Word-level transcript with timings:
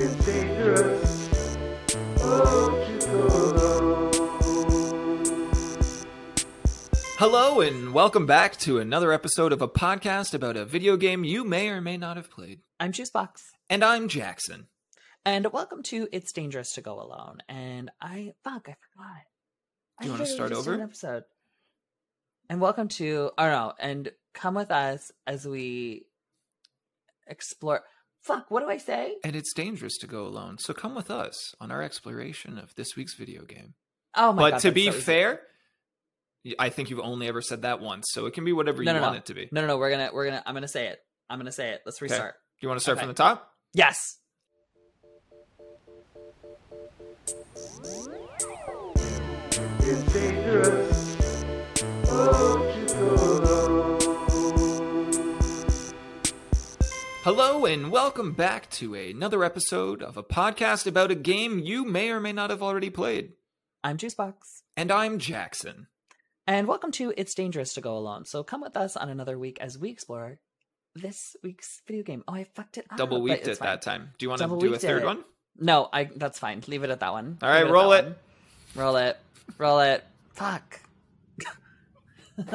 It's 0.00 0.24
dangerous. 0.24 1.28
Oh, 2.20 2.86
to 2.88 2.98
go. 3.08 4.10
Hello, 7.18 7.60
and 7.60 7.92
welcome 7.92 8.24
back 8.26 8.56
to 8.58 8.78
another 8.78 9.12
episode 9.12 9.52
of 9.52 9.60
a 9.60 9.68
podcast 9.68 10.32
about 10.34 10.56
a 10.56 10.64
video 10.64 10.96
game 10.96 11.24
you 11.24 11.44
may 11.44 11.68
or 11.68 11.80
may 11.82 11.96
not 11.98 12.16
have 12.16 12.30
played. 12.30 12.60
I'm 12.80 12.92
Juicebox, 12.92 13.42
And 13.68 13.84
I'm 13.84 14.08
Jackson. 14.08 14.68
and 15.26 15.52
welcome 15.52 15.82
to 15.84 16.08
It's 16.12 16.32
Dangerous 16.32 16.72
to 16.74 16.80
Go 16.80 17.00
Alone. 17.02 17.38
And 17.48 17.90
I 18.00 18.32
fuck, 18.44 18.68
I 18.68 18.76
forgot. 18.94 19.22
Do 20.00 20.06
you 20.06 20.12
wanna 20.12 20.26
start 20.26 20.52
over? 20.52 20.72
An 20.74 20.80
episode. 20.80 21.24
And 22.48 22.60
welcome 22.62 22.88
to, 22.88 23.30
oh 23.36 23.46
no, 23.50 23.74
and 23.78 24.10
come 24.38 24.54
with 24.54 24.70
us 24.70 25.10
as 25.26 25.46
we 25.46 26.06
explore. 27.26 27.82
Fuck, 28.22 28.50
what 28.50 28.60
do 28.60 28.68
I 28.68 28.78
say? 28.78 29.16
And 29.24 29.36
it's 29.36 29.52
dangerous 29.52 29.96
to 29.98 30.06
go 30.06 30.26
alone, 30.26 30.58
so 30.58 30.72
come 30.74 30.94
with 30.94 31.10
us 31.10 31.54
on 31.60 31.70
our 31.70 31.82
exploration 31.82 32.58
of 32.58 32.74
this 32.74 32.96
week's 32.96 33.14
video 33.14 33.44
game. 33.44 33.74
Oh 34.16 34.32
my 34.32 34.42
god. 34.42 34.44
but 34.46 34.50
god! 34.50 34.60
to 34.62 34.72
be 34.72 34.84
so 34.86 34.90
easy. 34.92 35.00
fair, 35.00 35.40
y- 36.44 36.54
I 36.58 36.68
think 36.70 36.90
you've 36.90 37.00
only 37.00 37.28
ever 37.28 37.40
said 37.40 37.62
that 37.62 37.80
once, 37.80 38.06
so 38.10 38.26
it 38.26 38.34
can 38.34 38.44
be 38.44 38.52
whatever 38.52 38.82
No, 38.82 38.92
you 38.92 38.98
no, 38.98 39.02
want 39.02 39.14
no. 39.14 39.18
it 39.18 39.26
to 39.26 39.34
be. 39.34 39.48
no, 39.52 39.60
no, 39.60 39.66
no, 39.68 39.78
we're 39.78 39.90
gonna, 39.90 40.10
we're 40.12 40.24
gonna, 40.26 40.42
I'm 40.46 40.54
gonna 40.54 40.66
say 40.68 40.88
it. 40.88 40.98
I'm 41.30 41.38
gonna 41.38 41.52
say 41.52 41.70
it. 41.70 41.82
Let's 41.86 42.00
restart. 42.02 42.34
Do 42.60 42.64
you 42.66 42.68
want 42.68 42.78
to 42.80 42.82
start 42.82 42.98
Okay. 42.98 43.04
from 43.06 43.14
the 43.14 43.22
top? 43.22 43.50
Yes. 43.74 44.18
It's 49.80 50.12
dangerous. 50.12 51.44
Oh, 52.10 52.67
Hello, 57.30 57.66
and 57.66 57.90
welcome 57.92 58.32
back 58.32 58.70
to 58.70 58.94
another 58.94 59.44
episode 59.44 60.02
of 60.02 60.16
a 60.16 60.22
podcast 60.22 60.86
about 60.86 61.10
a 61.10 61.14
game 61.14 61.58
you 61.58 61.84
may 61.84 62.08
or 62.08 62.20
may 62.20 62.32
not 62.32 62.48
have 62.48 62.62
already 62.62 62.88
played. 62.88 63.32
I'm 63.84 63.98
Juicebox, 63.98 64.62
And 64.78 64.90
I'm 64.90 65.18
Jackson. 65.18 65.88
and 66.46 66.66
welcome 66.66 66.90
to 66.92 67.12
It's 67.18 67.34
Dangerous 67.34 67.74
to 67.74 67.82
Go 67.82 67.98
Alone. 67.98 68.24
So 68.24 68.42
come 68.42 68.62
with 68.62 68.78
us 68.78 68.96
on 68.96 69.10
another 69.10 69.38
week 69.38 69.58
as 69.60 69.76
we 69.76 69.90
explore 69.90 70.38
this 70.94 71.36
week's 71.42 71.82
video 71.86 72.02
game. 72.02 72.24
Oh, 72.26 72.32
I 72.32 72.44
fucked 72.44 72.78
it 72.78 72.86
up. 72.90 72.96
Double 72.96 73.20
weeked 73.20 73.46
it 73.46 73.58
fine. 73.58 73.66
that 73.66 73.82
time. 73.82 74.12
Do 74.16 74.24
you 74.24 74.30
want 74.30 74.40
to 74.40 74.58
do 74.58 74.72
a 74.72 74.78
third 74.78 75.02
it. 75.02 75.04
one? 75.04 75.22
No, 75.58 75.90
I 75.92 76.04
that's 76.04 76.38
fine. 76.38 76.62
Leave 76.66 76.82
it 76.82 76.88
at 76.88 77.00
that 77.00 77.12
one. 77.12 77.36
All 77.42 77.48
right, 77.50 77.64
Leave 77.64 77.72
roll 77.74 77.92
it. 77.92 78.04
that 78.04 78.04
one. 78.06 78.16
Roll 78.74 78.96
it. 78.96 79.18
Roll 79.58 79.80
it. 79.80 80.02
Fuck. 80.32 80.80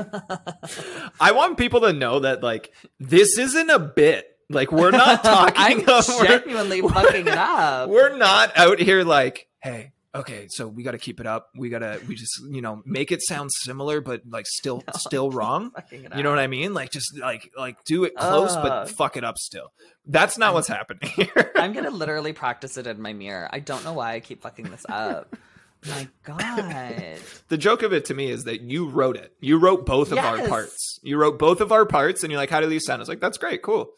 I 1.19 1.31
want 1.31 1.59
people 1.59 1.81
to 1.81 1.93
know 1.93 2.21
that 2.21 2.41
like 2.41 2.73
this 2.99 3.37
isn't 3.37 3.69
a 3.69 3.77
bit. 3.77 4.31
Like 4.53 4.71
we're 4.71 4.91
not 4.91 5.23
talking. 5.23 5.55
I'm 5.57 5.85
we're- 5.85 6.27
genuinely 6.27 6.81
fucking 6.81 7.27
it 7.27 7.37
up. 7.37 7.89
We're 7.89 8.15
not 8.17 8.55
out 8.57 8.79
here 8.79 9.03
like, 9.03 9.47
hey, 9.61 9.93
okay, 10.15 10.47
so 10.49 10.67
we 10.67 10.83
got 10.83 10.91
to 10.91 10.97
keep 10.97 11.19
it 11.19 11.25
up. 11.25 11.49
We 11.55 11.69
got 11.69 11.79
to, 11.79 11.99
we 12.07 12.15
just, 12.15 12.41
you 12.49 12.61
know, 12.61 12.81
make 12.85 13.11
it 13.11 13.21
sound 13.21 13.51
similar, 13.51 14.01
but 14.01 14.21
like 14.29 14.45
still, 14.47 14.77
No, 14.87 14.93
still 14.97 15.31
wrong. 15.31 15.71
You 15.91 16.23
know 16.23 16.29
what 16.29 16.39
I 16.39 16.47
mean? 16.47 16.73
Like 16.73 16.91
just 16.91 17.17
like, 17.19 17.51
like 17.57 17.83
do 17.83 18.03
it 18.03 18.15
close, 18.15 18.55
but 18.55 18.89
fuck 18.89 19.17
it 19.17 19.23
up 19.23 19.37
still. 19.37 19.71
That's 20.05 20.37
not 20.37 20.53
what's 20.53 20.67
happening 20.67 21.09
here. 21.15 21.51
I'm 21.55 21.73
gonna 21.73 21.89
literally 21.89 22.33
practice 22.33 22.77
it 22.77 22.87
in 22.87 23.01
my 23.01 23.13
mirror. 23.13 23.47
I 23.51 23.59
don't 23.59 23.83
know 23.83 23.93
why 23.93 24.13
I 24.13 24.19
keep 24.19 24.41
fucking 24.41 24.69
this 24.69 24.85
up. 24.89 25.35
my 25.85 26.07
god. 26.23 27.17
the 27.49 27.57
joke 27.57 27.83
of 27.83 27.91
it 27.93 28.05
to 28.05 28.13
me 28.13 28.29
is 28.29 28.45
that 28.45 28.61
you 28.61 28.87
wrote 28.87 29.17
it. 29.17 29.33
You 29.39 29.57
wrote 29.57 29.85
both 29.85 30.11
of 30.11 30.17
our 30.17 30.47
parts. 30.47 30.99
You 31.03 31.17
wrote 31.17 31.37
both 31.37 31.61
of 31.61 31.71
our 31.71 31.85
parts, 31.85 32.23
and 32.23 32.31
you're 32.31 32.39
like, 32.39 32.49
how 32.49 32.61
do 32.61 32.67
these 32.67 32.85
sound? 32.85 32.99
I 32.99 33.01
was 33.01 33.09
like, 33.09 33.19
that's 33.19 33.37
great, 33.37 33.61
cool. 33.61 33.89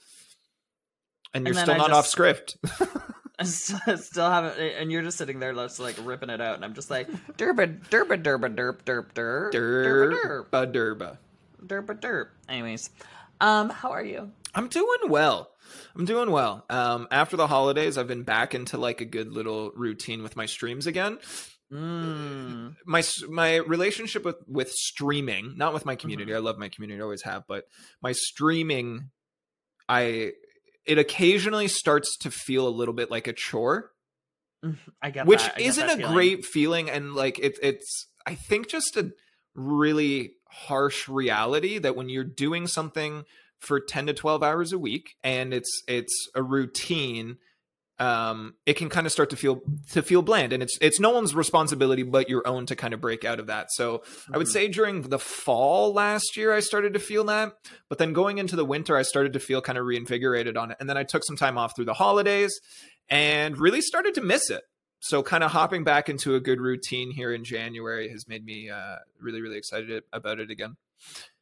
And 1.35 1.45
you're 1.45 1.53
still 1.53 1.75
I 1.75 1.77
not 1.77 1.89
just- 1.89 1.97
off 1.99 2.07
script. 2.07 2.57
I 3.37 3.43
still 3.45 4.29
haven't, 4.31 4.57
and 4.57 4.89
you're 4.91 5.01
just 5.03 5.17
sitting 5.17 5.39
there, 5.39 5.53
just 5.53 5.79
like 5.79 5.95
ripping 6.01 6.29
it 6.29 6.39
out, 6.39 6.55
and 6.55 6.63
I'm 6.63 6.73
just 6.73 6.89
like, 6.89 7.09
derba, 7.37 7.79
derba, 7.89 8.23
derba, 8.23 8.49
derp, 8.55 8.77
derp, 8.83 9.11
derp, 9.13 9.51
derba, 9.51 10.49
derp, 10.49 10.49
Derba 10.49 10.71
derba. 10.71 11.17
derba, 11.65 11.99
derp. 11.99 12.25
Anyways, 12.47 12.89
um, 13.41 13.69
how 13.69 13.91
are 13.91 14.03
you? 14.03 14.31
I'm 14.53 14.69
doing 14.69 15.09
well. 15.09 15.51
I'm 15.97 16.05
doing 16.05 16.31
well. 16.31 16.63
Um, 16.69 17.09
after 17.11 17.35
the 17.35 17.47
holidays, 17.47 17.97
I've 17.97 18.07
been 18.07 18.23
back 18.23 18.55
into 18.55 18.77
like 18.77 19.01
a 19.01 19.05
good 19.05 19.33
little 19.33 19.71
routine 19.75 20.23
with 20.23 20.37
my 20.37 20.45
streams 20.45 20.87
again. 20.87 21.17
Mm. 21.73 22.75
My 22.85 23.03
my 23.29 23.55
relationship 23.57 24.23
with 24.23 24.37
with 24.47 24.71
streaming, 24.71 25.57
not 25.57 25.73
with 25.73 25.85
my 25.85 25.95
community. 25.97 26.31
Mm-hmm. 26.31 26.37
I 26.37 26.45
love 26.45 26.57
my 26.57 26.69
community, 26.69 27.01
I 27.01 27.03
always 27.03 27.23
have, 27.23 27.43
but 27.49 27.65
my 28.01 28.13
streaming, 28.13 29.09
I 29.89 30.31
it 30.85 30.97
occasionally 30.97 31.67
starts 31.67 32.17
to 32.17 32.31
feel 32.31 32.67
a 32.67 32.69
little 32.69 32.93
bit 32.93 33.11
like 33.11 33.27
a 33.27 33.33
chore, 33.33 33.91
mm, 34.63 34.77
I 35.01 35.11
get 35.11 35.25
which 35.25 35.43
that. 35.43 35.55
I 35.57 35.61
isn't 35.61 35.89
a 35.89 35.97
feeling. 35.97 36.13
great 36.13 36.45
feeling, 36.45 36.89
and 36.89 37.13
like 37.13 37.39
it, 37.39 37.57
it's 37.61 38.07
I 38.25 38.35
think 38.35 38.67
just 38.67 38.97
a 38.97 39.11
really 39.55 40.33
harsh 40.49 41.07
reality 41.07 41.77
that 41.79 41.95
when 41.95 42.09
you're 42.09 42.23
doing 42.23 42.67
something 42.67 43.23
for 43.59 43.79
10 43.79 44.07
to 44.07 44.13
12 44.13 44.43
hours 44.43 44.71
a 44.71 44.79
week 44.79 45.15
and 45.23 45.53
it's 45.53 45.83
it's 45.87 46.29
a 46.35 46.43
routine 46.43 47.37
um 47.97 48.53
it 48.65 48.73
can 48.75 48.89
kind 48.89 49.05
of 49.07 49.13
start 49.13 49.29
to 49.29 49.37
feel 49.37 49.61
to 49.91 50.01
feel 50.01 50.21
bland 50.21 50.51
and 50.51 50.61
it's 50.61 50.77
it's 50.81 50.99
no 50.99 51.11
one's 51.11 51.33
responsibility 51.33 52.03
but 52.03 52.27
your 52.29 52.45
own 52.45 52.65
to 52.65 52.75
kind 52.75 52.93
of 52.93 52.99
break 52.99 53.23
out 53.23 53.39
of 53.39 53.47
that 53.47 53.67
so 53.71 54.03
i 54.33 54.37
would 54.37 54.47
Mhm. 54.47 54.51
say 54.51 54.67
during 54.67 55.01
the 55.03 55.17
fall 55.19 55.93
last 55.93 56.35
year 56.35 56.51
i 56.53 56.59
started 56.59 56.93
to 56.93 56.99
feel 56.99 57.23
that 57.25 57.53
but 57.87 57.97
then 57.97 58.11
going 58.11 58.37
into 58.37 58.57
the 58.57 58.65
winter 58.65 58.97
i 58.97 59.01
started 59.01 59.31
to 59.33 59.39
feel 59.39 59.61
kind 59.61 59.77
of 59.77 59.85
reinvigorated 59.85 60.57
on 60.57 60.71
it 60.71 60.77
and 60.81 60.89
then 60.89 60.97
i 60.97 61.03
took 61.03 61.23
some 61.23 61.37
time 61.37 61.57
off 61.57 61.73
through 61.73 61.85
the 61.85 61.93
holidays 61.93 62.59
and 63.09 63.57
really 63.57 63.79
started 63.81 64.13
to 64.15 64.21
miss 64.21 64.49
it 64.49 64.63
so 64.99 65.23
kind 65.23 65.43
of 65.43 65.51
hopping 65.51 65.83
back 65.85 66.09
into 66.09 66.35
a 66.35 66.39
good 66.41 66.59
routine 66.59 67.11
here 67.11 67.31
in 67.33 67.45
january 67.45 68.09
has 68.09 68.27
made 68.27 68.43
me 68.43 68.69
uh 68.69 68.97
really 69.21 69.41
really 69.41 69.57
excited 69.57 70.03
about 70.11 70.39
it 70.39 70.51
again 70.51 70.75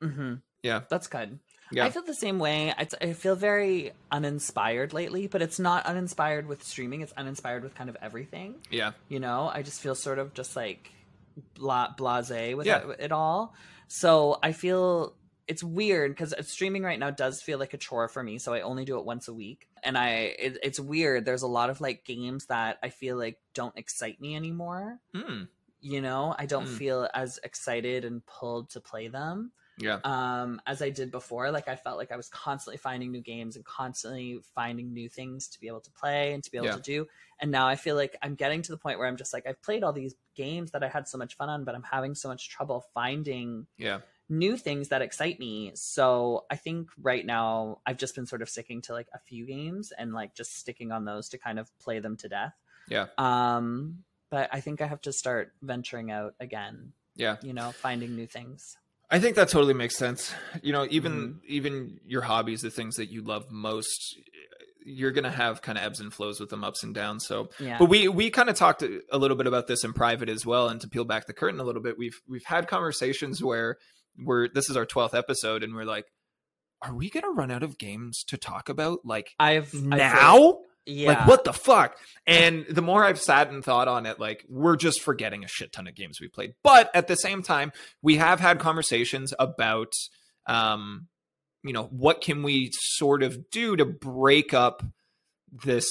hmm 0.02 0.36
Yeah. 0.62 0.82
that's 0.90 1.08
good. 1.08 1.40
Yeah. 1.72 1.86
I 1.86 1.90
feel 1.90 2.04
the 2.04 2.14
same 2.14 2.38
way. 2.40 2.72
I, 2.78 2.88
I 3.02 3.14
feel 3.14 3.36
very 3.36 3.94
uninspired 4.12 4.94
lately, 4.94 5.28
but 5.28 5.42
it's 5.42 5.60
not 5.60 5.86
uninspired 5.86 6.48
with 6.48 6.64
streaming. 6.64 7.02
It's 7.02 7.14
uninspired 7.14 7.64
with 7.64 7.74
kind 7.76 7.90
of 7.90 7.98
everything. 8.02 8.56
yeah 8.70 8.92
You 9.10 9.20
know, 9.20 9.50
I 9.54 9.62
just 9.64 9.82
feel 9.82 9.96
sort 9.96 10.20
of 10.20 10.34
just 10.34 10.56
like 10.56 10.92
bla- 11.56 11.94
blase 11.98 12.56
with 12.56 12.68
Yeah. 12.68 12.90
it, 12.92 13.00
it 13.00 13.12
all. 13.12 13.54
So 13.88 14.38
I 14.44 14.52
feel 14.52 15.16
it's 15.48 15.64
weird 15.64 16.12
because 16.12 16.34
streaming 16.48 16.84
right 16.84 16.98
now 17.00 17.12
does 17.12 17.42
feel 17.42 17.60
like 17.60 17.74
a 17.74 17.78
chore 17.78 18.08
for 18.08 18.24
me. 18.24 18.38
So 18.38 18.54
I 18.54 18.62
only 18.62 18.86
do 18.86 18.98
it 19.00 19.06
once 19.06 19.28
a 19.28 19.34
week, 19.34 19.68
and 19.84 19.98
I 19.98 20.10
it, 20.40 20.58
it's 20.64 20.80
weird. 20.80 21.26
There's 21.26 21.42
a 21.42 21.48
lot 21.48 21.70
of 21.70 21.82
like 21.82 22.06
games 22.06 22.46
that 22.46 22.78
I 22.82 22.90
feel 22.90 23.18
like 23.18 23.38
don't 23.54 23.78
excite 23.78 24.22
me 24.22 24.36
anymore. 24.36 25.00
Hmm. 25.14 25.44
You 25.82 26.02
know, 26.02 26.34
I 26.40 26.46
don't 26.46 26.68
Mm. 26.68 26.78
feel 26.78 27.10
as 27.14 27.40
excited 27.44 28.06
and 28.06 28.26
pulled 28.26 28.70
to 28.72 28.80
play 28.80 29.10
them 29.10 29.52
yeah. 29.78 30.00
um 30.04 30.62
as 30.68 30.82
i 30.82 30.90
did 30.90 31.10
before 31.12 31.50
like 31.52 31.68
i 31.68 31.76
felt 31.76 31.98
like 31.98 32.12
i 32.12 32.16
was 32.16 32.30
constantly 32.30 32.78
finding 32.78 33.12
new 33.12 33.22
games 33.22 33.56
and 33.56 33.66
constantly 33.66 34.40
finding 34.54 34.94
new 34.94 35.10
things 35.10 35.48
to 35.48 35.60
be 35.60 35.68
able 35.68 35.82
to 35.82 35.92
play 35.92 36.34
and 36.34 36.44
to 36.44 36.52
be 36.52 36.58
able 36.58 36.68
Yeah. 36.68 36.76
to 36.76 36.82
do. 36.82 37.08
And 37.40 37.52
now 37.52 37.68
i 37.68 37.76
feel 37.76 37.96
like 37.96 38.16
i'm 38.22 38.36
getting 38.36 38.62
to 38.62 38.72
the 38.72 38.78
point 38.78 39.00
where 39.00 39.08
i'm 39.08 39.18
just 39.18 39.34
like 39.34 39.46
i've 39.48 39.62
played 39.62 39.84
all 39.84 39.92
these 39.94 40.16
games 40.36 40.72
that 40.72 40.84
i 40.84 40.88
had 40.88 41.08
so 41.08 41.18
much 41.18 41.36
fun 41.36 41.50
on 41.50 41.64
but 41.64 41.76
i'm 41.76 41.84
having 41.84 42.16
so 42.16 42.30
much 42.30 42.50
trouble 42.50 42.86
finding 42.94 43.66
yeah. 43.78 44.00
new 44.30 44.56
things 44.58 44.90
that 44.90 45.02
excite 45.02 45.40
me. 45.40 45.72
So 45.76 46.46
i 46.52 46.56
think 46.56 46.90
right 47.02 47.26
now 47.26 47.80
i've 47.86 47.98
just 47.98 48.16
been 48.16 48.26
sort 48.26 48.42
of 48.42 48.50
sticking 48.50 48.82
to 48.84 48.94
like 48.94 49.08
a 49.14 49.20
few 49.20 49.46
games 49.46 49.92
and 49.98 50.14
like 50.14 50.36
just 50.36 50.58
sticking 50.58 50.92
on 50.92 51.06
those 51.06 51.30
to 51.30 51.38
kind 51.38 51.60
of 51.60 51.70
play 51.80 52.00
them 52.00 52.16
to 52.18 52.30
death. 52.30 52.54
Yeah. 52.88 53.08
um 53.18 54.04
but 54.30 54.50
i 54.52 54.60
think 54.60 54.82
i 54.82 54.88
have 54.88 55.02
to 55.02 55.12
start 55.14 55.54
venturing 55.62 56.12
out 56.12 56.36
again 56.40 56.94
yeah. 57.16 57.38
you 57.42 57.54
know 57.54 57.72
finding 57.72 58.16
new 58.16 58.28
things 58.28 58.78
I 59.10 59.20
think 59.20 59.36
that 59.36 59.50
totally 59.50 59.74
makes 59.74 59.96
sense. 59.96 60.34
You 60.62 60.74
know, 60.74 60.88
even 60.90 61.12
Mm-hmm. 61.14 61.38
even 61.48 62.00
your 62.06 62.22
hobbies, 62.22 62.62
the 62.62 62.70
things 62.72 62.96
that 62.96 63.12
you 63.12 63.22
love 63.24 63.46
most, 63.52 64.18
you're 64.86 65.12
gonna 65.12 65.30
have 65.32 65.62
kind 65.62 65.78
of 65.78 65.84
ebbs 65.84 66.00
and 66.00 66.14
flows 66.14 66.40
with 66.40 66.50
them, 66.50 66.64
ups 66.64 66.84
and 66.84 66.94
downs. 66.96 67.26
So, 67.28 67.50
yeah 67.60 67.78
but 67.78 67.86
we 67.90 68.08
we 68.08 68.30
kind 68.30 68.50
of 68.50 68.56
talked 68.56 68.82
a 68.84 69.18
little 69.18 69.38
bit 69.38 69.48
about 69.48 69.68
this 69.68 69.84
in 69.84 69.94
private 69.94 70.30
as 70.30 70.46
well. 70.46 70.68
And 70.70 70.82
to 70.82 70.88
peel 70.88 71.06
back 71.06 71.28
the 71.28 71.34
curtain 71.34 71.60
a 71.60 71.64
little 71.64 71.82
bit, 71.82 71.98
we've 71.98 72.20
we've 72.28 72.46
had 72.46 72.68
conversations 72.68 73.44
where 73.44 73.78
we're 74.18 74.48
this 74.50 74.70
is 74.70 74.78
our 74.78 74.86
twelfth 74.86 75.14
episode, 75.14 75.64
and 75.64 75.74
we're 75.76 75.86
like, 75.86 76.06
are 76.82 76.96
we 76.96 77.10
gonna 77.10 77.32
run 77.32 77.52
out 77.52 77.64
of 77.64 77.78
games 77.78 78.24
to 78.28 78.38
talk 78.38 78.68
about 78.70 79.00
like 79.06 79.32
i've 79.40 79.74
now? 79.74 80.58
Yeah. 80.86 81.10
Like 81.14 81.28
what 81.28 81.44
the 81.46 81.54
fuck? 81.54 81.98
And 82.28 82.66
the 82.70 82.82
more 82.82 83.04
I've 83.06 83.20
sat 83.20 83.50
and 83.50 83.64
thought 83.64 83.88
on 83.88 84.06
it, 84.06 84.20
like 84.20 84.46
we're 84.50 84.76
just 84.76 85.02
forgetting 85.02 85.44
a 85.44 85.48
shit 85.48 85.72
ton 85.72 85.88
of 85.88 85.96
games 85.96 86.20
we 86.20 86.28
played. 86.28 86.56
But 86.64 86.90
at 86.94 87.08
the 87.08 87.16
same 87.16 87.42
time, 87.44 87.72
we 88.02 88.18
have 88.18 88.40
had 88.40 88.60
conversations 88.60 89.34
about 89.40 89.94
um, 90.46 91.08
you 91.64 91.72
know, 91.72 91.84
what 91.86 92.20
can 92.20 92.44
we 92.44 92.70
sort 92.74 93.24
of 93.24 93.50
do 93.50 93.78
to 93.78 93.86
break 93.86 94.54
up 94.54 94.84
this 95.64 95.88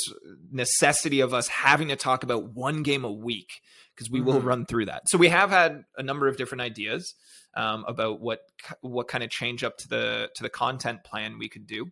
necessity 0.50 1.20
of 1.20 1.32
us 1.32 1.48
having 1.48 1.88
to 1.88 1.96
talk 1.96 2.22
about 2.24 2.50
one 2.52 2.82
game 2.82 3.04
a 3.04 3.12
week 3.12 3.60
because 3.94 4.10
we 4.10 4.20
will 4.20 4.40
Mhm. 4.40 4.44
run 4.44 4.66
through 4.66 4.86
that. 4.86 5.08
So 5.08 5.16
we 5.16 5.28
have 5.28 5.50
had 5.50 5.84
a 5.96 6.02
number 6.02 6.26
of 6.28 6.36
different 6.36 6.60
ideas 6.62 7.14
um, 7.54 7.84
about 7.86 8.20
what 8.20 8.40
what 8.80 9.08
kind 9.08 9.22
of 9.24 9.30
change 9.30 9.62
up 9.62 9.76
to 9.78 9.88
the 9.88 10.30
to 10.34 10.42
the 10.42 10.48
content 10.50 11.04
plan 11.04 11.38
we 11.38 11.48
could 11.48 11.66
do. 11.66 11.90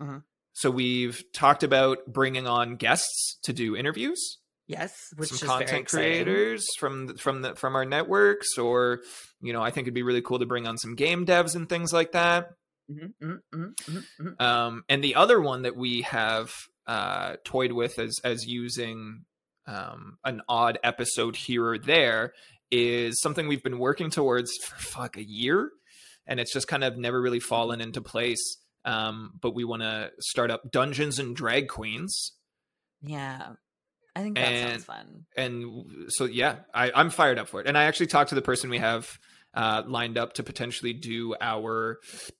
Mhm. 0.00 0.22
So 0.54 0.70
we've 0.70 1.22
talked 1.32 1.62
about 1.62 1.98
bringing 2.06 2.46
on 2.46 2.76
guests 2.76 3.38
to 3.44 3.52
do 3.52 3.74
interviews. 3.76 4.38
Yes, 4.66 4.94
which 5.16 5.30
some 5.30 5.48
content 5.48 5.88
creators 5.88 6.66
from 6.78 7.06
the- 7.06 7.14
from 7.14 7.42
the 7.42 7.54
from 7.56 7.74
our 7.74 7.84
networks 7.84 8.56
or 8.56 9.00
you 9.40 9.52
know 9.52 9.60
i 9.60 9.70
think 9.70 9.84
it'd 9.86 9.94
be 9.94 10.02
really 10.04 10.22
cool 10.22 10.38
to 10.38 10.46
bring 10.46 10.66
on 10.66 10.78
some 10.78 10.94
game 10.94 11.26
devs 11.26 11.54
and 11.56 11.68
things 11.68 11.92
like 11.92 12.12
that. 12.12 12.50
Mhm, 12.90 13.12
mhm, 13.22 13.38
mhm, 13.54 13.74
mhm, 13.86 14.04
mhm. 14.20 14.40
um, 14.40 14.84
and 14.88 15.02
the 15.02 15.14
other 15.16 15.40
one 15.40 15.62
that 15.62 15.76
we 15.76 16.02
have 16.02 16.50
uh, 16.86 17.36
toyed 17.44 17.72
with 17.72 17.98
as 17.98 18.18
as 18.24 18.46
using 18.46 19.24
um, 19.66 20.18
an 20.24 20.42
odd 20.48 20.78
episode 20.82 21.36
here 21.36 21.64
or 21.66 21.78
there 21.78 22.32
is 22.70 23.20
something 23.20 23.46
we've 23.48 23.62
been 23.62 23.78
working 23.78 24.10
towards 24.10 24.50
for 24.64 24.76
fuck 24.76 25.16
a 25.16 25.24
year 25.24 25.70
and 26.26 26.40
it's 26.40 26.52
just 26.52 26.66
kind 26.68 26.82
of 26.84 26.96
never 26.96 27.20
really 27.20 27.40
fallen 27.40 27.80
into 27.80 28.00
place 28.00 28.58
um, 28.84 29.32
but 29.40 29.54
we 29.54 29.64
want 29.64 29.82
to 29.82 30.10
start 30.20 30.50
up 30.50 30.70
dungeons 30.70 31.18
and 31.18 31.34
drag 31.36 31.68
queens 31.68 32.32
Yeah, 33.02 33.50
I 34.16 34.20
think 34.22 34.36
that 34.36 34.48
And- 34.52 34.70
sounds 34.70 34.84
fun. 34.84 35.26
and 35.36 35.84
so 36.08 36.24
yeah 36.24 36.56
I, 36.74 36.90
i'm 36.94 37.10
fired 37.10 37.38
up 37.38 37.48
for 37.48 37.60
it 37.60 37.66
and 37.66 37.78
i 37.78 37.84
actually 37.84 38.06
talked 38.08 38.28
to 38.30 38.34
the 38.34 38.42
person 38.42 38.68
we 38.70 38.78
have 38.78 39.18
uh, 39.54 39.82
lined 39.86 40.16
up 40.18 40.32
to 40.34 40.42
potentially 40.42 40.92
do 40.94 41.34
our 41.40 41.98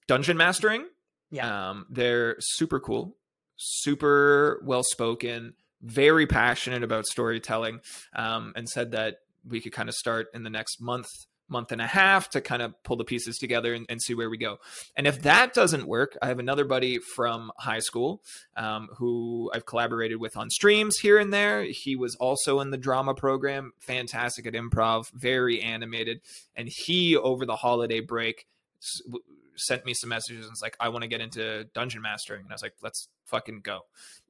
dungeon 0.09 0.37
mastering 0.37 0.87
Yeah. 1.31 1.71
um, 1.71 1.87
they're 1.91 2.37
super 2.41 2.81
cool 2.81 3.17
super 3.57 4.61
well 4.65 4.83
spoken 4.83 5.55
very 5.83 6.27
passionate 6.27 6.83
about 6.83 7.07
storytelling 7.07 7.81
um, 8.15 8.53
and 8.57 8.69
said 8.69 8.93
that 8.93 9.17
we 9.45 9.61
could 9.61 9.73
kind 9.73 9.89
of 9.89 9.95
start 9.95 10.27
in 10.35 10.43
the 10.43 10.51
next 10.51 10.81
month 10.81 11.09
month 11.49 11.73
and 11.73 11.81
a 11.81 11.87
half 11.87 12.31
to 12.31 12.41
kind 12.41 12.63
of 12.63 12.81
pull 12.83 12.97
the 12.97 13.05
pieces 13.05 13.37
together 13.39 13.75
and, 13.75 13.87
and 13.89 14.01
see 14.01 14.15
where 14.15 14.31
we 14.31 14.39
go. 14.39 14.59
And 14.97 15.07
if 15.07 15.23
that 15.23 15.55
doesn't 15.55 15.87
work 15.87 16.17
i 16.23 16.27
have 16.27 16.39
another 16.39 16.65
buddy 16.65 16.99
from 16.99 17.53
high 17.59 17.81
school 17.81 18.23
um, 18.57 18.89
who 18.97 19.51
i've 19.55 19.67
collaborated 19.67 20.19
with 20.19 20.37
on 20.37 20.51
streams 20.51 20.97
here 20.99 21.19
and 21.19 21.33
there. 21.33 21.65
He 21.65 21.97
was 21.97 22.15
also 22.17 22.61
in 22.61 22.71
the 22.71 22.79
drama 22.79 23.15
program 23.15 23.73
fantastic 23.79 24.47
at 24.47 24.55
improv 24.55 25.11
very 25.13 25.61
animated. 25.61 26.21
And 26.57 26.69
he 26.71 27.17
over 27.17 27.45
the 27.47 27.57
holiday 27.57 28.01
break 28.01 28.47
s- 28.81 29.03
w- 29.05 29.23
sent 29.57 29.85
me 29.85 29.93
some 29.95 30.09
messages 30.09 30.47
and 30.47 30.53
was 30.53 30.63
like 30.63 30.77
i 30.81 30.89
want 30.89 31.03
to 31.03 31.09
get 31.09 31.21
into 31.21 31.65
dungeon 31.75 32.03
mastering. 32.03 32.43
And 32.43 32.51
i 32.51 32.55
was 32.55 32.63
like 32.63 32.75
let's 32.83 33.09
fucking 33.27 33.61
go. 33.63 33.81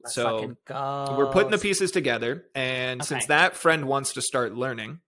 Let's 0.01 0.15
so 0.15 0.23
fucking 0.23 0.57
go. 0.65 1.15
we're 1.17 1.31
putting 1.31 1.51
the 1.51 1.57
pieces 1.57 1.91
together. 1.91 2.45
And 2.55 3.03
since 3.03 3.27
that 3.27 3.55
friend 3.55 3.85
wants 3.85 4.13
to 4.13 4.21
start 4.21 4.55
learning 4.55 4.99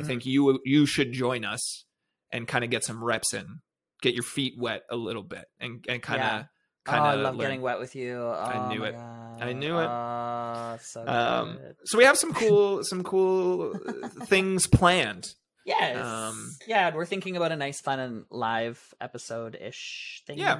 i 0.00 0.02
Mhm. 0.02 0.06
think 0.06 0.26
you 0.26 0.60
you 0.64 0.86
should 0.86 1.12
join 1.12 1.44
us 1.44 1.84
and 2.32 2.48
kind 2.48 2.64
of 2.64 2.70
get 2.70 2.84
some 2.84 3.02
reps 3.04 3.34
in 3.34 3.60
get 4.02 4.14
your 4.14 4.22
feet 4.22 4.54
wet 4.58 4.82
a 4.90 4.96
little 4.96 5.22
bit 5.22 5.44
and 5.60 5.84
and 5.88 6.02
kind 6.02 6.20
of 6.22 6.26
Yeah. 6.26 6.44
kind 6.86 7.00
oh, 7.02 7.08
of 7.10 7.18
I 7.18 7.22
love 7.22 7.38
getting 7.38 7.60
wet 7.60 7.78
with 7.78 7.94
you. 7.94 8.14
Oh, 8.16 8.32
I 8.32 8.72
knew 8.72 8.84
it. 8.84 8.92
God. 8.94 9.42
I 9.42 9.52
knew 9.52 9.78
it. 9.78 9.86
Oh, 9.86 10.78
so 10.80 11.06
um 11.06 11.58
so 11.84 11.98
we 11.98 12.04
have 12.04 12.16
some 12.16 12.32
cool 12.32 12.82
some 12.84 13.02
cool 13.04 13.74
uh, 13.76 14.08
things 14.26 14.66
planned 14.66 15.34
Yes. 15.66 16.02
um, 16.04 16.56
yeah, 16.66 16.92
we're 16.94 17.04
thinking 17.04 17.36
about 17.36 17.52
a 17.52 17.56
nice, 17.56 17.80
fun, 17.82 18.00
and 18.00 18.24
live 18.30 18.94
episode 19.00 19.54
ish 19.60 20.22
thing. 20.26 20.38
Yeah. 20.38 20.58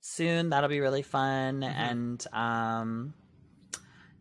Soon 0.00 0.50
that'll 0.50 0.70
be 0.70 0.78
really 0.80 1.02
fun, 1.02 1.60
Mhm. 1.62 1.74
and 1.74 2.26
um, 2.32 3.14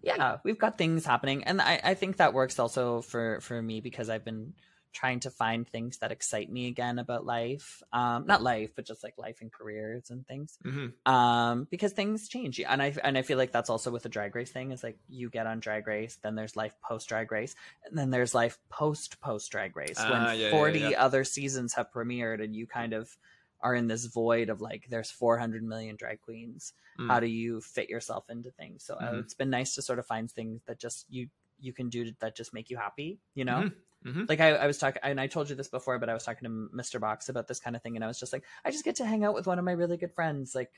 yeah, 0.08 0.38
we've 0.44 0.58
got 0.60 0.78
things 0.78 1.06
happening, 1.06 1.44
and 1.44 1.62
I, 1.62 1.80
I 1.84 1.94
think 1.94 2.18
that 2.18 2.34
works 2.34 2.60
also 2.60 3.02
for 3.02 3.40
for 3.42 3.62
me 3.62 3.82
because 3.82 4.10
I've 4.10 4.26
been 4.26 4.54
trying 4.94 5.20
to 5.20 5.30
find 5.30 5.68
things 5.68 5.98
that 6.00 6.12
excite 6.12 6.50
me 6.52 6.68
again 6.68 6.98
about 6.98 7.26
life. 7.26 7.84
Um, 7.94 8.26
not 8.26 8.42
life, 8.42 8.72
but 8.76 8.86
just 8.86 9.04
like 9.04 9.14
life 9.18 9.42
and 9.42 9.52
careers 9.52 10.10
and 10.10 10.26
things. 10.26 10.58
hmm 10.64 10.88
um 11.06 11.68
because 11.72 11.94
things 11.94 12.28
change 12.28 12.60
and 12.60 12.82
i 12.82 12.94
and 13.04 13.18
i 13.18 13.22
feel 13.22 13.38
like 13.38 13.52
that's 13.54 13.70
also 13.70 13.92
with 13.92 14.04
the 14.04 14.10
drag 14.10 14.36
race 14.36 14.52
thing 14.52 14.72
is 14.72 14.84
like 14.84 14.98
you 15.08 15.30
get 15.30 15.48
on 15.48 15.60
drag 15.60 15.88
race 15.88 16.18
then 16.22 16.36
there's 16.36 16.56
life 16.58 16.74
post 16.84 17.08
drag 17.08 17.32
race 17.32 17.56
and 17.86 17.98
then 17.98 18.10
there's 18.10 18.36
life 18.36 18.58
post 18.70 19.22
post 19.22 19.50
drag 19.50 19.76
race 19.78 19.98
Ah, 19.98 20.12
when 20.12 20.26
yeah, 20.34 20.34
yeah, 20.34 20.50
40 20.52 20.80
yeah. 20.90 21.00
other 21.06 21.24
seasons 21.24 21.74
have 21.76 21.92
premiered 21.94 22.44
and 22.44 22.54
you 22.56 22.68
kind 22.68 22.92
of 22.94 23.16
are 23.62 23.74
in 23.76 23.88
this 23.88 24.06
void 24.06 24.50
of 24.50 24.62
like 24.62 24.86
there's 24.90 25.12
400 25.12 25.64
million 25.64 25.96
drag 25.96 26.22
queens 26.22 26.74
Mm. 27.00 27.08
how 27.10 27.20
do 27.20 27.28
you 27.28 27.62
fit 27.62 27.90
yourself 27.90 28.28
into 28.30 28.50
things 28.52 28.84
so 28.84 28.96
uh, 28.96 29.12
Mhm. 29.12 29.20
it's 29.20 29.36
been 29.36 29.52
nice 29.52 29.76
to 29.76 29.84
sort 29.84 30.00
of 30.00 30.06
find 30.08 30.32
things 30.32 30.62
that 30.66 30.80
just 30.80 31.06
you 31.10 31.30
you 31.60 31.72
can 31.74 31.90
do 31.90 32.12
that 32.20 32.36
just 32.36 32.54
make 32.54 32.70
you 32.72 32.78
happy 32.78 33.20
you 33.36 33.46
know 33.46 33.70
Mhm. 34.04 34.14
Mhm. 34.24 34.30
like 34.30 34.40
I, 34.40 34.50
I 34.56 34.66
was 34.68 34.78
talking 34.80 35.02
and 35.04 35.20
i 35.22 35.28
told 35.28 35.50
you 35.50 35.56
this 35.56 35.68
before 35.70 36.00
but 36.00 36.10
i 36.10 36.14
was 36.16 36.24
talking 36.24 36.44
to 36.46 36.70
mr 36.76 37.00
box 37.00 37.30
about 37.30 37.48
this 37.48 37.60
kind 37.60 37.76
of 37.76 37.84
thing 37.84 37.96
and 37.96 38.04
i 38.04 38.08
was 38.08 38.20
just 38.20 38.34
like 38.34 38.44
i 38.66 38.72
just 38.72 38.84
get 38.84 38.96
to 38.98 39.06
hang 39.06 39.24
out 39.24 39.34
with 39.36 39.46
one 39.46 39.60
of 39.60 39.66
my 39.66 39.74
really 39.74 39.98
good 39.98 40.14
friends 40.14 40.56
like 40.56 40.72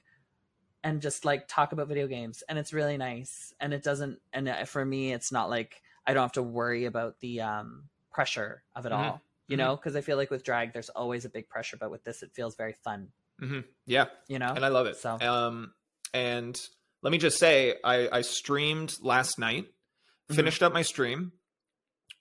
and 0.84 1.02
just 1.02 1.26
like 1.26 1.48
talk 1.48 1.72
about 1.72 1.88
video 1.88 2.08
games 2.08 2.44
and 2.48 2.58
it's 2.60 2.74
really 2.74 2.98
nice 2.98 3.54
and 3.60 3.74
it 3.74 3.84
doesn't 3.84 4.20
and 4.34 4.48
uh, 4.48 4.66
for 4.66 4.84
me 4.86 5.12
it's 5.14 5.32
not 5.32 5.50
like 5.50 5.82
i 6.08 6.14
don't 6.14 6.24
have 6.24 6.32
to 6.34 6.44
worry 6.44 6.86
about 6.86 7.20
the 7.20 7.42
um 7.42 7.90
pressure 8.12 8.64
of 8.76 8.86
it 8.86 8.92
Mhm. 8.92 8.96
all 8.98 9.22
you 9.50 9.56
Mhm. 9.56 9.60
know 9.60 9.76
because 9.76 9.96
i 9.98 10.02
feel 10.02 10.16
like 10.16 10.30
with 10.32 10.44
drag 10.44 10.72
there's 10.72 10.90
always 10.90 11.26
a 11.26 11.30
big 11.30 11.50
pressure 11.50 11.76
but 11.78 11.92
with 11.92 12.04
this 12.06 12.24
it 12.24 12.32
feels 12.34 12.56
very 12.56 12.74
fun 12.74 13.10
Mhm. 13.42 13.66
yeah 13.86 14.06
you 14.28 14.40
know 14.40 14.54
and 14.56 14.64
I 14.64 14.70
love 14.70 14.88
it. 14.88 14.96
So- 14.98 15.18
Um, 15.20 15.74
and 16.14 16.60
let 17.02 17.12
me 17.12 17.18
just 17.18 17.38
say, 17.40 17.76
I, 17.84 18.10
I 18.12 18.22
streamed 18.22 18.98
last 19.02 19.38
night, 19.40 19.66
Mhm. 20.30 20.36
finished 20.36 20.62
up 20.64 20.74
my 20.74 20.82
stream, 20.82 21.32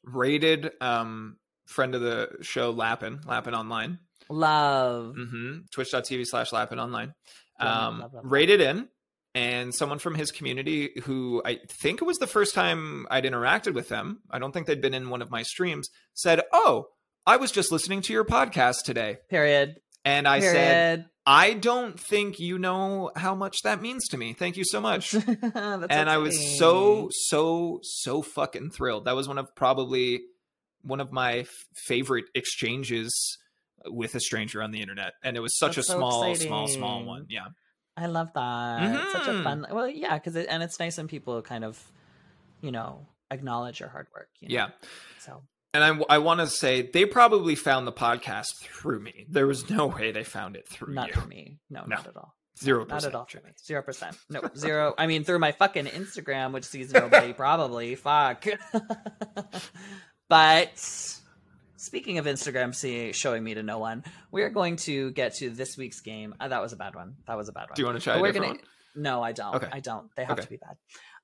rated 0.04 0.70
um, 0.80 1.38
friend 1.66 1.94
of 1.94 2.00
the 2.00 2.36
show 2.42 2.70
Lappin, 2.70 3.20
Lappin 3.26 3.54
Online, 3.54 3.98
love 4.30 5.14
mm-hmm. 5.16 5.58
twitch.tv 5.72 6.24
slash 6.26 6.52
Lappin 6.52 6.78
Online, 6.78 7.14
um, 7.60 7.68
love, 7.68 7.98
love, 8.00 8.14
love. 8.14 8.32
rated 8.32 8.60
in. 8.60 8.88
And 9.34 9.72
someone 9.74 9.98
from 10.00 10.14
his 10.16 10.32
community 10.32 11.00
who 11.04 11.42
I 11.44 11.60
think 11.68 12.00
it 12.00 12.04
was 12.04 12.16
the 12.18 12.26
first 12.26 12.54
time 12.54 13.06
I'd 13.10 13.24
interacted 13.24 13.72
with 13.74 13.88
them, 13.88 14.20
I 14.30 14.38
don't 14.40 14.52
think 14.52 14.66
they'd 14.66 14.80
been 14.80 14.94
in 14.94 15.10
one 15.10 15.22
of 15.22 15.30
my 15.30 15.42
streams, 15.42 15.90
said, 16.14 16.40
Oh, 16.52 16.86
I 17.28 17.36
was 17.36 17.52
just 17.52 17.70
listening 17.70 18.00
to 18.02 18.12
your 18.12 18.24
podcast 18.24 18.84
today. 18.84 19.18
period 19.28 19.80
And 20.04 20.26
I 20.26 20.40
period 20.40 20.54
said, 20.54 21.06
I 21.26 21.52
don't 21.52 22.00
think 22.00 22.40
you 22.40 22.58
know 22.58 23.10
how 23.14 23.34
much 23.34 23.58
that 23.64 23.82
means 23.82 24.08
to 24.08 24.16
me. 24.16 24.32
Thank 24.32 24.56
you 24.56 24.64
so 24.64 24.80
much. 24.80 25.14
And 25.52 26.08
I 26.08 26.16
was 26.16 26.58
so, 26.58 27.10
so, 27.12 27.80
so 27.82 28.22
fucking 28.22 28.70
thrilled. 28.70 29.04
That 29.04 29.14
was 29.14 29.28
one 29.28 29.36
of 29.36 29.54
probably 29.54 30.22
one 30.82 31.00
of 31.00 31.12
my 31.12 31.40
f- 31.40 31.48
favorite 31.74 32.24
exchanges 32.34 33.36
with 33.84 34.14
a 34.14 34.20
stranger 34.20 34.62
on 34.62 34.70
the 34.70 34.80
internet. 34.80 35.12
And 35.22 35.36
it 35.36 35.40
was 35.40 35.56
such 35.58 35.76
That's 35.76 35.88
a 35.88 35.92
so 35.92 35.98
small, 35.98 36.34
small, 36.34 36.66
small 36.66 37.04
one. 37.04 37.26
Yeah. 37.28 37.48
I 37.96 38.06
love 38.06 38.32
that. 38.34 38.94
It's 39.02 39.12
Such 39.12 39.26
a 39.28 39.32
Mhm. 39.32 39.42
fun. 39.44 39.66
Well, 39.70 39.88
yeah, 39.88 40.14
because 40.14 40.34
it, 40.36 40.46
and 40.48 40.62
it's 40.62 40.78
nice 40.80 40.96
when 40.96 41.08
people 41.08 41.42
kind 41.42 41.64
of, 41.64 41.78
you 42.62 42.70
know, 42.72 43.06
acknowledge 43.30 43.80
your 43.80 43.90
hard 43.90 44.06
work. 44.14 44.30
You 44.40 44.48
know? 44.48 44.54
Yeah. 44.54 44.68
So 45.18 45.42
And 45.74 45.84
I, 45.84 46.14
I 46.14 46.18
want 46.18 46.40
to 46.40 46.46
say 46.46 46.82
they 46.82 47.04
probably 47.04 47.54
found 47.54 47.86
the 47.86 47.92
podcast 47.92 48.54
through 48.62 49.00
me. 49.00 49.26
There 49.28 49.46
was 49.46 49.68
no 49.68 49.86
way 49.86 50.12
they 50.12 50.24
found 50.24 50.56
it 50.56 50.66
through 50.68 50.94
not 50.94 51.14
you. 51.14 51.22
me. 51.28 51.58
No, 51.68 51.80
No. 51.82 51.96
not 51.96 52.06
at 52.06 52.16
all. 52.16 52.34
Zero 52.58 52.84
Not 52.86 53.04
at 53.04 53.14
all 53.14 53.26
for 53.26 53.36
me. 53.38 53.52
Zero 53.64 53.82
percent. 53.82 54.16
No, 54.28 54.40
zero. 54.56 54.92
I 54.98 55.06
mean, 55.06 55.22
through 55.22 55.38
my 55.38 55.52
fucking 55.52 55.84
Instagram, 55.86 56.52
which 56.52 56.64
sees 56.64 56.92
nobody, 56.92 57.32
probably. 57.32 57.94
Fuck. 57.94 58.46
but 60.28 60.70
speaking 61.76 62.18
of 62.18 62.24
Instagram 62.26 62.74
see, 62.74 63.12
showing 63.12 63.44
me 63.44 63.54
to 63.54 63.62
no 63.62 63.78
one, 63.78 64.04
we 64.32 64.42
are 64.42 64.50
going 64.50 64.76
to 64.76 65.10
get 65.12 65.34
to 65.36 65.50
this 65.50 65.76
week's 65.76 66.00
game. 66.00 66.34
Uh, 66.40 66.48
that 66.48 66.60
was 66.60 66.72
a 66.72 66.76
bad 66.76 66.94
one. 66.94 67.14
That 67.26 67.36
was 67.36 67.48
a 67.48 67.52
bad 67.52 67.68
one. 67.68 67.74
Do 67.76 67.82
you 67.82 67.86
want 67.86 67.98
to 67.98 68.02
try 68.04 68.14
But 68.14 68.18
a 68.18 68.22
we're 68.22 68.32
different 68.32 68.58
gonna. 68.58 68.68
No, 68.96 69.22
I 69.22 69.30
don't. 69.32 69.54
Okay. 69.54 69.68
I 69.70 69.80
don't. 69.80 70.08
They 70.16 70.24
have 70.24 70.32
Okay. 70.32 70.42
to 70.42 70.50
be 70.50 70.56
bad. 70.56 70.76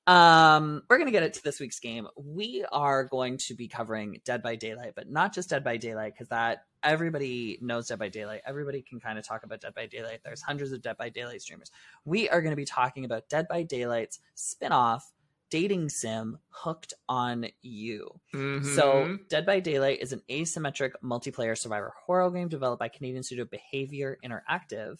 Um, 0.06 0.82
we're 0.88 0.98
gonna 0.98 1.10
get 1.10 1.22
it 1.22 1.34
to 1.34 1.42
this 1.42 1.60
week's 1.60 1.80
game. 1.80 2.08
We 2.16 2.64
are 2.70 3.04
going 3.04 3.38
to 3.38 3.54
be 3.54 3.68
covering 3.68 4.20
Dead 4.24 4.42
by 4.42 4.56
Daylight, 4.56 4.92
but 4.94 5.10
not 5.10 5.32
just 5.32 5.50
Dead 5.50 5.64
by 5.64 5.76
Daylight, 5.78 6.12
because 6.12 6.28
that 6.28 6.66
everybody 6.82 7.58
knows 7.62 7.88
Dead 7.88 7.98
by 7.98 8.10
Daylight. 8.10 8.42
Everybody 8.46 8.82
can 8.82 9.00
kind 9.00 9.18
of 9.18 9.26
talk 9.26 9.44
about 9.44 9.60
Dead 9.62 9.74
by 9.74 9.86
Daylight. 9.86 10.20
There's 10.22 10.42
hundreds 10.42 10.72
of 10.72 10.82
Dead 10.82 10.98
by 10.98 11.08
Daylight 11.08 11.40
streamers. 11.40 11.70
We 12.04 12.28
are 12.28 12.42
going 12.42 12.52
to 12.52 12.56
be 12.56 12.66
talking 12.66 13.06
about 13.06 13.28
Dead 13.30 13.48
by 13.48 13.62
Daylight's 13.62 14.20
spin-off 14.34 15.10
dating 15.50 15.88
sim 15.88 16.38
hooked 16.48 16.94
on 17.08 17.46
you. 17.62 18.20
one? 18.32 18.64
So. 18.64 19.18
Dead 19.28 19.46
by 19.46 19.60
Daylight 19.60 20.00
is 20.02 20.12
an 20.12 20.20
asymmetric 20.28 20.92
multiplayer 21.02 21.56
survivor 21.56 21.94
horror 22.04 22.30
game 22.30 22.48
developed 22.48 22.80
by 22.80 22.88
Canadian 22.88 23.22
studio 23.22 23.46
Behaviour 23.46 24.18
Interactive. 24.24 24.98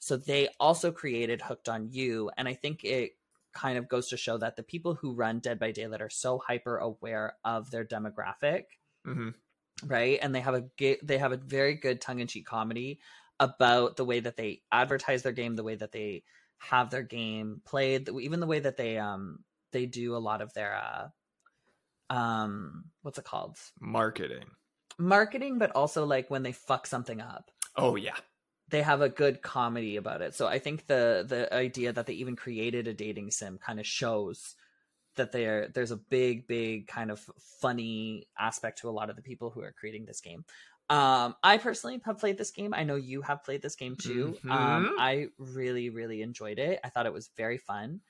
So, 0.00 0.16
they 0.16 0.48
also 0.58 0.90
created 0.92 1.40
Hooked 1.40 1.68
on 1.68 1.88
You, 1.90 2.30
and 2.36 2.48
I 2.48 2.54
think 2.54 2.84
it 2.84 3.12
kind 3.52 3.78
of 3.78 3.88
goes 3.88 4.08
to 4.08 4.16
show 4.16 4.38
that 4.38 4.56
the 4.56 4.62
people 4.62 4.94
who 4.94 5.14
run 5.14 5.40
Dead 5.40 5.58
by 5.58 5.72
Daylight 5.72 6.02
are 6.02 6.10
so 6.10 6.38
hyper 6.38 6.78
aware 6.78 7.36
of 7.44 7.70
their 7.70 7.84
demographic, 7.84 8.64
Mhm. 9.06 9.34
right? 9.84 10.18
And 10.22 10.34
they 10.34 10.40
have 10.40 10.54
a 10.54 10.70
they 11.02 11.18
have 11.18 11.32
a 11.32 11.36
very 11.36 11.74
good 11.74 12.00
tongue 12.00 12.20
in 12.20 12.26
cheek 12.26 12.46
comedy 12.46 13.00
about 13.40 13.96
the 13.96 14.04
way 14.04 14.20
that 14.20 14.36
they 14.36 14.62
advertise 14.70 15.22
their 15.22 15.32
game, 15.32 15.56
the 15.56 15.64
way 15.64 15.74
that 15.74 15.92
they 15.92 16.24
have 16.58 16.90
their 16.90 17.02
game 17.02 17.60
played 17.64 18.08
even 18.08 18.38
the 18.40 18.46
way 18.46 18.60
that 18.60 18.76
they 18.76 18.96
um 18.98 19.44
they 19.72 19.84
do 19.86 20.14
a 20.16 20.18
lot 20.18 20.40
of 20.40 20.52
their 20.54 20.76
uh 20.76 21.08
um 22.10 22.84
what's 23.02 23.18
it 23.18 23.24
called 23.24 23.58
Marketing. 23.80 24.50
marketing 24.98 25.58
but 25.58 25.70
also 25.72 26.04
like 26.06 26.30
when 26.30 26.42
they 26.42 26.52
fuck 26.52 26.86
something 26.86 27.20
up 27.20 27.50
Oh 27.76 27.96
yeah. 27.96 28.16
They 28.72 28.82
have 28.82 29.02
a 29.02 29.08
good 29.10 29.42
comedy 29.42 29.96
about 29.96 30.22
it 30.22 30.34
so 30.34 30.48
i 30.48 30.58
think 30.58 30.88
the 30.88 31.24
the 31.28 31.52
idea 31.54 31.92
that 31.92 32.06
they 32.06 32.14
even 32.14 32.36
created 32.36 32.88
a 32.88 32.94
dating 32.94 33.30
sim 33.30 33.58
kind 33.58 33.80
of 33.80 33.86
shows 33.86 34.56
that 35.16 35.32
there 35.32 35.68
there's 35.68 35.90
a 35.90 35.96
big 35.96 36.46
big 36.46 36.86
kind 36.88 37.10
of 37.10 37.20
funny 37.60 38.28
aspect 38.38 38.78
to 38.80 38.88
a 38.88 38.92
lot 38.92 39.10
of 39.10 39.16
the 39.16 39.22
people 39.22 39.50
who 39.50 39.62
are 39.62 39.72
creating 39.72 40.06
this 40.06 40.20
game 40.20 40.44
um 40.90 41.34
i 41.42 41.58
personally 41.58 42.00
have 42.04 42.18
played 42.18 42.38
this 42.38 42.50
game 42.50 42.74
i 42.74 42.84
know 42.84 42.96
you 42.96 43.22
have 43.22 43.44
played 43.44 43.62
this 43.62 43.76
game 43.76 43.96
too 43.96 44.40
um 44.48 44.88
Mhm. 44.88 44.94
i 44.96 45.28
really 45.38 45.90
really 45.90 46.22
enjoyed 46.22 46.58
it 46.58 46.80
i 46.84 46.88
thought 46.88 47.06
it 47.06 47.12
was 47.12 47.30
very 47.36 47.58
fun 47.58 48.00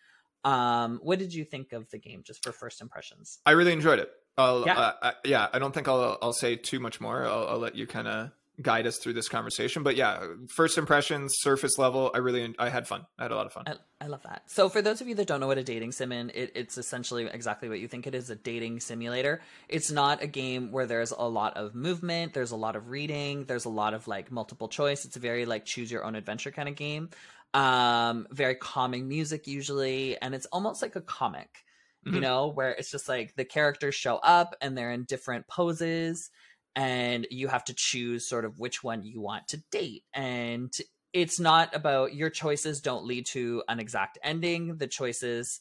um 0.45 0.99
what 1.03 1.19
did 1.19 1.35
you 1.35 1.45
think 1.45 1.73
of 1.73 1.91
the 1.91 1.99
game 1.99 2.23
just 2.25 2.43
for 2.43 2.53
first 2.53 2.81
impressions 2.81 3.41
I 3.45 3.53
really 3.53 3.73
enjoyed 3.73 3.99
it. 3.99 4.11
I'll, 4.39 4.65
Yeah. 4.65 4.75
uh, 4.75 4.93
I, 5.03 5.15
yeah, 5.25 5.49
I 5.53 5.59
don't 5.59 5.73
think 5.75 5.89
I'll 5.89 6.19
I'll 6.23 6.33
say 6.33 6.57
too 6.57 6.81
much 6.81 7.01
more. 7.01 7.27
I'll, 7.27 7.49
I'll 7.49 7.59
let 7.59 7.75
you 7.75 7.87
kind 7.87 8.09
of 8.09 8.31
guide 8.61 8.87
us 8.87 8.99
through 8.99 9.15
this 9.15 9.29
conversation. 9.29 9.83
But 9.83 9.97
yeah, 9.97 10.27
first 10.55 10.77
impressions, 10.77 11.33
surface 11.39 11.79
level. 11.79 12.11
I 12.15 12.19
really 12.19 12.55
I 12.59 12.69
had 12.69 12.87
fun. 12.87 13.07
I 13.19 13.23
had 13.25 13.31
a 13.33 13.35
lot 13.35 13.47
of 13.47 13.53
fun. 13.53 13.65
I, 13.67 13.77
I 14.01 14.07
love 14.09 14.23
that. 14.25 14.43
So, 14.47 14.69
for 14.69 14.83
those 14.83 15.01
of 15.01 15.09
you 15.09 15.15
that 15.15 15.27
don't 15.27 15.41
know 15.41 15.47
what 15.47 15.59
a 15.59 15.65
dating 15.65 15.93
sim 15.93 16.13
is, 16.13 16.31
it, 16.35 16.53
it's 16.55 16.77
essentially 16.77 17.25
exactly 17.27 17.69
what 17.69 17.81
you 17.81 17.89
think 17.89 18.07
it 18.07 18.15
is 18.15 18.29
a 18.31 18.37
dating 18.37 18.81
simulator. 18.81 19.41
It's 19.69 19.91
not 19.91 20.23
a 20.23 20.27
game 20.27 20.71
where 20.71 20.87
there's 20.87 21.13
a 21.13 21.23
lot 21.23 21.57
of 21.57 21.75
movement, 21.75 22.35
there's 22.35 22.51
a 22.51 22.57
lot 22.57 22.77
of 22.77 22.91
reading, 22.91 23.45
there's 23.45 23.65
a 23.65 23.71
lot 23.71 23.95
of 23.95 24.07
like 24.07 24.31
multiple 24.31 24.69
choice. 24.69 25.05
It's 25.05 25.17
a 25.17 25.21
very 25.21 25.47
like 25.47 25.65
choose 25.65 25.91
your 25.91 26.05
own 26.05 26.15
adventure 26.15 26.51
kind 26.51 26.69
of 26.69 26.77
game. 26.77 27.09
Um, 27.55 28.27
very 28.31 28.55
calming 28.55 29.09
music 29.09 29.47
usually, 29.47 30.21
and 30.21 30.35
it's 30.35 30.47
almost 30.47 30.81
like 30.83 30.97
a 30.97 31.03
comic, 31.03 31.65
you 32.05 32.13
Mhm. 32.13 32.23
know, 32.23 32.47
where 32.49 32.71
it's 32.71 32.91
just 32.91 33.09
like 33.09 33.35
the 33.37 33.45
characters 33.45 33.95
show 33.95 34.17
up 34.17 34.57
and 34.61 34.77
they're 34.77 34.91
in 34.91 35.05
different 35.05 35.47
poses. 35.49 36.31
And 36.75 37.27
you 37.31 37.49
have 37.49 37.65
to 37.65 37.75
choose 37.77 38.29
sort 38.29 38.45
of 38.45 38.59
which 38.59 38.83
one 38.83 39.05
you 39.05 39.21
want 39.21 39.49
to 39.49 39.63
date. 39.71 40.05
And 40.15 40.73
it's 41.13 41.39
not 41.39 41.75
about 41.75 42.15
your 42.15 42.31
choices 42.31 42.81
don't 42.81 43.05
lead 43.05 43.27
to 43.33 43.63
an 43.69 43.79
exact 43.79 44.19
ending. 44.23 44.79
The 44.79 44.87
choices 44.87 45.61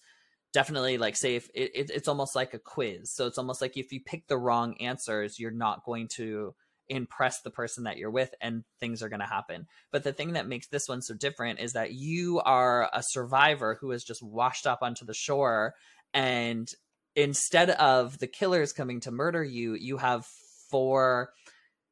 definitely 0.53 0.97
like 0.97 1.15
say 1.15 1.35
if 1.35 1.49
it, 1.53 1.71
it, 1.75 1.89
it's 1.89 2.07
almost 2.07 2.35
like 2.35 2.53
a 2.53 2.59
quiz. 2.59 3.13
So 3.13 3.27
it's 3.27 3.37
almost 3.37 3.61
like 3.61 3.77
if 3.77 3.91
you 3.91 4.01
pick 4.01 4.27
the 4.27 4.37
wrong 4.37 4.75
answers 4.79 5.39
you're 5.39 5.51
not 5.51 5.83
going 5.85 6.07
to 6.15 6.53
impress 6.89 7.41
the 7.41 7.49
person 7.49 7.85
that 7.85 7.97
you're 7.97 8.11
with 8.11 8.33
and 8.41 8.63
things 8.79 9.01
are 9.01 9.09
going 9.09 9.21
to 9.21 9.25
happen. 9.25 9.65
But 9.91 10.03
the 10.03 10.11
thing 10.11 10.33
that 10.33 10.47
makes 10.47 10.67
this 10.67 10.89
one 10.89 11.01
so 11.01 11.13
different 11.13 11.59
is 11.59 11.73
that 11.73 11.93
you 11.93 12.41
are 12.41 12.89
a 12.93 13.01
survivor 13.01 13.77
who 13.79 13.91
has 13.91 14.03
just 14.03 14.21
washed 14.21 14.67
up 14.67 14.79
onto 14.81 15.05
the 15.05 15.13
shore 15.13 15.73
and 16.13 16.69
instead 17.15 17.69
of 17.69 18.19
the 18.19 18.27
killers 18.27 18.73
coming 18.73 18.99
to 19.01 19.11
murder 19.11 19.43
you 19.43 19.73
you 19.73 19.97
have 19.97 20.25
four 20.71 21.33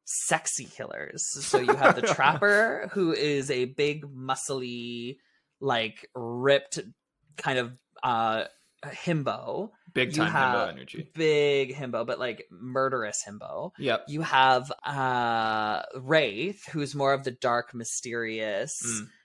sexy 0.04 0.64
killers. 0.64 1.22
So 1.46 1.58
you 1.60 1.74
have 1.74 1.94
the 1.94 2.02
trapper, 2.02 2.88
who 2.92 3.12
is 3.12 3.50
a 3.50 3.66
big, 3.66 4.04
muscly, 4.12 5.18
like 5.60 6.08
ripped 6.14 6.80
kind 7.36 7.58
of 7.58 7.72
uh 8.02 8.44
himbo. 8.84 9.70
Big 9.92 10.14
time 10.14 10.32
himbo 10.32 10.68
energy. 10.68 11.10
Big 11.14 11.74
himbo, 11.74 12.06
but 12.06 12.18
like 12.18 12.46
murderous 12.50 13.22
himbo. 13.26 13.72
Yep. 13.78 14.04
You 14.08 14.22
have 14.22 14.72
uh 14.84 15.82
Wraith, 15.96 16.64
who's 16.66 16.94
more 16.94 17.12
of 17.12 17.24
the 17.24 17.30
dark, 17.32 17.74
mysterious, 17.74 18.82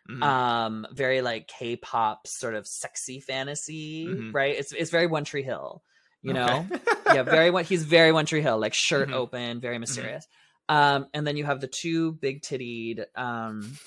Mm, 0.10 0.20
mhm. 0.20 0.24
um, 0.24 0.88
very 0.92 1.22
like 1.22 1.48
K-pop 1.48 2.28
sort 2.28 2.54
of 2.56 2.68
sexy 2.68 3.20
fantasy, 3.22 4.06
Mhm. 4.08 4.34
right? 4.34 4.56
It's 4.58 4.72
it's 4.74 4.92
very 4.92 5.08
One 5.08 5.24
Tree 5.24 5.44
Hill, 5.44 5.84
you 6.26 6.34
know 6.34 6.66
Okay. 6.72 6.82
yeah, 7.16 7.24
very 7.24 7.52
one. 7.52 7.64
He's 7.66 7.84
very 7.84 8.12
One 8.12 8.26
Tree 8.26 8.42
Hill, 8.42 8.58
like 8.58 8.74
shirt 8.74 9.10
Mhm. 9.10 9.14
open, 9.14 9.62
very 9.62 9.78
mysterious. 9.78 10.26
Um, 10.68 11.06
and 11.14 11.26
then 11.28 11.38
you 11.38 11.46
have 11.46 11.62
the 11.62 11.68
two 11.68 12.14
big 12.14 12.42
tittied 12.42 13.06
um, 13.16 13.78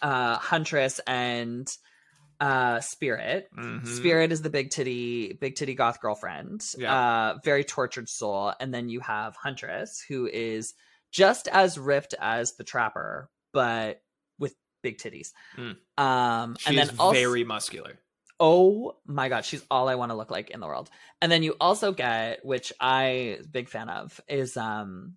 uh, 0.00 0.36
Huntress 0.36 1.00
and 1.06 1.66
uh, 2.40 2.80
Spirit. 2.80 3.48
Mhm. 3.56 3.86
Spirit 3.86 4.32
is 4.32 4.42
the 4.42 4.50
big 4.50 4.70
titty, 4.70 5.32
big 5.40 5.54
titty 5.54 5.74
goth 5.74 6.00
girlfriend. 6.00 6.62
Yeah. 6.76 6.94
Uh, 6.94 7.38
very 7.44 7.62
tortured 7.64 8.08
soul. 8.08 8.52
And 8.58 8.72
then 8.74 8.88
you 8.88 9.00
have 9.00 9.36
Huntress, 9.36 10.02
who 10.08 10.26
is 10.26 10.74
just 11.12 11.46
as 11.48 11.78
ripped 11.78 12.14
as 12.20 12.54
the 12.56 12.64
Trapper, 12.64 13.28
but 13.52 14.00
with 14.38 14.54
big 14.82 14.98
titties. 14.98 15.28
Mm. 15.56 15.76
Um, 16.02 16.56
She 16.58 16.68
and 16.68 16.78
then 16.78 16.96
also, 16.98 17.12
very 17.18 17.44
muscular. 17.44 17.98
Oh 18.44 18.96
my 19.06 19.28
god, 19.28 19.44
she's 19.44 19.62
all 19.70 19.88
I 19.88 19.94
want 19.94 20.10
to 20.10 20.16
look 20.16 20.32
like 20.32 20.50
in 20.50 20.58
the 20.58 20.66
world. 20.66 20.90
And 21.20 21.30
then 21.30 21.44
you 21.44 21.54
also 21.60 21.92
get, 21.92 22.44
which 22.44 22.72
I 22.80 23.38
big 23.48 23.68
fan 23.68 23.88
of, 23.88 24.20
is 24.28 24.56
um 24.56 25.14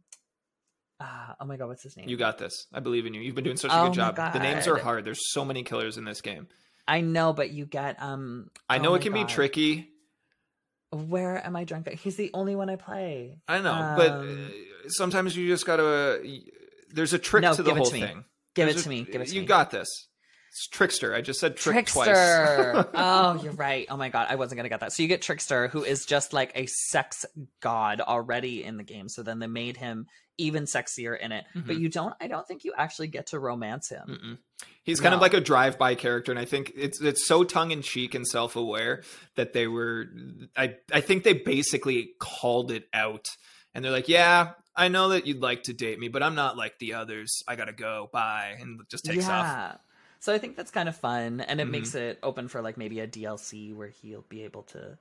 uh, 1.00 1.34
oh 1.40 1.46
my 1.46 1.58
god, 1.58 1.68
what's 1.68 1.82
his 1.84 1.98
name? 1.98 2.08
You 2.08 2.18
got 2.18 2.38
this. 2.38 2.68
I 2.72 2.80
believe 2.82 3.06
in 3.08 3.14
you. 3.16 3.22
You've 3.22 3.34
been 3.36 3.44
doing 3.44 3.58
such 3.58 3.72
a 3.72 3.80
Oh 3.80 3.86
good 3.86 3.94
job. 3.94 4.16
The 4.16 4.40
names 4.40 4.68
are 4.68 4.78
hard. 4.78 5.06
There's 5.06 5.32
so 5.32 5.44
many 5.44 5.64
killers 5.64 5.98
in 5.98 6.06
this 6.06 6.22
game. 6.22 6.48
I 6.88 7.02
know, 7.02 7.34
but 7.34 7.50
you 7.50 7.66
get 7.66 8.00
um 8.00 8.52
I 8.70 8.78
oh 8.78 8.84
know 8.84 8.92
my 8.92 8.98
it 8.98 9.02
can 9.02 9.12
God. 9.14 9.28
be 9.28 9.34
tricky. 9.34 9.90
Where 10.92 11.44
am 11.46 11.56
I 11.56 11.64
drunk? 11.64 11.90
He's 11.90 12.16
the 12.16 12.30
only 12.34 12.56
one 12.56 12.70
I 12.70 12.76
play. 12.78 13.40
I 13.48 13.60
know, 13.60 13.94
but 13.98 14.12
Um, 14.12 14.52
uh, 14.86 14.90
sometimes 14.90 15.36
you 15.36 15.48
just 15.48 15.66
gotta. 15.66 15.84
Uh, 16.24 16.28
there's 16.94 17.12
a 17.14 17.20
trick 17.20 17.42
No, 17.42 17.54
to 17.56 17.64
the 17.64 17.70
give 17.72 17.78
it 17.78 17.80
whole 17.80 17.88
to 17.90 17.94
me. 17.94 18.02
thing. 18.02 18.26
Give 18.54 18.66
There's 18.68 18.78
it 18.78 18.80
a- 18.82 18.84
to 18.84 18.90
me. 18.90 19.04
Give 19.04 19.22
it 19.22 19.28
to 19.28 19.34
you 19.34 19.42
me. 19.42 19.44
You 19.44 19.48
got 19.48 19.72
this. 19.72 19.90
It's 20.56 20.68
trickster. 20.68 21.14
I 21.14 21.20
just 21.20 21.42
said 21.42 21.58
trick 21.58 21.74
Trickster. 21.76 22.72
twice. 22.74 22.86
oh, 22.94 23.42
you're 23.44 23.52
right. 23.52 23.86
Oh 23.90 23.98
my 23.98 24.08
god, 24.08 24.28
I 24.30 24.36
wasn't 24.36 24.56
gonna 24.58 24.70
get 24.70 24.80
that. 24.80 24.94
So 24.94 25.04
you 25.04 25.10
get 25.10 25.22
Trickster, 25.22 25.68
who 25.68 25.84
is 25.84 26.06
just 26.06 26.32
like 26.32 26.54
a 26.56 26.66
sex 26.66 27.26
god 27.60 28.00
already 28.00 28.64
in 28.64 28.78
the 28.78 28.84
game. 28.86 29.10
So 29.10 29.22
then 29.22 29.40
they 29.40 29.48
made 29.48 29.76
him 29.76 30.08
even 30.38 30.64
sexier 30.64 31.20
in 31.20 31.34
it. 31.34 31.44
But 31.54 31.76
Mhm. 31.76 31.80
you 31.82 31.90
don't. 31.90 32.14
I 32.22 32.28
don't 32.28 32.48
think 32.48 32.64
you 32.64 32.74
actually 32.78 33.08
get 33.08 33.28
to 33.28 33.40
romance 33.40 33.90
him. 33.90 34.08
Mm-mm. 34.08 34.38
He's 34.84 35.02
kind 35.02 35.14
of 35.14 35.20
like 35.20 35.34
a 35.34 35.42
drive-by 35.42 35.96
character, 35.96 36.32
and 36.32 36.40
I 36.40 36.46
think 36.46 36.72
it's 36.74 37.02
it's 37.02 37.26
so 37.28 37.44
tongue-in-cheek 37.44 38.16
and 38.16 38.26
self-aware 38.26 39.04
that 39.36 39.52
they 39.52 39.68
were. 39.68 40.06
I 40.56 40.76
I 40.90 41.02
think 41.02 41.26
they 41.26 41.34
basically 41.34 42.12
called 42.18 42.72
it 42.72 42.88
out, 42.94 43.28
and 43.74 43.84
they're 43.84 43.92
like, 43.92 44.08
"Yeah, 44.08 44.52
I 44.74 44.88
know 44.88 45.10
that 45.10 45.28
you'd 45.28 45.42
like 45.42 45.64
to 45.64 45.74
date 45.74 46.00
me, 46.00 46.08
but 46.08 46.24
I'm 46.24 46.36
not 46.36 46.56
like 46.56 46.80
the 46.80 46.94
others. 46.94 47.44
I 47.46 47.58
gotta 47.58 47.74
go. 47.74 48.10
Bye," 48.14 48.56
and 48.62 48.80
just 48.90 49.04
takes 49.04 49.28
off. 49.28 49.80
So 50.26 50.34
I 50.34 50.40
think 50.40 50.56
that's 50.58 50.72
kind 50.72 50.90
of 50.90 50.96
fun, 50.98 51.40
and 51.40 51.62
it 51.62 51.68
Mhm. 51.68 51.72
makes 51.72 51.94
it 51.94 52.18
open 52.24 52.48
for 52.48 52.60
like 52.64 52.78
maybe 52.78 53.00
a 53.00 53.06
DLC 53.08 53.74
where 53.76 53.90
he'll 53.90 54.26
be 54.28 54.42
able 54.44 54.64
to 54.64 54.98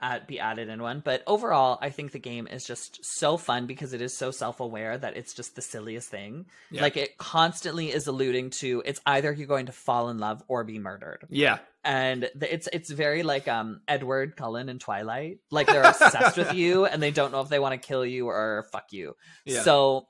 add, 0.00 0.28
be 0.28 0.38
added 0.38 0.68
in 0.68 0.80
one. 0.80 1.00
But 1.04 1.24
overall, 1.26 1.78
I 1.82 1.90
think 1.90 2.12
the 2.12 2.20
game 2.20 2.46
is 2.46 2.64
just 2.64 3.04
so 3.04 3.36
fun 3.36 3.66
because 3.66 3.92
it 3.92 4.00
is 4.00 4.16
so 4.16 4.30
self-aware 4.30 4.96
that 4.98 5.16
it's 5.16 5.34
just 5.34 5.56
the 5.56 5.62
silliest 5.62 6.08
thing. 6.08 6.46
Yeah. 6.70 6.82
Like 6.82 6.96
it 6.96 7.18
constantly 7.18 7.90
is 7.90 8.06
alluding 8.06 8.50
to 8.62 8.80
it's 8.86 9.00
either 9.04 9.32
you're 9.32 9.48
going 9.48 9.66
to 9.66 9.72
fall 9.72 10.10
in 10.10 10.18
love 10.18 10.44
or 10.46 10.62
be 10.62 10.78
murdered, 10.78 11.26
Yeah, 11.28 11.58
and 11.82 12.30
the, 12.36 12.54
it's 12.54 12.68
it's 12.72 12.88
very 12.90 13.24
like 13.24 13.48
um 13.48 13.80
Edward 13.88 14.36
Cullen 14.36 14.68
in 14.68 14.78
Twilight. 14.78 15.40
Like 15.50 15.66
they're 15.66 15.82
obsessed 15.82 16.36
with 16.36 16.52
you, 16.60 16.84
and 16.86 17.02
they 17.02 17.10
don't 17.10 17.32
know 17.32 17.40
if 17.40 17.48
they 17.48 17.58
want 17.58 17.72
to 17.74 17.84
kill 17.84 18.06
you 18.06 18.28
or 18.28 18.64
fuck 18.70 18.92
you. 18.92 19.16
yeah. 19.44 19.62
So 19.62 20.06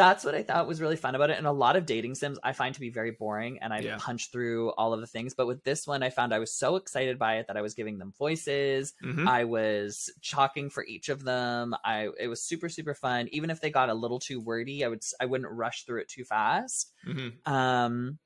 that's 0.00 0.24
what 0.24 0.34
I 0.34 0.42
thought 0.42 0.66
was 0.66 0.80
really 0.80 0.96
fun 0.96 1.14
about 1.14 1.30
it. 1.30 1.36
And 1.38 1.46
a 1.46 1.52
lot 1.52 1.76
of 1.76 1.84
dating 1.84 2.14
sims 2.14 2.38
I 2.42 2.52
find 2.52 2.74
to 2.74 2.80
be 2.80 2.90
very 2.90 3.10
boring 3.10 3.58
and 3.60 3.72
I 3.72 3.80
Yeah. 3.80 3.98
punch 3.98 4.30
through 4.32 4.70
all 4.72 4.94
of 4.94 5.00
the 5.00 5.06
things. 5.06 5.34
But 5.34 5.46
with 5.46 5.62
this 5.62 5.86
one, 5.86 6.02
I 6.02 6.10
found 6.10 6.32
I 6.32 6.38
was 6.38 6.52
so 6.52 6.76
excited 6.76 7.18
by 7.18 7.36
it 7.36 7.46
that 7.48 7.56
I 7.56 7.60
was 7.62 7.74
giving 7.74 7.98
them 7.98 8.12
voices. 8.18 8.94
Mhm. 9.04 9.28
I 9.28 9.44
was 9.44 10.10
chalking 10.22 10.70
for 10.70 10.84
each 10.84 11.08
of 11.10 11.22
them. 11.24 11.74
I 11.84 12.08
it 12.18 12.28
was 12.28 12.42
super, 12.42 12.68
super 12.68 12.94
fun. 12.94 13.28
Even 13.32 13.50
if 13.50 13.60
they 13.60 13.70
got 13.70 13.90
a 13.90 13.94
little 13.94 14.18
too 14.18 14.40
wordy, 14.40 14.84
I 14.84 14.88
would 14.88 15.02
I 15.20 15.26
wouldn't 15.26 15.50
rush 15.52 15.84
through 15.84 16.00
it 16.00 16.08
too 16.08 16.24
fast. 16.24 16.92
Mhm. 17.06 17.46
Um 17.46 18.18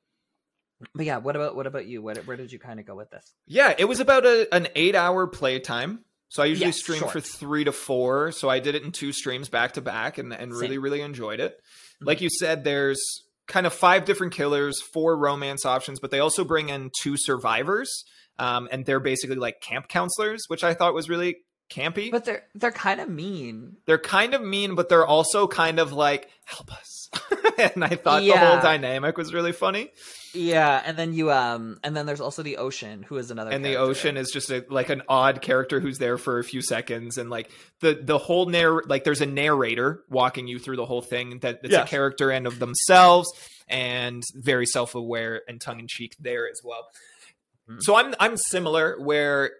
but 0.94 1.06
yeah, 1.06 1.16
what 1.18 1.34
about 1.36 1.56
what 1.56 1.66
about 1.66 1.86
you? 1.86 2.02
What 2.02 2.18
where 2.26 2.36
did 2.36 2.52
you 2.52 2.58
kind 2.58 2.78
of 2.78 2.86
go 2.86 2.94
with 2.94 3.10
this? 3.10 3.32
Yeah, 3.46 3.74
it 3.78 3.86
was 3.86 4.00
about 4.00 4.26
a, 4.26 4.46
an 4.54 4.68
eight 4.74 4.94
hour 4.94 5.26
playtime. 5.26 6.04
So 6.34 6.42
I 6.42 6.46
usually 6.46 6.66
Yes, 6.66 6.78
stream 6.80 6.98
short. 6.98 7.12
for 7.12 7.20
three 7.20 7.62
to 7.62 7.70
four. 7.70 8.32
So 8.32 8.48
I 8.50 8.58
did 8.58 8.74
it 8.74 8.82
in 8.82 8.90
two 8.90 9.12
streams 9.12 9.48
back 9.48 9.74
to 9.74 9.80
back 9.80 10.18
and, 10.18 10.32
and 10.32 10.50
really, 10.52 10.74
Same. 10.74 10.82
really 10.82 11.00
enjoyed 11.00 11.38
it. 11.38 11.60
Mhm. 12.02 12.06
Like 12.08 12.20
you 12.20 12.28
said, 12.28 12.64
there's 12.64 13.00
kind 13.46 13.66
of 13.66 13.72
five 13.72 14.04
different 14.04 14.32
killers, 14.32 14.82
four 14.82 15.16
romance 15.16 15.64
options, 15.64 16.00
but 16.00 16.10
they 16.10 16.18
also 16.18 16.42
bring 16.42 16.70
in 16.70 16.90
two 17.02 17.16
survivors. 17.16 18.04
Um, 18.40 18.68
and 18.72 18.84
they're 18.84 18.98
basically 18.98 19.36
like 19.36 19.60
camp 19.60 19.86
counselors, 19.86 20.42
which 20.48 20.64
I 20.64 20.74
thought 20.74 20.92
was 20.92 21.08
really 21.08 21.36
campy. 21.70 22.10
But 22.10 22.24
they're 22.24 22.42
they're 22.56 22.72
kind 22.72 23.00
of 23.00 23.08
mean. 23.08 23.76
they're 23.86 23.96
kind 23.96 24.34
of 24.34 24.42
mean, 24.42 24.74
but 24.74 24.88
they're 24.88 25.06
also 25.06 25.46
kind 25.46 25.78
of 25.78 25.92
like, 25.92 26.28
help 26.46 26.72
us. 26.72 27.10
and 27.74 27.84
I 27.84 27.94
thought 27.94 28.22
the 28.22 28.32
whole 28.36 28.60
dynamic 28.60 29.16
was 29.16 29.32
really 29.32 29.52
funny. 29.52 29.90
Yeah, 30.34 30.82
and 30.84 30.96
then 30.96 31.14
you 31.14 31.30
um 31.30 31.78
and 31.84 31.96
then 31.96 32.06
there's 32.06 32.20
also 32.20 32.42
the 32.42 32.56
ocean 32.56 33.02
who 33.04 33.16
is 33.16 33.30
another 33.30 33.50
and 33.50 33.64
the 33.64 33.76
ocean 33.76 34.16
is 34.16 34.30
just 34.32 34.50
a, 34.50 34.64
like 34.68 34.88
an 34.88 35.02
odd 35.08 35.40
character 35.40 35.80
who's 35.80 35.98
there 35.98 36.18
for 36.18 36.38
a 36.38 36.44
few 36.44 36.60
seconds 36.60 37.16
and 37.18 37.30
like 37.30 37.50
the 37.80 37.94
the 38.02 38.18
whole 38.18 38.46
narr 38.46 38.82
like 38.86 39.04
there's 39.04 39.20
a 39.20 39.26
narrator 39.26 40.02
walking 40.08 40.46
you 40.48 40.58
through 40.58 40.76
the 40.76 40.86
whole 40.86 41.02
thing 41.02 41.38
that 41.40 41.60
it's 41.62 41.72
Yes. 41.72 41.86
a 41.86 41.88
character 41.88 42.30
and 42.30 42.46
of 42.46 42.58
themselves 42.58 43.28
and 43.68 44.22
very 44.34 44.66
self-aware 44.66 45.42
and 45.48 45.60
tongue-in-cheek 45.60 46.16
there 46.20 46.48
as 46.50 46.60
well. 46.64 46.88
Mhm. 47.70 47.78
So 47.80 47.94
I'm 47.96 48.14
I'm 48.20 48.36
similar 48.36 49.00
where 49.00 49.52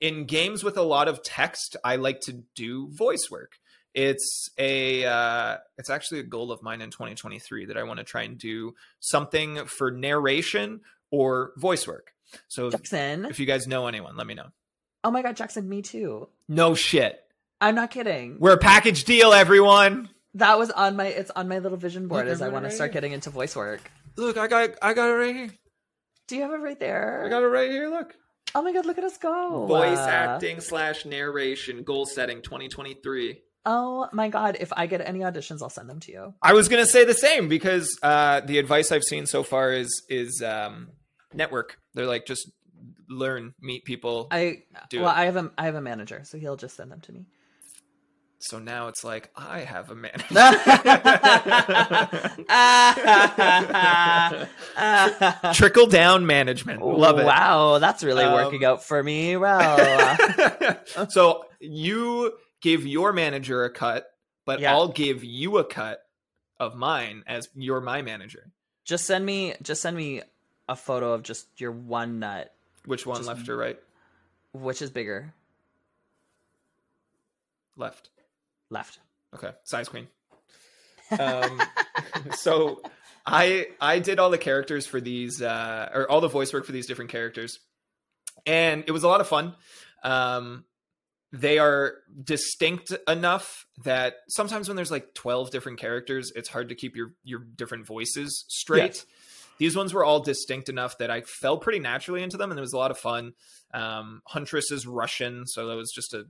in 0.00 0.24
games 0.24 0.62
with 0.62 0.76
a 0.76 0.82
lot 0.82 1.08
of 1.08 1.22
text, 1.22 1.76
I 1.84 1.96
like 1.96 2.20
to 2.22 2.42
do 2.54 2.88
voice 2.92 3.28
work. 3.30 3.58
It's 3.94 4.50
a 4.58 5.04
uh, 5.04 5.56
it's 5.78 5.88
actually 5.90 6.20
a 6.20 6.24
goal 6.24 6.50
of 6.50 6.62
mine 6.62 6.80
in 6.80 6.90
2023 6.90 7.66
that 7.66 7.76
I 7.76 7.84
want 7.84 7.98
to 7.98 8.04
try 8.04 8.22
and 8.22 8.36
do 8.36 8.74
something 9.00 9.66
for 9.66 9.90
narration 9.90 10.80
or 11.10 11.52
voice 11.56 11.86
work. 11.86 12.12
So 12.48 12.66
if, 12.66 12.72
Jackson. 12.72 13.26
if 13.26 13.38
you 13.38 13.46
guys 13.46 13.66
know 13.68 13.86
anyone, 13.86 14.16
let 14.16 14.26
me 14.26 14.34
know. 14.34 14.48
Oh 15.04 15.10
my 15.10 15.22
god, 15.22 15.36
Jackson, 15.36 15.68
me 15.68 15.82
too. 15.82 16.28
No 16.48 16.74
shit. 16.74 17.20
I'm 17.60 17.76
not 17.76 17.90
kidding. 17.90 18.38
We're 18.40 18.54
a 18.54 18.58
package 18.58 19.04
deal, 19.04 19.32
everyone. 19.32 20.08
that 20.34 20.58
was 20.58 20.70
on 20.72 20.96
my 20.96 21.06
it's 21.06 21.30
on 21.30 21.46
my 21.48 21.58
little 21.60 21.78
vision 21.78 22.08
board 22.08 22.26
Look, 22.26 22.32
as 22.32 22.42
I 22.42 22.48
want 22.48 22.66
it 22.66 22.70
to 22.70 22.74
start 22.74 22.90
here. 22.90 22.94
getting 22.94 23.12
into 23.12 23.30
voice 23.30 23.54
work. 23.54 23.80
Look, 24.16 24.36
I 24.36 24.48
got 24.48 24.70
I 24.82 24.92
got 24.94 25.08
it 25.08 25.12
right 25.14 25.34
here. 25.36 25.50
Do 26.26 26.36
you 26.36 26.42
have 26.42 26.50
it 26.52 26.56
right 26.56 26.80
there? 26.80 27.22
I 27.24 27.28
got 27.28 27.42
it 27.42 27.46
right 27.46 27.70
here. 27.70 27.88
Look. 27.90 28.16
oh 28.56 28.62
my 28.62 28.72
god, 28.72 28.86
look 28.86 28.98
at 28.98 29.04
us 29.04 29.18
go. 29.18 29.66
Voice 29.66 29.98
Uh, 29.98 30.08
acting 30.08 30.58
slash 30.60 31.04
narration 31.04 31.84
goal 31.84 32.06
setting 32.06 32.42
2023. 32.42 33.40
Oh 33.66 34.08
my 34.12 34.28
god, 34.28 34.56
if 34.60 34.72
I 34.76 34.86
get 34.86 35.00
any 35.00 35.20
auditions, 35.20 35.62
I'll 35.62 35.70
send 35.70 35.88
them 35.88 36.00
to 36.00 36.12
you. 36.12 36.34
I 36.42 36.52
was 36.52 36.68
gonna 36.68 36.86
say 36.86 37.04
the 37.04 37.14
same 37.14 37.48
because 37.48 37.88
uh, 38.02 38.40
the 38.40 38.58
advice 38.58 38.92
I've 38.92 39.04
seen 39.04 39.26
so 39.26 39.42
far 39.42 39.72
is 39.72 40.02
is 40.08 40.42
um, 40.42 40.90
network. 41.32 41.78
They're 41.94 42.06
like 42.06 42.26
just 42.26 42.50
learn, 43.08 43.54
meet 43.60 43.84
people. 43.84 44.28
I 44.30 44.62
Do 44.90 45.00
well, 45.00 45.10
it. 45.10 45.16
I 45.16 45.24
have 45.26 45.36
a 45.36 45.50
I 45.56 45.64
have 45.64 45.74
a 45.76 45.80
manager, 45.80 46.22
so 46.24 46.38
he'll 46.38 46.56
just 46.56 46.76
send 46.76 46.90
them 46.92 47.00
to 47.02 47.12
me. 47.12 47.24
so 48.40 48.58
now 48.58 48.88
it's 48.88 49.04
like 49.04 49.30
I 49.36 49.60
have 49.60 49.90
a 49.90 49.94
manager. 49.94 50.26
Trickle 55.54 55.86
down 55.86 56.26
management. 56.26 56.84
Love 56.84 57.18
it. 57.18 57.26
Wow, 57.26 57.78
that's 57.78 58.02
really 58.04 58.24
Um, 58.24 58.32
working 58.34 58.64
out 58.64 58.84
for 58.84 59.02
me. 59.02 59.36
Well, 59.36 60.76
so 61.08 61.44
you 61.60 62.32
give 62.64 62.86
your 62.86 63.12
manager 63.12 63.62
a 63.64 63.70
cut, 63.70 64.10
but 64.44 64.58
Yeah. 64.58 64.72
I'll 64.72 64.88
give 64.88 65.22
you 65.22 65.58
a 65.58 65.64
cut 65.64 66.00
of 66.58 66.74
mine 66.74 67.22
as 67.26 67.48
you're 67.54 67.80
my 67.80 68.00
manager. 68.02 68.50
just 68.84 69.04
send 69.06 69.24
me 69.24 69.54
just 69.62 69.80
send 69.82 69.96
me 69.96 70.22
a 70.68 70.74
photo 70.76 71.12
of 71.12 71.22
just 71.22 71.46
your 71.60 71.70
one 71.72 72.18
nut. 72.18 72.52
Which 72.86 73.06
one, 73.06 73.18
Just- 73.18 73.28
left 73.28 73.48
or 73.48 73.56
right? 73.56 73.78
Which 74.52 74.80
is 74.82 74.90
bigger? 74.90 75.32
Left. 77.76 78.10
Left. 78.70 78.98
Okay, 79.34 79.52
size 79.64 79.88
queen. 79.88 80.08
Um, 81.20 81.60
so 82.34 82.80
I 83.26 83.66
I 83.80 83.98
did 83.98 84.18
all 84.18 84.30
the 84.30 84.38
characters 84.38 84.86
for 84.86 85.00
these 85.02 85.40
uh, 85.42 85.90
or 85.94 86.10
all 86.10 86.20
the 86.22 86.28
voice 86.28 86.50
work 86.52 86.64
for 86.64 86.72
these 86.72 86.86
different 86.86 87.10
characters, 87.10 87.60
and 88.46 88.82
it 88.86 88.90
was 88.90 89.02
a 89.04 89.08
lot 89.08 89.20
of 89.20 89.28
fun. 89.28 89.54
Um, 90.02 90.64
they 91.34 91.58
are 91.58 91.96
distinct 92.22 92.92
enough 93.08 93.66
that 93.82 94.14
sometimes 94.28 94.68
when 94.68 94.76
there's 94.76 94.90
like 94.90 95.14
12 95.14 95.50
different 95.50 95.78
characters 95.80 96.30
it's 96.36 96.48
hard 96.48 96.68
to 96.68 96.74
keep 96.76 96.94
your 96.94 97.12
your 97.24 97.40
different 97.40 97.86
voices 97.86 98.44
straight 98.48 98.82
Yes. 98.94 99.06
These 99.58 99.76
ones 99.76 99.94
were 99.94 100.04
all 100.04 100.20
distinct 100.20 100.68
enough 100.68 100.98
that 100.98 101.10
i 101.10 101.20
fell 101.22 101.56
pretty 101.58 101.78
naturally 101.78 102.22
into 102.22 102.36
them 102.36 102.50
and 102.50 102.58
it 102.58 102.62
was 102.62 102.72
a 102.72 102.76
lot 102.78 102.90
of 102.90 102.98
fun 102.98 103.32
um 103.72 104.20
huntress 104.26 104.70
is 104.70 104.86
russian 104.86 105.46
so 105.46 105.66
that 105.66 105.76
was 105.76 105.90
just 105.92 106.14
a, 106.14 106.24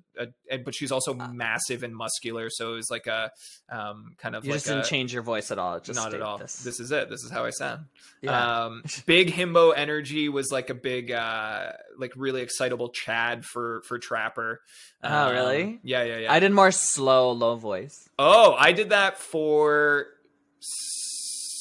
a 0.50 0.56
but 0.58 0.74
she's 0.74 0.90
also 0.92 1.14
Uh. 1.18 1.28
massive 1.32 1.82
and 1.82 1.94
muscular 1.94 2.48
so 2.50 2.72
it 2.72 2.76
was 2.76 2.90
like 2.90 3.06
a 3.06 3.30
um 3.70 4.14
kind 4.18 4.34
of 4.34 4.44
You 4.44 4.50
like 4.52 4.56
just 4.56 4.66
didn't 4.66 4.86
a, 4.86 4.88
change 4.88 5.12
your 5.12 5.22
voice 5.22 5.50
at 5.50 5.58
all. 5.58 5.78
Just 5.80 5.98
not 5.98 6.14
at 6.14 6.22
all 6.22 6.38
This. 6.38 6.56
this 6.62 6.80
is 6.80 6.90
it 6.90 7.10
this 7.10 7.22
is 7.22 7.30
how 7.30 7.44
i 7.44 7.50
sound 7.50 7.84
yeah. 8.22 8.64
um 8.66 8.82
big 9.06 9.30
himbo 9.30 9.72
energy 9.76 10.28
was 10.28 10.50
like 10.50 10.70
a 10.70 10.74
big 10.74 11.10
uh 11.10 11.72
like 11.98 12.12
really 12.16 12.40
excitable 12.42 12.88
chad 12.90 13.44
for 13.44 13.82
for 13.86 13.98
trapper 13.98 14.60
Oh, 15.02 15.26
Um, 15.28 15.32
really? 15.32 15.80
yeah 15.82 16.02
yeah 16.04 16.18
yeah 16.18 16.32
I 16.32 16.40
did 16.40 16.52
more 16.52 16.70
slow, 16.70 17.32
low 17.32 17.56
voice. 17.56 18.08
oh 18.18 18.54
i 18.58 18.72
did 18.72 18.90
that 18.90 19.18
for 19.18 20.06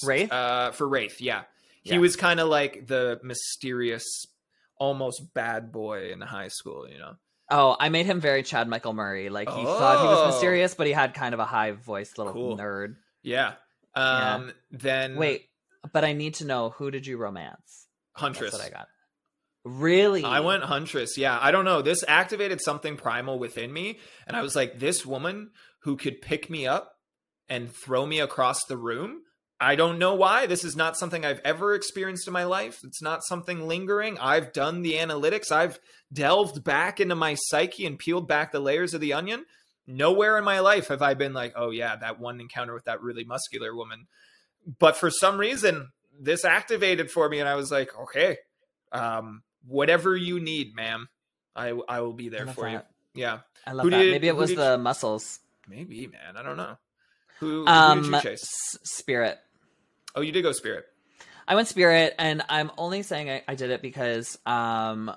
Wraith? 0.04 0.32
uh 0.32 0.72
for 0.72 0.88
wraith 0.88 1.20
yeah 1.22 1.44
he 1.84 1.92
Yeah. 1.92 1.98
was 2.00 2.16
kind 2.16 2.40
of 2.40 2.48
like 2.48 2.88
the 2.88 3.20
mysterious 3.24 4.26
almost 4.78 5.34
bad 5.34 5.72
boy 5.72 6.12
in 6.12 6.20
high 6.22 6.48
school 6.50 6.88
you 6.90 6.98
know 6.98 7.14
Oh, 7.52 7.76
I 7.80 7.90
made 7.90 8.06
him 8.06 8.20
very 8.22 8.42
Chad 8.42 8.68
Michael 8.70 8.94
Murray. 8.94 9.30
Like 9.30 9.50
he 9.50 9.64
thought 9.64 10.02
he 10.02 10.08
was 10.08 10.20
Oh. 10.20 10.28
mysterious, 10.28 10.74
but 10.76 10.88
he 10.88 10.94
had 10.94 11.14
kind 11.14 11.34
of 11.34 11.40
a 11.42 11.46
high 11.46 11.72
voice 11.72 12.18
little 12.18 12.34
Cool. 12.34 12.58
nerd. 12.58 12.96
yeah 13.22 13.54
um 13.96 14.52
then 14.72 15.18
Wait, 15.18 15.50
but 15.92 16.04
I 16.04 16.14
need 16.14 16.36
to 16.36 16.46
know 16.46 16.70
who 16.72 16.90
did 16.90 17.06
you 17.06 17.18
romance? 17.18 17.88
huntress 18.16 18.52
That's 18.54 18.64
what 18.64 18.74
I 18.74 18.78
got. 18.78 18.88
Really? 19.66 20.24
I 20.24 20.40
went 20.42 20.64
Huntress. 20.64 21.18
Yeah, 21.18 21.38
I 21.42 21.52
don't 21.52 21.64
know. 21.66 21.82
This 21.82 22.04
activated 22.08 22.60
something 22.62 22.98
primal 22.98 23.40
within 23.40 23.72
me, 23.72 24.00
and 24.28 24.36
I 24.36 24.42
was 24.42 24.56
like, 24.58 24.80
this 24.80 25.06
woman 25.06 25.52
who 25.84 25.96
could 25.96 26.22
pick 26.22 26.50
me 26.50 26.68
up 26.68 26.92
and 27.48 27.72
throw 27.74 28.06
me 28.06 28.20
across 28.20 28.66
the 28.66 28.76
room. 28.78 29.22
I 29.60 29.76
don't 29.76 30.00
know 30.00 30.16
why. 30.16 30.46
This 30.46 30.64
is 30.64 30.76
not 30.76 30.98
something 30.98 31.24
I've 31.24 31.40
ever 31.46 31.74
experienced 31.74 32.28
in 32.28 32.34
my 32.34 32.44
life. 32.44 32.82
It's 32.84 33.02
not 33.02 33.24
something 33.24 33.68
lingering. 33.68 34.18
I've 34.20 34.52
done 34.52 34.82
the 34.82 34.94
analytics. 34.96 35.52
I've 35.52 35.80
delved 36.12 36.64
back 36.64 37.00
into 37.00 37.16
my 37.16 37.36
psyche 37.36 37.86
and 37.86 37.98
peeled 37.98 38.28
back 38.28 38.52
the 38.52 38.60
layers 38.60 38.94
of 38.94 39.00
the 39.02 39.14
onion. 39.14 39.46
Nowhere 39.88 40.38
in 40.38 40.44
my 40.44 40.60
life 40.60 40.88
have 40.90 41.02
I 41.02 41.14
been 41.14 41.34
like, 41.34 41.54
oh, 41.56 41.70
yeah, 41.70 41.96
that 41.98 42.20
one 42.20 42.42
encounter 42.42 42.74
with 42.74 42.86
that 42.86 43.02
really 43.02 43.24
muscular 43.24 43.76
woman. 43.76 44.08
But 44.80 44.98
for 44.98 45.10
some 45.10 45.38
reason, 45.38 45.90
this 46.20 46.46
activated 46.46 47.12
for 47.12 47.28
me, 47.30 47.40
and 47.40 47.50
I 47.50 47.56
was 47.56 47.72
like, 47.72 47.90
okay, 47.98 48.38
um, 48.92 49.44
whatever 49.68 50.16
you 50.16 50.40
need, 50.40 50.76
ma'am, 50.76 51.10
I 51.56 51.78
I 51.88 52.02
will 52.02 52.14
be 52.14 52.30
there 52.30 52.48
for 52.48 52.70
you. 52.70 52.82
Yeah, 53.14 53.40
I 53.68 53.74
love 53.74 53.84
Who 53.86 53.90
that. 53.92 53.98
did- 53.98 54.12
Maybe 54.12 54.28
it 54.28 54.36
was 54.36 54.56
the 54.56 54.78
muscles. 54.78 55.40
maybe, 55.68 56.08
man. 56.08 56.38
I 56.38 56.44
don't 56.44 56.58
know. 56.58 56.78
Who, 57.44 57.66
who 57.66 57.68
Um, 57.68 58.02
did 58.02 58.12
you 58.16 58.22
chase? 58.22 58.44
S- 58.44 58.78
Spirit. 58.84 59.38
Oh, 60.16 60.22
you 60.22 60.32
did 60.32 60.42
go 60.44 60.52
Spirit. 60.52 60.86
I 61.48 61.56
went 61.56 61.68
Spirit, 61.68 62.16
and 62.18 62.42
I'm 62.50 62.72
only 62.78 63.04
saying 63.04 63.30
I, 63.30 63.44
I 63.48 63.56
did 63.56 63.70
it 63.72 63.82
because 63.82 64.38
um, 64.46 65.12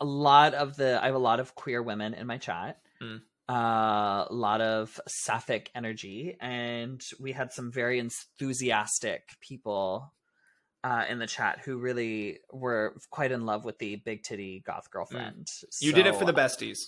a 0.00 0.04
lot 0.04 0.54
of 0.54 0.76
the 0.76 0.98
I 1.02 1.06
have 1.06 1.14
a 1.14 1.18
lot 1.18 1.40
of 1.40 1.54
queer 1.54 1.82
women 1.82 2.14
in 2.14 2.26
my 2.26 2.38
chat, 2.38 2.78
Mm. 3.02 3.20
uh, 3.48 4.26
a 4.30 4.34
lot 4.34 4.60
of 4.60 4.98
sapphic 5.06 5.70
energy, 5.74 6.36
and 6.40 7.00
we 7.20 7.32
had 7.32 7.52
some 7.52 7.70
very 7.72 7.98
enthusiastic 7.98 9.28
people 9.40 10.12
uh, 10.84 11.04
in 11.08 11.18
the 11.18 11.26
chat 11.26 11.60
who 11.64 11.78
really 11.78 12.38
were 12.52 12.96
quite 13.10 13.30
in 13.32 13.44
love 13.46 13.64
with 13.64 13.78
the 13.78 13.96
big 13.96 14.22
titty 14.22 14.62
goth 14.66 14.90
girlfriend. 14.90 15.46
You 15.80 15.92
did 15.92 16.06
it 16.06 16.16
for 16.16 16.24
the 16.24 16.32
besties. 16.32 16.78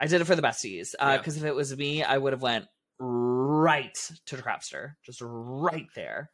I 0.00 0.06
did 0.06 0.20
it 0.20 0.26
for 0.26 0.36
the 0.36 0.42
besties 0.42 0.88
Yeah. 1.00 1.16
because 1.18 1.36
if 1.36 1.44
it 1.44 1.54
was 1.54 1.76
me, 1.76 2.02
I 2.02 2.18
would 2.18 2.32
have 2.32 2.42
went 2.42 2.66
right 2.98 3.96
to 4.26 4.36
Trapster, 4.36 4.94
just 5.04 5.20
right 5.22 5.86
there. 5.94 6.30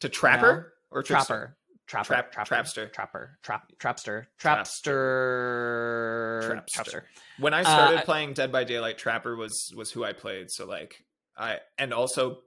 To 0.00 0.08
Trapper 0.08 0.72
or 0.90 1.02
Trapper. 1.02 1.56
Trapper, 1.86 2.06
Trap- 2.14 2.32
trapper, 2.32 2.54
Trapster. 2.54 2.92
trapper, 2.92 3.38
trap, 3.44 3.70
trapster, 3.78 4.26
Trapster. 4.40 6.42
trapster, 6.42 6.64
Trapster. 6.74 7.02
When 7.38 7.54
I 7.54 7.62
started 7.62 8.00
Uh, 8.00 8.02
playing 8.02 8.34
Dead 8.34 8.50
by 8.50 8.64
Daylight, 8.64 8.98
Trapper 8.98 9.36
was 9.36 9.72
was 9.76 9.92
who 9.92 10.04
I 10.04 10.12
played. 10.12 10.50
So 10.50 10.66
like 10.66 11.04
I 11.36 11.60
and 11.78 11.94
also 11.94 12.42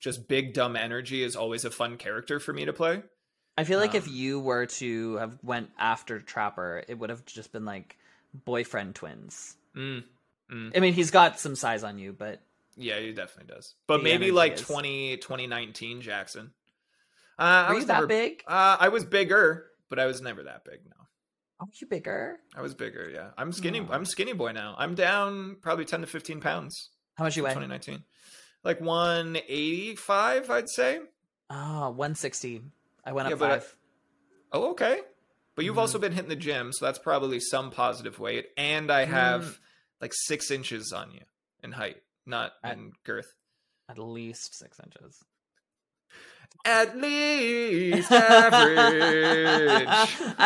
just 0.00 0.28
big 0.28 0.54
dumb 0.54 0.76
energy 0.76 1.22
is 1.22 1.36
always 1.36 1.66
a 1.66 1.70
fun 1.70 1.98
character 1.98 2.40
for 2.40 2.54
me 2.54 2.64
to 2.64 2.72
play. 2.72 3.02
I 3.58 3.64
feel 3.64 3.78
like 3.78 3.94
if 3.94 4.06
Um, 4.08 4.14
you 4.14 4.40
were 4.40 4.64
to 4.66 5.16
have 5.16 5.38
went 5.42 5.70
after 5.78 6.18
Trapper, 6.18 6.82
it 6.88 6.98
would 6.98 7.10
have 7.10 7.26
just 7.26 7.52
been 7.52 7.66
like 7.66 7.98
boyfriend 8.32 8.94
twins. 8.94 9.56
Mm. 9.76 10.04
Mm. 10.50 10.74
I 10.76 10.80
mean, 10.80 10.94
he's 10.94 11.10
got 11.10 11.38
some 11.38 11.54
size 11.54 11.84
on 11.84 11.98
you, 11.98 12.14
but 12.14 12.40
Yeah, 12.80 12.98
he 12.98 13.12
definitely 13.12 13.54
does. 13.54 13.74
But 13.86 13.98
The 13.98 14.02
maybe 14.04 14.30
like 14.32 14.54
is- 14.54 14.62
20, 14.62 15.18
2019 15.18 16.00
Jackson. 16.00 16.52
Uh, 17.38 17.42
I 17.42 17.68
were 17.68 17.74
was 17.74 17.82
you 17.82 17.86
that 17.88 17.94
never, 17.94 18.06
big? 18.06 18.42
Uh, 18.46 18.76
I 18.80 18.88
was 18.88 19.04
bigger, 19.04 19.66
but 19.88 19.98
I 19.98 20.06
was 20.06 20.20
never 20.20 20.42
that 20.44 20.64
big. 20.64 20.80
No, 20.86 20.96
Oh, 21.62 21.66
you 21.80 21.86
bigger? 21.86 22.38
I 22.56 22.62
was 22.62 22.74
bigger. 22.74 23.10
Yeah, 23.10 23.30
I'm 23.36 23.52
skinny. 23.52 23.80
Oh. 23.80 23.88
I'm 23.92 24.04
skinny 24.06 24.32
boy 24.32 24.52
now. 24.52 24.74
I'm 24.78 24.94
down 24.94 25.56
probably 25.60 25.84
ten 25.84 26.00
to 26.00 26.06
fifteen 26.06 26.40
pounds. 26.40 26.90
How 27.16 27.24
much 27.24 27.36
you 27.36 27.42
weigh? 27.42 27.50
2019, 27.50 28.02
like 28.64 28.80
185, 28.80 30.50
I'd 30.50 30.68
say. 30.68 31.00
Oh, 31.50 31.90
160. 31.90 32.62
I 33.04 33.12
went 33.12 33.28
Yeah, 33.28 33.34
up 33.34 33.38
but 33.40 33.50
I- 33.50 33.58
five. 33.58 33.76
Oh, 34.52 34.70
okay. 34.72 35.00
But 35.54 35.64
you've 35.64 35.76
Mhm. 35.76 35.80
also 35.80 35.98
been 35.98 36.12
hitting 36.12 36.28
the 36.30 36.36
gym, 36.36 36.72
so 36.72 36.84
that's 36.86 36.98
probably 36.98 37.40
some 37.40 37.70
positive 37.70 38.18
weight. 38.18 38.50
And 38.56 38.90
I 38.90 39.04
have 39.04 39.42
Mm. 39.44 39.58
like 40.00 40.12
six 40.14 40.50
inches 40.50 40.92
on 40.92 41.10
you 41.12 41.20
in 41.62 41.72
height, 41.72 42.02
not 42.26 42.52
I- 42.62 42.72
in 42.72 42.92
girth. 43.04 43.32
At 43.88 43.98
least 43.98 44.56
six 44.56 44.78
inches. 44.78 45.18
At 46.64 46.96
least 46.96 48.10
average. 48.12 49.88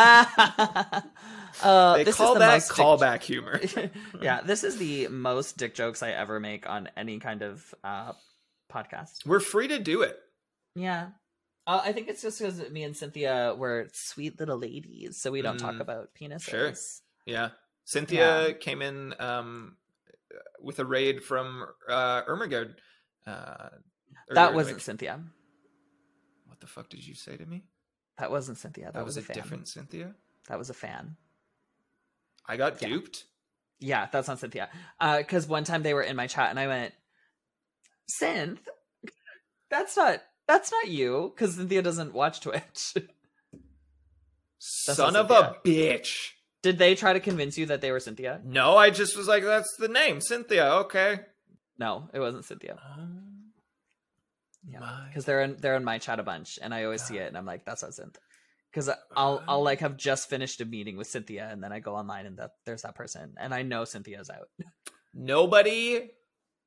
uh, 1.63 1.97
they 1.97 2.03
this 2.03 2.15
call 2.15 2.33
is 2.33 2.33
the 2.35 2.39
that 2.39 2.61
callback 2.61 3.21
humor. 3.23 3.59
yeah, 4.21 4.41
this 4.41 4.63
is 4.63 4.77
the 4.77 5.07
most 5.09 5.57
dick 5.57 5.75
jokes 5.75 6.01
I 6.03 6.11
ever 6.11 6.39
make 6.39 6.69
on 6.69 6.89
any 6.95 7.19
kind 7.19 7.41
of 7.41 7.73
uh, 7.83 8.13
podcast. 8.71 9.25
We're 9.25 9.39
free 9.39 9.67
to 9.67 9.79
do 9.79 10.01
it. 10.03 10.17
Yeah. 10.75 11.09
Uh, 11.67 11.81
I 11.83 11.91
think 11.91 12.07
it's 12.07 12.21
just 12.21 12.39
because 12.39 12.69
me 12.69 12.83
and 12.83 12.95
Cynthia 12.95 13.55
were 13.57 13.87
sweet 13.91 14.39
little 14.39 14.57
ladies, 14.57 15.17
so 15.17 15.31
we 15.31 15.41
don't 15.41 15.57
talk 15.57 15.75
Mm, 15.75 15.81
about 15.81 16.09
penises. 16.19 16.41
sure. 16.49 16.73
Yeah. 17.25 17.49
Cynthia 17.85 18.53
came 18.53 18.81
in 18.81 19.13
um, 19.19 19.75
with 20.61 20.79
a 20.79 20.85
raid 20.85 21.23
from 21.23 21.65
uh, 21.89 22.23
Ermagerd. 22.23 22.75
Uh, 23.27 23.69
That 24.29 24.53
wasn't 24.53 24.81
Cynthia. 24.81 25.19
What 26.45 26.59
the 26.59 26.67
fuck 26.67 26.89
did 26.89 27.05
you 27.05 27.15
say 27.15 27.37
to 27.37 27.45
me? 27.45 27.63
That 28.17 28.31
wasn't 28.31 28.57
Cynthia. 28.57 28.85
That, 28.85 28.93
That, 28.93 29.05
was, 29.05 29.15
was, 29.15 29.23
a 29.25 29.27
fan. 29.27 29.35
different 29.35 29.67
Cynthia. 29.67 30.15
That 30.47 30.57
was 30.57 30.69
a 30.69 30.73
fan. 30.73 31.17
I 32.47 32.57
got 32.57 32.81
Yeah. 32.81 32.87
duped. 32.89 33.23
Yeah, 33.79 34.07
that's 34.11 34.27
not 34.27 34.39
Cynthia. 34.39 34.69
Because 34.99 35.47
one 35.47 35.63
time 35.65 35.83
they 35.83 35.93
were 35.93 36.01
in 36.03 36.15
my 36.15 36.27
chat 36.27 36.49
and 36.49 36.59
I 36.59 36.67
went, 36.67 36.93
Synth, 38.21 38.59
that's 39.69 39.97
not 39.97 40.21
that's 40.47 40.71
not 40.71 40.87
you. 40.87 41.33
Because 41.35 41.55
Cynthia 41.55 41.81
doesn't 41.81 42.13
watch 42.13 42.39
Twitch. 42.39 42.93
Son 44.59 45.15
of 45.15 45.29
a 45.31 45.57
bitch. 45.65 46.31
Did 46.65 46.79
they 46.79 46.95
try 46.95 47.13
to 47.13 47.19
convince 47.19 47.59
you 47.59 47.67
that 47.67 47.81
they 47.81 47.91
were 47.91 47.99
Cynthia? 47.99 48.41
No, 48.43 48.75
I 48.75 48.89
just 48.89 49.15
was 49.15 49.27
like, 49.27 49.43
that's 49.43 49.71
the 49.77 49.87
name, 49.87 50.19
Cynthia. 50.19 50.65
Okay. 50.85 51.19
No, 51.77 52.09
it 52.11 52.19
wasn't 52.19 52.43
Cynthia. 52.43 52.79
Oh 52.83 53.07
yeah, 54.67 55.03
because 55.07 55.25
they're 55.25 55.43
in 55.43 55.57
they're 55.59 55.75
in 55.75 55.83
my 55.83 55.99
chat 55.99 56.19
a 56.19 56.23
bunch, 56.23 56.57
and 56.59 56.73
I 56.73 56.85
always 56.85 57.03
see 57.03 57.17
it, 57.17 57.27
and 57.27 57.37
I'm 57.37 57.45
like, 57.45 57.65
that's 57.65 57.83
not 57.83 57.91
Synth. 57.91 58.15
Because 58.71 58.89
I'll 59.15 59.43
I'll 59.47 59.61
like 59.61 59.81
have 59.81 59.95
just 59.95 60.27
finished 60.27 60.59
a 60.59 60.65
meeting 60.65 60.97
with 60.97 61.05
Cynthia, 61.05 61.47
and 61.51 61.63
then 61.63 61.71
I 61.71 61.79
go 61.79 61.95
online, 61.95 62.25
and 62.25 62.39
that 62.39 62.53
there's 62.65 62.81
that 62.81 62.95
person, 62.95 63.35
and 63.39 63.53
I 63.53 63.61
know 63.61 63.85
Cynthia's 63.85 64.31
out. 64.31 64.49
Nobody 65.13 66.09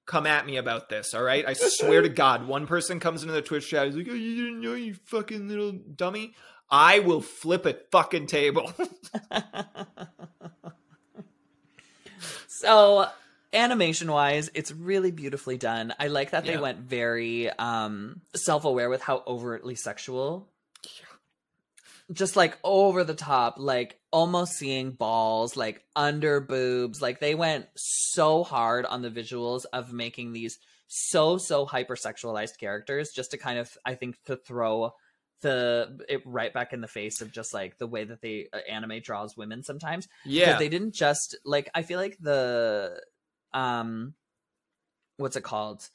come 0.06 0.28
at 0.28 0.46
me 0.46 0.58
about 0.58 0.88
this, 0.88 1.12
all 1.12 1.24
right? 1.24 1.44
I 1.44 1.54
swear 1.54 2.02
to 2.02 2.08
God, 2.08 2.46
one 2.46 2.68
person 2.68 3.00
comes 3.00 3.22
into 3.22 3.34
the 3.34 3.42
Twitch 3.42 3.68
chat, 3.68 3.88
is 3.88 3.96
like, 3.96 4.06
oh, 4.08 4.14
you 4.14 4.44
didn't 4.44 4.61
know, 4.61 4.74
you 4.74 4.94
fucking 5.06 5.48
little 5.48 5.72
dummy. 5.72 6.34
I 6.70 6.98
will 7.00 7.20
flip 7.22 7.64
a 7.66 7.74
fucking 7.90 8.26
table. 8.26 8.72
so 12.48 13.07
animation 13.52 14.11
wise 14.11 14.50
it's 14.54 14.72
really 14.72 15.11
beautifully 15.11 15.57
done 15.57 15.94
i 15.98 16.09
like 16.09 16.33
that 16.33 16.44
they 16.44 16.52
Yeah. 16.54 16.61
went 16.61 16.78
very 16.81 17.48
um 17.50 18.20
self-aware 18.35 18.90
with 18.90 19.00
how 19.00 19.22
overtly 19.26 19.74
sexual 19.74 20.48
just 22.12 22.37
like 22.37 22.59
over 22.64 23.04
the 23.04 23.14
top 23.14 23.54
like 23.59 23.98
almost 24.12 24.52
seeing 24.52 24.90
balls 24.90 25.57
like 25.57 25.83
under 25.96 26.40
boobs 26.40 27.00
like 27.00 27.20
they 27.20 27.35
went 27.35 27.66
so 27.76 28.44
hard 28.44 28.85
on 28.85 29.00
the 29.02 29.11
visuals 29.11 29.62
of 29.72 29.92
making 29.92 30.33
these 30.33 30.59
so 30.88 31.38
so 31.38 31.64
hypersexualized 31.66 32.59
characters 32.59 33.11
just 33.14 33.31
to 33.31 33.38
kind 33.38 33.59
of 33.59 33.70
i 33.87 33.94
think 33.94 34.16
to 34.24 34.37
throw 34.37 34.90
the 35.40 35.98
it 36.09 36.22
right 36.24 36.53
back 36.53 36.72
in 36.72 36.81
the 36.81 36.88
face 36.88 37.20
of 37.20 37.33
just 37.33 37.55
like 37.55 37.79
the 37.79 37.87
way 37.87 38.05
that 38.05 38.20
they 38.20 38.48
uh, 38.53 38.59
anime 38.68 39.01
draws 39.01 39.37
women 39.37 39.62
sometimes. 39.62 40.07
Because 40.24 40.37
yeah. 40.37 40.59
they 40.59 40.68
didn't 40.68 40.94
just 40.94 41.37
like 41.44 41.70
i 41.74 41.83
feel 41.83 41.98
like 41.98 42.16
the 42.20 43.01
um 43.55 44.14
what's 45.16 45.37
it 45.37 45.44
called? 45.44 45.88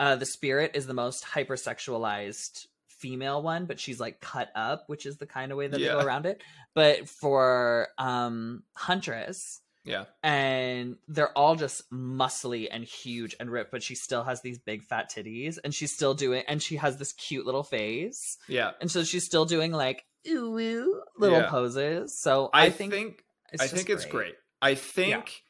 Uh 0.00 0.16
the 0.16 0.26
spirit 0.26 0.72
is 0.74 0.86
the 0.86 0.94
most 0.94 1.24
hypersexualized 1.24 2.66
female 2.88 3.40
one 3.40 3.64
but 3.64 3.78
she's 3.78 4.00
like 4.00 4.20
cut 4.20 4.50
up 4.56 4.82
which 4.88 5.06
is 5.06 5.18
the 5.18 5.26
kind 5.26 5.52
of 5.52 5.58
way 5.58 5.68
that 5.68 5.78
they 5.78 5.86
go 5.86 6.00
around 6.00 6.26
it. 6.26 6.42
But 6.74 7.08
for 7.08 7.88
um 7.98 8.62
huntress 8.74 9.60
yeah. 9.88 10.04
and 10.22 10.96
they're 11.08 11.36
all 11.36 11.56
just 11.56 11.90
muscly 11.90 12.68
and 12.70 12.84
huge 12.84 13.34
and 13.40 13.50
ripped 13.50 13.70
but 13.72 13.82
she 13.82 13.94
still 13.94 14.22
has 14.22 14.40
these 14.42 14.58
big 14.58 14.82
fat 14.82 15.10
titties 15.10 15.58
and 15.64 15.74
she's 15.74 15.92
still 15.92 16.14
doing 16.14 16.42
and 16.46 16.62
she 16.62 16.76
has 16.76 16.96
this 16.98 17.12
cute 17.14 17.46
little 17.46 17.62
face 17.64 18.36
Yeah. 18.48 18.72
and 18.80 18.90
so 18.90 19.02
she's 19.04 19.24
still 19.24 19.44
doing 19.46 19.72
like 19.72 20.04
ooh, 20.28 20.58
ooh 20.58 21.02
little 21.18 21.38
Yeah. 21.40 21.48
poses 21.50 22.20
so 22.20 22.50
I, 22.52 22.66
i, 22.66 22.70
think, 22.70 22.92
think, 22.92 23.24
it's 23.52 23.62
I 23.62 23.66
think 23.66 23.88
it's 23.90 24.04
great. 24.04 24.34
I 24.60 24.74
think 24.74 25.42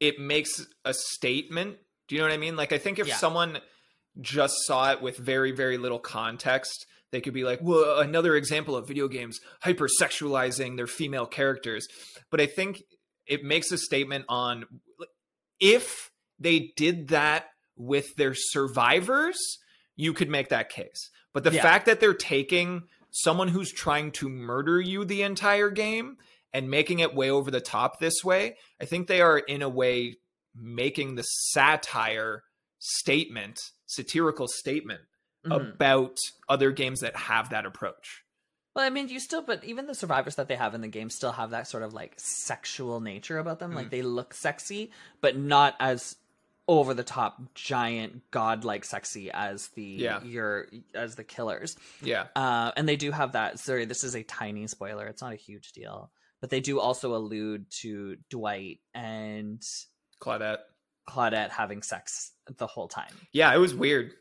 it 0.00 0.18
makes 0.18 0.64
a 0.84 0.94
statement. 0.94 1.76
Do 2.08 2.14
you 2.14 2.20
know 2.22 2.28
what 2.28 2.34
I 2.34 2.38
mean? 2.38 2.56
Like 2.56 2.72
I 2.72 2.78
think 2.78 2.98
if 2.98 3.08
Yeah. 3.08 3.16
someone 3.16 3.58
just 4.20 4.54
saw 4.66 4.92
it 4.92 5.02
with 5.02 5.16
very 5.18 5.52
very 5.52 5.76
little 5.78 5.98
context, 5.98 6.86
they 7.12 7.20
could 7.20 7.34
be 7.34 7.44
like, 7.44 7.60
"Well, 7.62 7.98
another 8.00 8.36
example 8.36 8.74
of 8.76 8.86
video 8.88 9.08
games 9.08 9.38
hypersexualizing 9.64 10.76
their 10.76 10.86
female 10.86 11.26
characters." 11.26 11.86
But 12.30 12.40
I 12.40 12.46
think 12.46 12.82
it 13.26 13.42
makes 13.44 13.70
a 13.72 13.78
statement 13.78 14.24
on 14.28 14.64
if 15.60 16.10
they 16.38 16.72
did 16.76 17.08
that 17.08 17.46
with 17.76 18.14
their 18.16 18.34
survivors, 18.34 19.36
you 19.96 20.12
could 20.12 20.28
make 20.28 20.48
that 20.50 20.68
case. 20.68 21.10
But 21.32 21.44
the 21.44 21.52
Yeah. 21.52 21.62
fact 21.62 21.86
that 21.86 22.00
they're 22.00 22.14
taking 22.14 22.88
someone 23.10 23.48
who's 23.48 23.72
trying 23.72 24.12
to 24.12 24.28
murder 24.28 24.80
you 24.80 25.04
the 25.04 25.22
entire 25.22 25.70
game 25.70 26.18
and 26.52 26.70
making 26.70 26.98
it 27.00 27.14
way 27.14 27.30
over 27.30 27.50
the 27.50 27.60
top 27.60 27.98
this 27.98 28.22
way, 28.24 28.56
I 28.80 28.84
think 28.84 29.06
they 29.08 29.20
are 29.20 29.38
in 29.38 29.62
a 29.62 29.68
way 29.68 30.16
making 30.54 31.14
the 31.14 31.22
satire 31.22 32.44
statement, 32.78 33.60
satirical 33.86 34.48
statement 34.48 35.02
Mhm. 35.44 35.56
about 35.74 36.18
other 36.48 36.70
games 36.72 37.00
that 37.00 37.16
have 37.16 37.50
that 37.50 37.66
approach. 37.66 38.22
Well, 38.76 38.84
I 38.84 38.90
mean, 38.90 39.08
you 39.08 39.20
still, 39.20 39.40
but 39.40 39.64
even 39.64 39.86
the 39.86 39.94
survivors 39.94 40.34
that 40.34 40.48
they 40.48 40.54
have 40.54 40.74
in 40.74 40.82
the 40.82 40.88
game 40.88 41.08
still 41.08 41.32
have 41.32 41.50
that 41.50 41.66
sort 41.66 41.82
of 41.82 41.94
like 41.94 42.12
sexual 42.18 43.00
nature 43.00 43.38
about 43.38 43.58
them. 43.58 43.72
Mm. 43.72 43.76
Like 43.76 43.90
they 43.90 44.02
look 44.02 44.34
sexy, 44.34 44.90
but 45.22 45.34
not 45.34 45.74
as 45.80 46.14
over 46.68 46.92
the 46.92 47.02
top, 47.02 47.40
giant, 47.54 48.30
godlike 48.30 48.84
sexy 48.84 49.30
as 49.32 49.68
the 49.68 49.82
Yeah. 49.82 50.22
your 50.24 50.66
as 50.94 51.14
the 51.14 51.24
killers. 51.24 51.76
Yeah. 52.02 52.26
Uh, 52.36 52.72
and 52.76 52.86
they 52.86 52.96
do 52.96 53.12
have 53.12 53.32
that. 53.32 53.58
Sorry, 53.58 53.86
this 53.86 54.04
is 54.04 54.14
a 54.14 54.22
tiny 54.22 54.66
spoiler. 54.66 55.06
It's 55.06 55.22
not 55.22 55.32
a 55.32 55.36
huge 55.36 55.72
deal, 55.72 56.10
but 56.42 56.50
they 56.50 56.60
do 56.60 56.78
also 56.78 57.14
allude 57.14 57.70
to 57.80 58.16
Dwight 58.28 58.80
and 58.92 59.62
Claudette. 60.20 60.58
Claudette 61.08 61.48
having 61.50 61.80
sex 61.80 62.32
the 62.58 62.66
whole 62.66 62.88
time. 62.88 63.14
Yeah, 63.32 63.54
it 63.54 63.58
was 63.58 63.74
weird. 63.74 64.12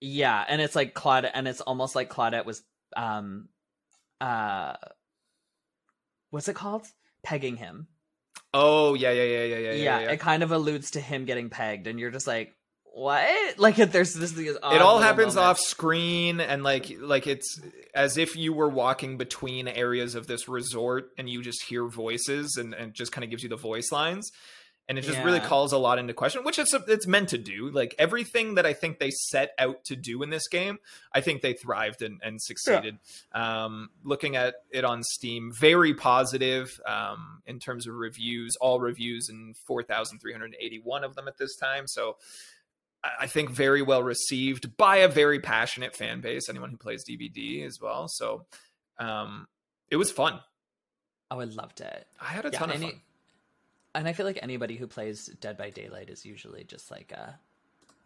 Yeah, 0.00 0.44
and 0.46 0.60
it's 0.60 0.76
like 0.76 0.94
Claudette, 0.94 1.30
and 1.34 1.48
it's 1.48 1.60
almost 1.60 1.94
like 1.96 2.10
Claudette 2.10 2.44
was, 2.44 2.62
um, 2.96 3.48
uh, 4.20 4.74
what's 6.30 6.48
it 6.48 6.54
called? 6.54 6.86
Pegging 7.22 7.56
him. 7.56 7.88
Oh, 8.54 8.94
yeah, 8.94 9.10
yeah, 9.10 9.22
yeah, 9.22 9.44
yeah, 9.44 9.56
yeah. 9.56 9.72
Yeah, 9.72 10.00
yeah, 10.00 10.10
it 10.12 10.20
kind 10.20 10.42
of 10.42 10.52
alludes 10.52 10.92
to 10.92 11.00
him 11.00 11.24
getting 11.24 11.50
pegged, 11.50 11.86
and 11.86 11.98
you're 11.98 12.10
just 12.10 12.26
like, 12.26 12.54
what? 12.84 13.28
Like, 13.58 13.76
there's 13.76 14.14
this. 14.14 14.32
These 14.32 14.56
it 14.56 14.82
all 14.82 14.98
happens 14.98 15.36
off 15.36 15.58
screen 15.58 16.40
and 16.40 16.62
like 16.64 16.90
like 16.98 17.26
it's 17.26 17.60
as 17.94 18.16
if 18.16 18.34
you 18.34 18.52
were 18.52 18.68
walking 18.68 19.18
between 19.18 19.68
areas 19.68 20.14
of 20.14 20.26
this 20.26 20.48
resort 20.48 21.10
and 21.18 21.28
you 21.28 21.42
just 21.42 21.62
hear 21.62 21.86
voices 21.86 22.56
and, 22.58 22.74
and 22.74 22.88
it 22.88 22.94
just 22.94 23.12
kind 23.12 23.24
of 23.24 23.30
gives 23.30 23.42
you 23.42 23.48
the 23.48 23.56
voice 23.56 23.92
lines 23.92 24.32
and 24.88 24.98
it 24.98 25.02
just 25.02 25.18
really 25.24 25.40
calls 25.40 25.72
a 25.72 25.78
lot 25.78 25.98
into 25.98 26.12
question 26.12 26.44
which 26.44 26.58
it's 26.58 26.74
it's 26.88 27.06
meant 27.06 27.28
to 27.28 27.38
do 27.38 27.70
like 27.70 27.94
everything 27.98 28.56
that 28.56 28.66
i 28.66 28.72
think 28.72 28.98
they 28.98 29.10
set 29.10 29.52
out 29.58 29.82
to 29.84 29.96
do 29.96 30.22
in 30.22 30.30
this 30.30 30.48
game 30.48 30.78
i 31.12 31.20
think 31.20 31.40
they 31.40 31.52
thrived 31.52 32.02
and, 32.02 32.20
and 32.22 32.42
succeeded 32.42 32.98
um, 33.32 33.88
looking 34.04 34.36
at 34.36 34.54
it 34.70 34.84
on 34.84 35.02
steam 35.02 35.52
very 35.58 35.94
positive 35.94 36.80
um, 36.86 37.42
in 37.46 37.58
terms 37.58 37.86
of 37.86 37.94
reviews 37.94 38.56
all 38.60 38.80
reviews 38.80 39.28
and 39.28 39.56
4381 39.56 41.04
of 41.04 41.14
them 41.14 41.28
at 41.28 41.38
this 41.38 41.56
time 41.56 41.86
so 41.86 42.16
I 43.20 43.26
think 43.26 43.50
very 43.50 43.82
well 43.82 44.02
received 44.02 44.76
by 44.76 44.98
a 44.98 45.08
very 45.08 45.40
passionate 45.40 45.96
fan 45.96 46.20
base. 46.20 46.48
Anyone 46.48 46.70
who 46.70 46.76
plays 46.76 47.04
DBD 47.04 47.66
as 47.66 47.80
well. 47.82 48.06
So 48.06 48.46
um, 48.98 49.48
it 49.90 49.96
was 49.96 50.12
fun. 50.12 50.38
Oh, 51.28 51.40
I 51.40 51.44
loved 51.44 51.80
it. 51.80 52.06
I 52.20 52.26
had 52.26 52.44
a 52.44 52.50
Yeah, 52.52 52.58
ton 52.60 52.70
of 52.70 52.80
fun. 52.80 53.00
And 53.94 54.08
I 54.08 54.12
feel 54.14 54.24
like 54.26 54.38
anybody 54.42 54.76
who 54.76 54.86
plays 54.86 55.26
Dead 55.40 55.56
by 55.58 55.70
Daylight 55.70 56.08
is 56.08 56.24
usually 56.24 56.64
just 56.64 56.90
like 56.90 57.12
a 57.12 57.38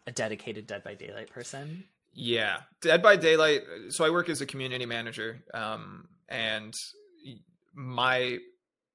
a 0.05 0.11
dedicated 0.11 0.67
Dead 0.67 0.83
by 0.83 0.93
Daylight 0.95 1.29
person. 1.29 1.83
Yeah, 2.13 2.61
Dead 2.81 3.01
by 3.01 3.15
Daylight. 3.15 3.61
So 3.89 4.05
I 4.05 4.09
work 4.09 4.29
as 4.29 4.41
a 4.41 4.45
community 4.45 4.85
manager, 4.85 5.43
um, 5.53 6.07
and 6.29 6.73
my 7.73 8.37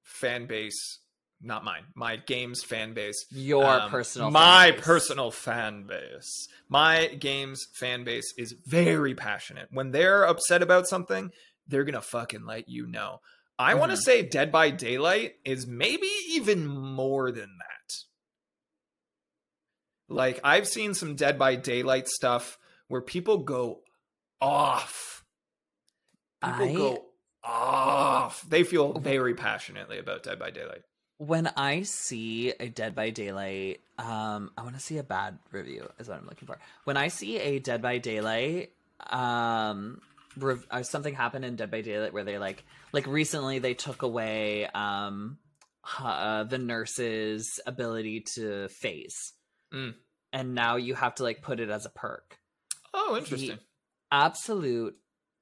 fan 0.02 0.46
base, 0.46 0.98
not 1.40 1.64
mine, 1.64 1.84
my 1.94 2.16
games 2.16 2.62
fan 2.62 2.94
base, 2.94 3.26
Your 3.30 3.64
um, 3.64 3.90
personal, 3.90 4.30
my 4.30 4.66
fan 4.70 4.74
base. 4.76 4.84
personal 4.84 5.30
fan 5.30 5.86
base, 5.86 6.48
my 6.68 7.06
games 7.18 7.66
fan 7.74 8.04
base 8.04 8.32
is 8.36 8.54
very 8.66 9.14
passionate. 9.14 9.68
When 9.70 9.90
they're 9.92 10.24
upset 10.24 10.62
about 10.62 10.86
something, 10.88 11.30
they're 11.68 11.84
gonna 11.84 12.00
fucking 12.00 12.44
let 12.44 12.68
you 12.68 12.86
know. 12.86 13.20
I 13.62 13.74
want 13.74 13.90
to 13.92 13.96
say 13.96 14.22
Dead 14.22 14.50
by 14.50 14.70
Daylight 14.70 15.36
is 15.44 15.66
maybe 15.66 16.08
even 16.30 16.66
more 16.66 17.30
than 17.30 17.58
that. 17.58 17.94
Like 20.08 20.40
I've 20.44 20.68
seen 20.68 20.94
some 20.94 21.14
Dead 21.14 21.38
by 21.38 21.54
Daylight 21.56 22.08
stuff 22.08 22.58
where 22.88 23.00
people 23.00 23.38
go 23.38 23.80
off. 24.40 25.24
People 26.44 26.68
I- 26.68 26.74
go 26.74 27.04
off. 27.44 28.42
They 28.48 28.64
feel 28.64 28.92
very 28.94 29.34
passionately 29.34 29.98
about 29.98 30.22
Dead 30.22 30.38
by 30.38 30.50
Daylight. 30.50 30.82
when 31.18 31.46
I 31.56 31.82
see 31.82 32.52
a 32.58 32.68
Dead 32.68 32.96
by 32.96 33.10
Daylight, 33.10 33.80
um, 33.98 34.50
I 34.58 34.62
want 34.62 34.74
to 34.74 34.80
see 34.80 34.98
a 34.98 35.04
bad 35.04 35.38
review 35.52 35.88
is 36.00 36.08
what 36.08 36.18
I'm 36.18 36.26
looking 36.26 36.46
for. 36.46 36.58
When 36.82 36.96
I 36.96 37.08
see 37.08 37.38
a 37.38 37.60
Dead 37.60 37.80
by 37.80 37.98
Daylight 37.98 38.72
um 39.10 40.00
rev- 40.36 40.66
uh, 40.70 40.82
something 40.82 41.14
happened 41.14 41.44
in 41.44 41.56
Dead 41.56 41.70
by 41.70 41.80
Daylight 41.80 42.12
where 42.12 42.24
they 42.24 42.38
like 42.38 42.64
like 42.92 43.06
recently 43.06 43.58
they 43.58 43.74
took 43.74 44.02
away 44.02 44.66
um 44.66 45.38
uh, 46.00 46.44
the 46.44 46.58
nurse's 46.58 47.58
ability 47.66 48.20
to 48.34 48.68
phase. 48.68 49.32
Mm. 49.74 49.94
And 50.32 50.54
now 50.54 50.76
you 50.76 50.94
have 50.94 51.16
to 51.16 51.24
like 51.24 51.42
put 51.42 51.58
it 51.60 51.70
as 51.70 51.86
a 51.86 51.90
perk. 51.90 52.38
Oh, 52.94 53.16
interesting. 53.18 53.58
Absolute 54.12 54.94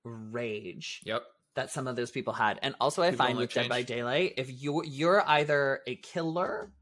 rage 0.04 1.00
Yep. 1.04 1.22
that 1.56 1.70
some 1.70 1.86
of 1.86 1.96
those 1.96 2.10
people 2.10 2.32
had. 2.32 2.58
And 2.62 2.74
also 2.80 3.02
I 3.02 3.10
People 3.10 3.26
find 3.26 3.38
with 3.38 3.54
like 3.56 3.64
Dead 3.64 3.68
by. 3.68 3.82
Daylight, 3.82 4.34
if 4.38 4.50
you 4.62 4.82
you're 4.84 5.22
either 5.28 5.80
a 5.86 5.96
killer 5.96 6.72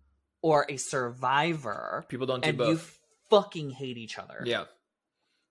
or 0.40 0.66
a 0.68 0.76
survivor 0.76 2.04
People 2.08 2.26
don't 2.28 2.42
do 2.42 2.48
and 2.50 2.58
both. 2.58 2.68
you 2.68 2.80
fucking 3.30 3.70
hate 3.70 3.98
each 3.98 4.18
other. 4.18 4.42
Yeah. 4.44 4.64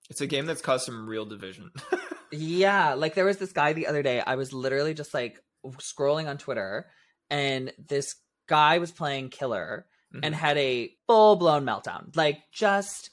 It's 0.08 0.22
a 0.22 0.26
game 0.26 0.46
that's 0.46 0.62
caused 0.62 0.86
some 0.86 1.06
real 1.06 1.26
division. 1.26 1.70
Yeah, 2.30 2.94
like 2.94 3.14
there 3.14 3.24
was 3.24 3.38
this 3.38 3.52
guy 3.52 3.72
the 3.72 3.86
other 3.86 4.02
day. 4.02 4.20
I 4.20 4.36
was 4.36 4.52
literally 4.52 4.94
just 4.94 5.14
like 5.14 5.40
scrolling 5.66 6.28
on 6.28 6.38
Twitter, 6.38 6.90
and 7.30 7.72
this 7.78 8.14
guy 8.48 8.78
was 8.78 8.92
playing 8.92 9.30
Killer 9.30 9.86
and 10.22 10.34
Mhm. 10.34 10.38
had 10.38 10.56
a 10.58 10.96
full 11.06 11.36
blown 11.36 11.64
meltdown. 11.64 12.16
Like 12.16 12.38
just 12.50 13.10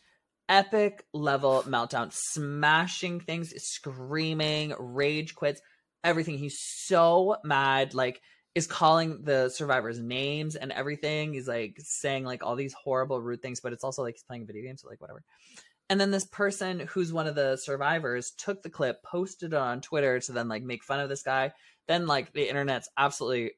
epic 0.47 1.05
level 1.13 1.63
meltdown, 1.63 2.13
smashing 2.13 3.19
things, 3.19 3.53
screaming, 3.57 4.73
rage 4.79 5.35
quits, 5.35 5.61
everything. 6.03 6.37
He's 6.37 6.57
so 6.85 7.37
mad, 7.43 7.93
like 7.93 8.21
is 8.53 8.67
calling 8.67 9.23
the 9.23 9.49
survivors 9.49 9.99
names 9.99 10.55
and 10.55 10.71
everything. 10.71 11.33
He's 11.33 11.47
like 11.47 11.75
saying 11.79 12.23
like 12.23 12.41
all 12.43 12.55
these 12.55 12.73
horrible 12.73 13.19
rude 13.21 13.41
things, 13.41 13.59
but 13.59 13.73
it's 13.73 13.83
also 13.83 14.01
like 14.01 14.13
he's 14.15 14.23
playing 14.23 14.43
a 14.43 14.45
video 14.45 14.63
game, 14.63 14.77
so 14.77 14.87
like 14.87 15.01
whatever. 15.01 15.23
And 15.89 15.99
then 16.01 16.11
this 16.11 16.25
person 16.25 16.79
who's 16.79 17.13
one 17.13 17.27
of 17.27 17.35
the 17.35 17.57
survivors 17.57 18.31
took 18.31 18.63
the 18.63 18.69
clip, 18.69 19.03
posted 19.03 19.53
it 19.53 19.57
on 19.57 19.81
Twitter 19.81 20.19
to 20.19 20.31
then 20.31 20.47
like 20.47 20.63
make 20.63 20.83
fun 20.83 20.99
of 20.99 21.09
this 21.09 21.21
guy. 21.23 21.51
Then 21.87 22.07
like 22.07 22.33
the 22.33 22.49
internet's 22.49 22.89
absolutely 22.97 23.51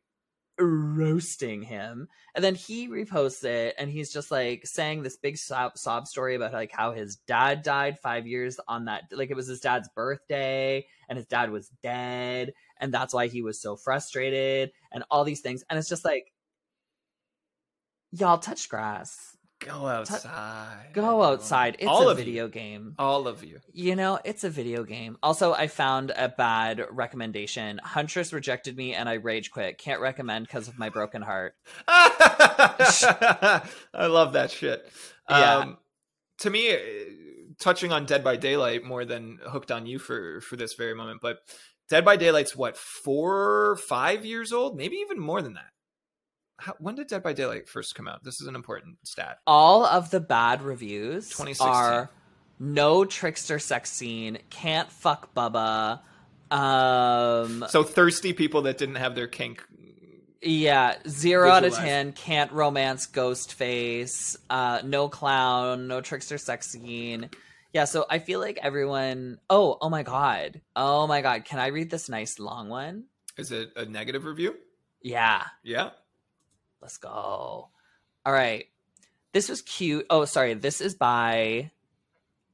roasting 0.60 1.62
him. 1.62 2.10
And 2.36 2.44
then 2.44 2.56
he 2.56 2.90
reposts 2.90 3.44
it 3.44 3.76
and 3.78 3.90
he's 3.90 4.12
just 4.12 4.32
like 4.32 4.66
saying 4.66 5.04
this 5.04 5.16
big 5.16 5.38
sob, 5.38 5.78
sob 5.78 6.08
story 6.08 6.36
about 6.36 6.52
like 6.52 6.72
how 6.72 6.92
his 6.92 7.16
dad 7.16 7.62
died 7.62 8.00
5 8.00 8.28
years 8.28 8.60
on 8.68 8.86
that 8.86 9.04
like 9.12 9.30
it 9.30 9.36
was 9.36 9.48
his 9.48 9.62
dad's 9.62 9.90
birthday 9.96 10.86
and 11.08 11.18
his 11.18 11.28
dad 11.28 11.52
was 11.52 11.72
dead 11.84 12.54
and 12.80 12.94
that's 12.94 13.14
why 13.14 13.28
he 13.28 13.42
was 13.42 13.62
so 13.62 13.76
frustrated 13.76 14.72
and 14.92 15.04
all 15.10 15.24
these 15.24 15.42
things. 15.42 15.64
And 15.70 15.80
it's 15.80 15.90
just 15.90 16.06
like 16.06 16.32
y'all 18.12 18.38
touch 18.38 18.68
grass. 18.68 19.38
Go 19.60 19.88
outside. 19.88 20.90
Go 20.94 21.24
outside. 21.24 21.78
It's 21.80 21.88
All 21.88 22.10
a 22.10 22.12
of 22.12 22.20
you. 22.20 22.26
video 22.26 22.48
game. 22.48 22.94
All 23.00 23.28
of 23.28 23.44
you. 23.44 23.60
You 23.74 23.96
know, 23.96 24.20
it's 24.24 24.44
a 24.44 24.50
video 24.50 24.84
game. 24.84 25.18
Also, 25.24 25.54
I 25.54 25.68
found 25.68 26.12
a 26.16 26.30
bad 26.30 26.84
recommendation. 26.92 27.80
Huntress 27.84 28.32
rejected 28.34 28.78
me 28.78 28.94
and 28.94 29.10
I 29.10 29.14
rage 29.14 29.52
quit. 29.52 29.78
Can't 29.78 30.00
recommend 30.00 30.46
because 30.48 30.68
of 30.68 30.78
my 30.78 30.90
broken 30.90 31.22
heart. 31.22 31.56
I 31.88 33.62
love 33.94 34.34
that 34.34 34.52
shit. 34.52 34.90
Yeah. 35.30 35.56
Um, 35.58 35.78
to 36.40 36.50
me, 36.50 36.74
uh, 36.74 36.78
touching 37.60 37.92
on 37.92 38.06
Dead 38.06 38.24
by 38.24 38.36
Daylight 38.36 38.84
more 38.84 39.06
than 39.06 39.40
hooked 39.44 39.72
on 39.72 39.86
you 39.86 39.98
for 40.00 40.40
for 40.42 40.56
this 40.56 40.76
very 40.76 40.94
moment, 40.94 41.20
but 41.22 41.40
Dead 41.90 42.06
by 42.06 42.16
Daylight's 42.16 42.56
what 42.56 42.78
four, 42.78 43.78
five 43.88 44.24
years 44.26 44.52
old, 44.54 44.78
maybe 44.78 44.98
even 44.98 45.20
more 45.20 45.42
than 45.42 45.54
that. 45.54 45.72
How, 46.60 46.74
when 46.80 46.96
did 46.96 47.08
Dead 47.08 47.22
by 47.24 47.34
Daylight 47.34 47.70
first 47.70 47.94
come 47.96 48.08
out? 48.08 48.24
This 48.24 48.42
is 48.42 48.48
an 48.48 48.56
important 48.56 48.98
stat. 49.04 49.40
All 49.46 49.86
of 49.86 50.10
the 50.10 50.20
bad 50.20 50.62
reviews 50.62 51.30
2016. 51.30 51.68
are 51.68 52.10
no 52.60 53.06
trickster 53.06 53.60
sex 53.60 53.92
scene, 53.92 54.40
can't 54.50 54.92
fuck 54.92 55.34
Bubba. 55.36 56.00
Um 56.50 57.66
So 57.70 57.84
thirsty 57.84 58.34
people 58.34 58.64
that 58.64 58.78
didn't 58.78 58.96
have 58.96 59.16
their 59.16 59.28
kink. 59.28 59.64
yeah, 60.42 60.96
zero 61.08 61.50
out 61.52 61.66
of 61.66 61.76
ten, 61.76 62.14
can't 62.14 62.52
romance 62.52 63.06
Ghostface, 63.08 64.38
uh, 64.50 64.82
no 64.84 65.10
clown, 65.10 65.88
no 65.88 66.02
trickster 66.02 66.38
sex 66.38 66.68
scene. 66.72 67.30
Yeah, 67.74 67.86
so 67.86 68.06
I 68.10 68.20
feel 68.20 68.40
like 68.40 68.58
everyone 68.64 69.40
oh, 69.50 69.78
oh 69.82 69.90
my 69.90 70.04
god. 70.04 70.62
Oh 70.76 71.06
my 71.06 71.22
god, 71.22 71.46
can 71.46 71.60
I 71.60 71.68
read 71.68 71.90
this 71.92 72.08
nice 72.10 72.40
long 72.40 72.70
one? 72.70 73.04
Is 73.38 73.52
it 73.52 73.70
a 73.76 73.86
negative 73.86 74.26
review? 74.26 74.56
Yeah. 75.04 75.44
Yeah. 75.64 75.90
Let's 76.82 76.98
go. 76.98 77.10
All 78.26 78.34
right. 78.34 78.66
This 79.34 79.50
was 79.50 79.62
cute. 79.62 80.06
Oh, 80.10 80.26
sorry. 80.26 80.54
This 80.54 80.82
is 80.82 80.96
by 80.96 81.72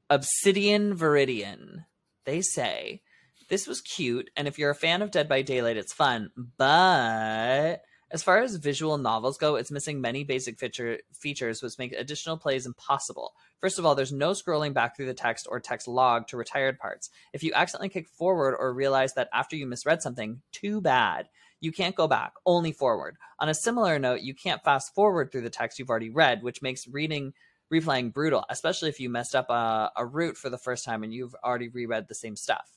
Obsidian 0.09 0.95
Viridian. 0.95 1.85
They 2.25 2.41
say 2.41 3.01
this 3.49 3.67
was 3.67 3.81
cute, 3.81 4.29
and 4.35 4.47
if 4.47 4.57
you're 4.57 4.71
a 4.71 4.75
fan 4.75 5.01
of 5.01 5.11
Dead 5.11 5.27
by 5.27 5.41
Daylight, 5.41 5.77
it's 5.77 5.93
fun. 5.93 6.31
But 6.57 7.83
as 8.11 8.23
far 8.23 8.39
as 8.39 8.55
visual 8.55 8.97
novels 8.97 9.37
go, 9.37 9.55
it's 9.55 9.71
missing 9.71 9.99
many 9.99 10.23
basic 10.23 10.59
feature 10.59 10.99
features, 11.13 11.61
which 11.61 11.77
make 11.79 11.93
additional 11.93 12.37
plays 12.37 12.65
impossible. 12.65 13.33
First 13.59 13.79
of 13.79 13.85
all, 13.85 13.95
there's 13.95 14.11
no 14.11 14.31
scrolling 14.31 14.73
back 14.73 14.95
through 14.95 15.07
the 15.07 15.13
text 15.13 15.47
or 15.49 15.59
text 15.59 15.87
log 15.87 16.27
to 16.27 16.37
retired 16.37 16.77
parts. 16.77 17.09
If 17.33 17.43
you 17.43 17.51
accidentally 17.53 17.89
kick 17.89 18.07
forward 18.07 18.55
or 18.55 18.73
realize 18.73 19.13
that 19.15 19.29
after 19.33 19.55
you 19.55 19.65
misread 19.65 20.01
something, 20.01 20.41
too 20.51 20.79
bad. 20.79 21.27
You 21.63 21.71
can't 21.71 21.95
go 21.95 22.09
back, 22.09 22.33
only 22.45 22.73
forward. 22.73 23.15
On 23.39 23.47
a 23.47 23.53
similar 23.53 23.97
note, 23.97 24.19
you 24.19 24.35
can't 24.35 24.61
fast 24.65 24.93
forward 24.93 25.31
through 25.31 25.43
the 25.43 25.49
text 25.49 25.79
you've 25.79 25.89
already 25.89 26.09
read, 26.09 26.43
which 26.43 26.61
makes 26.61 26.89
reading 26.89 27.31
replaying 27.73 28.11
brutal, 28.11 28.43
especially 28.49 28.89
if 28.89 28.99
you 28.99 29.09
messed 29.09 29.33
up 29.33 29.49
a, 29.49 29.89
a 29.95 30.05
route 30.05 30.35
for 30.35 30.49
the 30.49 30.57
first 30.57 30.83
time 30.83 31.03
and 31.03 31.13
you've 31.13 31.33
already 31.41 31.69
reread 31.69 32.09
the 32.09 32.15
same 32.15 32.35
stuff. 32.35 32.69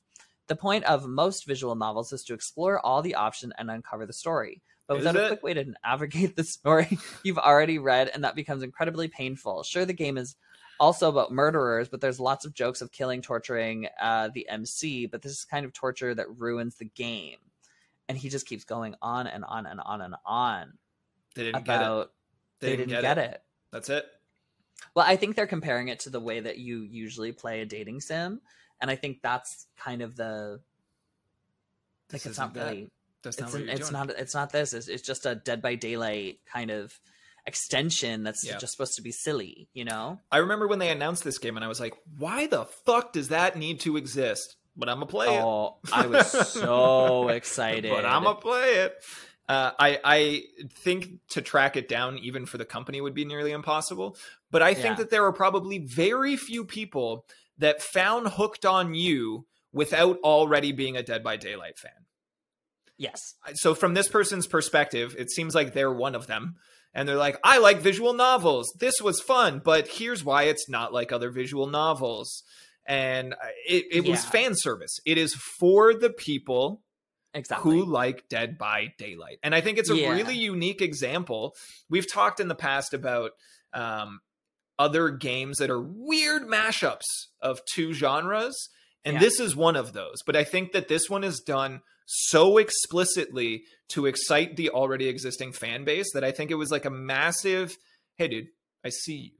The 0.46 0.54
point 0.54 0.84
of 0.84 1.08
most 1.08 1.46
visual 1.46 1.74
novels 1.74 2.12
is 2.12 2.22
to 2.26 2.34
explore 2.34 2.78
all 2.78 3.02
the 3.02 3.16
options 3.16 3.54
and 3.58 3.72
uncover 3.72 4.06
the 4.06 4.12
story. 4.12 4.62
But 4.86 4.98
without 4.98 5.16
a 5.16 5.26
quick 5.26 5.42
way 5.42 5.54
to 5.54 5.74
navigate 5.84 6.36
the 6.36 6.44
story 6.44 6.96
you've 7.24 7.38
already 7.38 7.80
read, 7.80 8.12
and 8.14 8.22
that 8.22 8.36
becomes 8.36 8.62
incredibly 8.62 9.08
painful. 9.08 9.64
Sure, 9.64 9.84
the 9.84 9.92
game 9.92 10.16
is 10.16 10.36
also 10.78 11.08
about 11.08 11.32
murderers, 11.32 11.88
but 11.88 12.00
there's 12.00 12.20
lots 12.20 12.44
of 12.44 12.54
jokes 12.54 12.82
of 12.82 12.92
killing, 12.92 13.20
torturing 13.20 13.88
uh, 14.00 14.28
the 14.32 14.48
MC, 14.48 15.06
but 15.06 15.22
this 15.22 15.32
is 15.32 15.44
kind 15.44 15.66
of 15.66 15.72
torture 15.72 16.14
that 16.14 16.38
ruins 16.38 16.76
the 16.76 16.84
game. 16.84 17.38
And 18.08 18.16
he 18.16 18.28
just 18.28 18.46
keeps 18.46 18.64
going 18.64 18.94
on 19.02 19.26
and 19.26 19.44
on 19.44 19.66
and 19.66 19.80
on 19.80 20.00
and 20.00 20.14
on 20.24 20.74
They 21.34 21.44
didn't 21.44 21.64
get 21.64 21.74
it. 21.74 21.76
about 21.84 22.12
they, 22.60 22.76
didn't, 22.76 22.88
get, 23.00 23.18
it. 23.18 23.42
That's 23.72 23.88
it. 23.90 24.06
Well, 24.94 25.04
I 25.06 25.16
think 25.16 25.36
they're 25.36 25.46
comparing 25.46 25.88
it 25.88 26.00
to 26.00 26.10
the 26.10 26.20
way 26.20 26.40
that 26.40 26.58
you 26.58 26.82
usually 26.82 27.32
play 27.32 27.60
a 27.60 27.66
dating 27.66 28.00
sim, 28.00 28.40
and 28.80 28.90
I 28.90 28.96
think 28.96 29.20
that's 29.22 29.66
kind 29.76 30.02
of 30.02 30.16
the 30.16 30.60
like 32.12 32.22
This 32.22 32.26
it's 32.26 32.38
not 32.38 32.54
that. 32.54 32.64
really 32.68 32.90
That's 33.22 33.40
not 33.40 33.46
it's 33.48 33.54
an, 33.56 33.68
it's 33.68 33.90
not 33.90 34.10
it's 34.10 34.34
not 34.34 34.52
this 34.52 34.72
it's, 34.72 34.88
it's 34.88 35.02
just 35.02 35.26
a 35.26 35.34
Dead 35.34 35.60
by 35.60 35.74
Daylight 35.74 36.38
kind 36.50 36.70
of 36.70 36.98
extension 37.46 38.22
that's 38.22 38.44
Yeah. 38.44 38.58
just 38.58 38.72
supposed 38.72 38.96
to 38.96 39.02
be 39.02 39.12
silly, 39.12 39.68
you 39.72 39.84
know? 39.84 40.20
I 40.32 40.38
remember 40.38 40.66
when 40.68 40.78
they 40.78 40.90
announced 40.90 41.24
this 41.24 41.38
game, 41.38 41.56
and 41.56 41.64
I 41.64 41.68
was 41.68 41.78
like, 41.80 41.94
"Why 42.18 42.46
the 42.46 42.64
fuck 42.64 43.12
does 43.12 43.28
that 43.28 43.56
need 43.56 43.80
to 43.80 43.96
exist?" 43.96 44.56
But 44.76 44.88
I'm 44.88 44.96
gonna 44.96 45.06
play 45.06 45.34
it. 45.36 45.42
Oh, 45.42 45.78
I 45.92 46.06
was 46.06 46.30
so 46.52 47.28
excited. 47.40 47.90
But 47.90 48.04
I'm 48.04 48.24
gonna 48.24 48.38
play 48.40 48.74
it. 48.84 48.94
Uh, 49.48 49.70
I 49.78 49.98
I 50.04 50.42
think 50.80 51.20
to 51.30 51.40
track 51.40 51.76
it 51.76 51.88
down, 51.88 52.18
even 52.18 52.46
for 52.46 52.58
the 52.58 52.64
company, 52.64 53.00
would 53.00 53.14
be 53.14 53.24
nearly 53.24 53.52
impossible. 53.52 54.16
But 54.50 54.62
I 54.62 54.74
think 54.74 54.84
Yeah. 54.86 54.94
that 54.96 55.10
there 55.10 55.24
are 55.24 55.32
probably 55.32 55.78
very 55.78 56.36
few 56.36 56.64
people 56.64 57.24
that 57.58 57.80
found 57.82 58.28
Hooked 58.28 58.66
on 58.66 58.94
You 58.94 59.46
without 59.72 60.18
already 60.24 60.72
being 60.72 60.96
a 60.96 61.02
Dead 61.02 61.22
by 61.22 61.36
Daylight 61.36 61.78
fan. 61.78 61.92
yes. 62.98 63.34
so 63.54 63.74
from 63.74 63.94
this 63.94 64.08
person's 64.08 64.46
perspective, 64.46 65.14
it 65.18 65.30
seems 65.30 65.54
like 65.54 65.72
they're 65.74 65.92
one 65.92 66.14
of 66.14 66.26
them. 66.26 66.56
And 66.94 67.06
they're 67.06 67.16
like, 67.16 67.38
I 67.44 67.58
like 67.58 67.80
visual 67.80 68.14
novels. 68.14 68.72
This 68.78 69.02
was 69.02 69.20
fun, 69.20 69.60
but 69.62 69.86
here's 69.86 70.24
why 70.24 70.44
it's 70.44 70.66
not 70.68 70.94
like 70.94 71.12
other 71.12 71.30
visual 71.30 71.66
novels. 71.66 72.42
And 72.88 73.34
uh, 73.34 73.36
it, 73.68 73.84
it 73.90 74.08
was 74.08 74.24
fan 74.24 74.52
service. 74.54 74.98
It 75.04 75.18
is 75.18 75.34
for 75.58 75.92
the 75.94 76.10
people 76.10 76.82
Exactly. 77.34 77.76
who 77.78 77.84
like 77.84 78.28
Dead 78.28 78.56
by 78.56 78.92
Daylight. 78.98 79.38
And 79.42 79.54
I 79.54 79.60
think 79.60 79.78
it's 79.78 79.90
a 79.90 79.96
Yeah. 79.96 80.12
really 80.12 80.36
unique 80.36 80.80
example. 80.80 81.54
We've 81.90 82.10
talked 82.10 82.40
in 82.40 82.48
the 82.48 82.54
past 82.54 82.94
about 82.94 83.32
um, 83.74 84.20
other 84.78 85.10
games 85.10 85.58
that 85.58 85.68
are 85.70 85.82
weird 85.82 86.42
mashups 86.42 87.04
of 87.40 87.60
two 87.74 87.92
genres. 87.92 88.68
And 89.04 89.14
Yeah. 89.14 89.20
this 89.20 89.38
is 89.40 89.54
one 89.54 89.76
of 89.76 89.92
those. 89.92 90.22
But 90.24 90.36
I 90.36 90.44
think 90.44 90.72
that 90.72 90.88
this 90.88 91.10
one 91.10 91.24
is 91.24 91.40
done 91.40 91.80
so 92.06 92.56
explicitly 92.56 93.64
to 93.90 94.06
excite 94.06 94.56
the 94.56 94.70
already 94.70 95.08
existing 95.08 95.52
fan 95.52 95.84
base 95.84 96.06
that 96.14 96.24
I 96.24 96.30
think 96.32 96.50
it 96.50 96.54
was 96.54 96.70
like 96.70 96.84
a 96.84 96.90
massive, 96.90 97.76
hey, 98.16 98.28
dude, 98.28 98.46
I 98.84 98.88
see 98.90 99.14
you. 99.16 99.30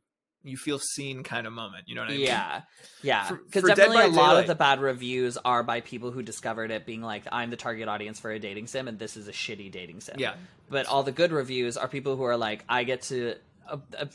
You 0.47 0.57
feel 0.57 0.79
seen 0.79 1.23
kind 1.23 1.47
of 1.47 1.53
moment. 1.53 1.85
You 1.89 1.95
know 1.97 2.03
what 2.03 2.11
I 2.11 2.15
mean? 2.15 2.21
Yeah, 2.27 2.63
yeah. 3.03 3.31
Because 3.31 3.63
for 3.63 3.69
Dead 3.69 3.77
definitely 3.77 3.97
by 3.97 4.05
a 4.05 4.09
lot 4.09 4.29
Daylight- 4.31 4.41
of 4.43 4.47
the 4.49 4.55
bad 4.55 4.81
reviews 4.81 5.37
are 5.45 5.63
by 5.63 5.81
people 5.81 6.11
who 6.13 6.23
discovered 6.23 6.71
it 6.71 6.87
being 6.87 7.03
like, 7.03 7.25
I'm 7.31 7.51
the 7.51 7.57
target 7.57 7.89
audience 7.89 8.21
for 8.21 8.31
a 8.31 8.39
dating 8.39 8.67
sim, 8.69 8.89
and 8.89 8.99
this 8.99 9.17
is 9.17 9.29
a 9.29 9.33
shitty 9.33 9.71
dating 9.73 10.01
sim. 10.01 10.17
Yeah. 10.19 10.35
But 10.71 10.87
all 10.87 11.03
the 11.03 11.13
good 11.13 11.33
reviews 11.33 11.77
are 11.77 11.89
people 11.89 12.17
who 12.17 12.23
are 12.25 12.37
like, 12.37 12.65
I 12.69 12.85
get 12.85 13.03
to. 13.03 13.35
Uh, 13.69 13.79
uh, 13.99 14.07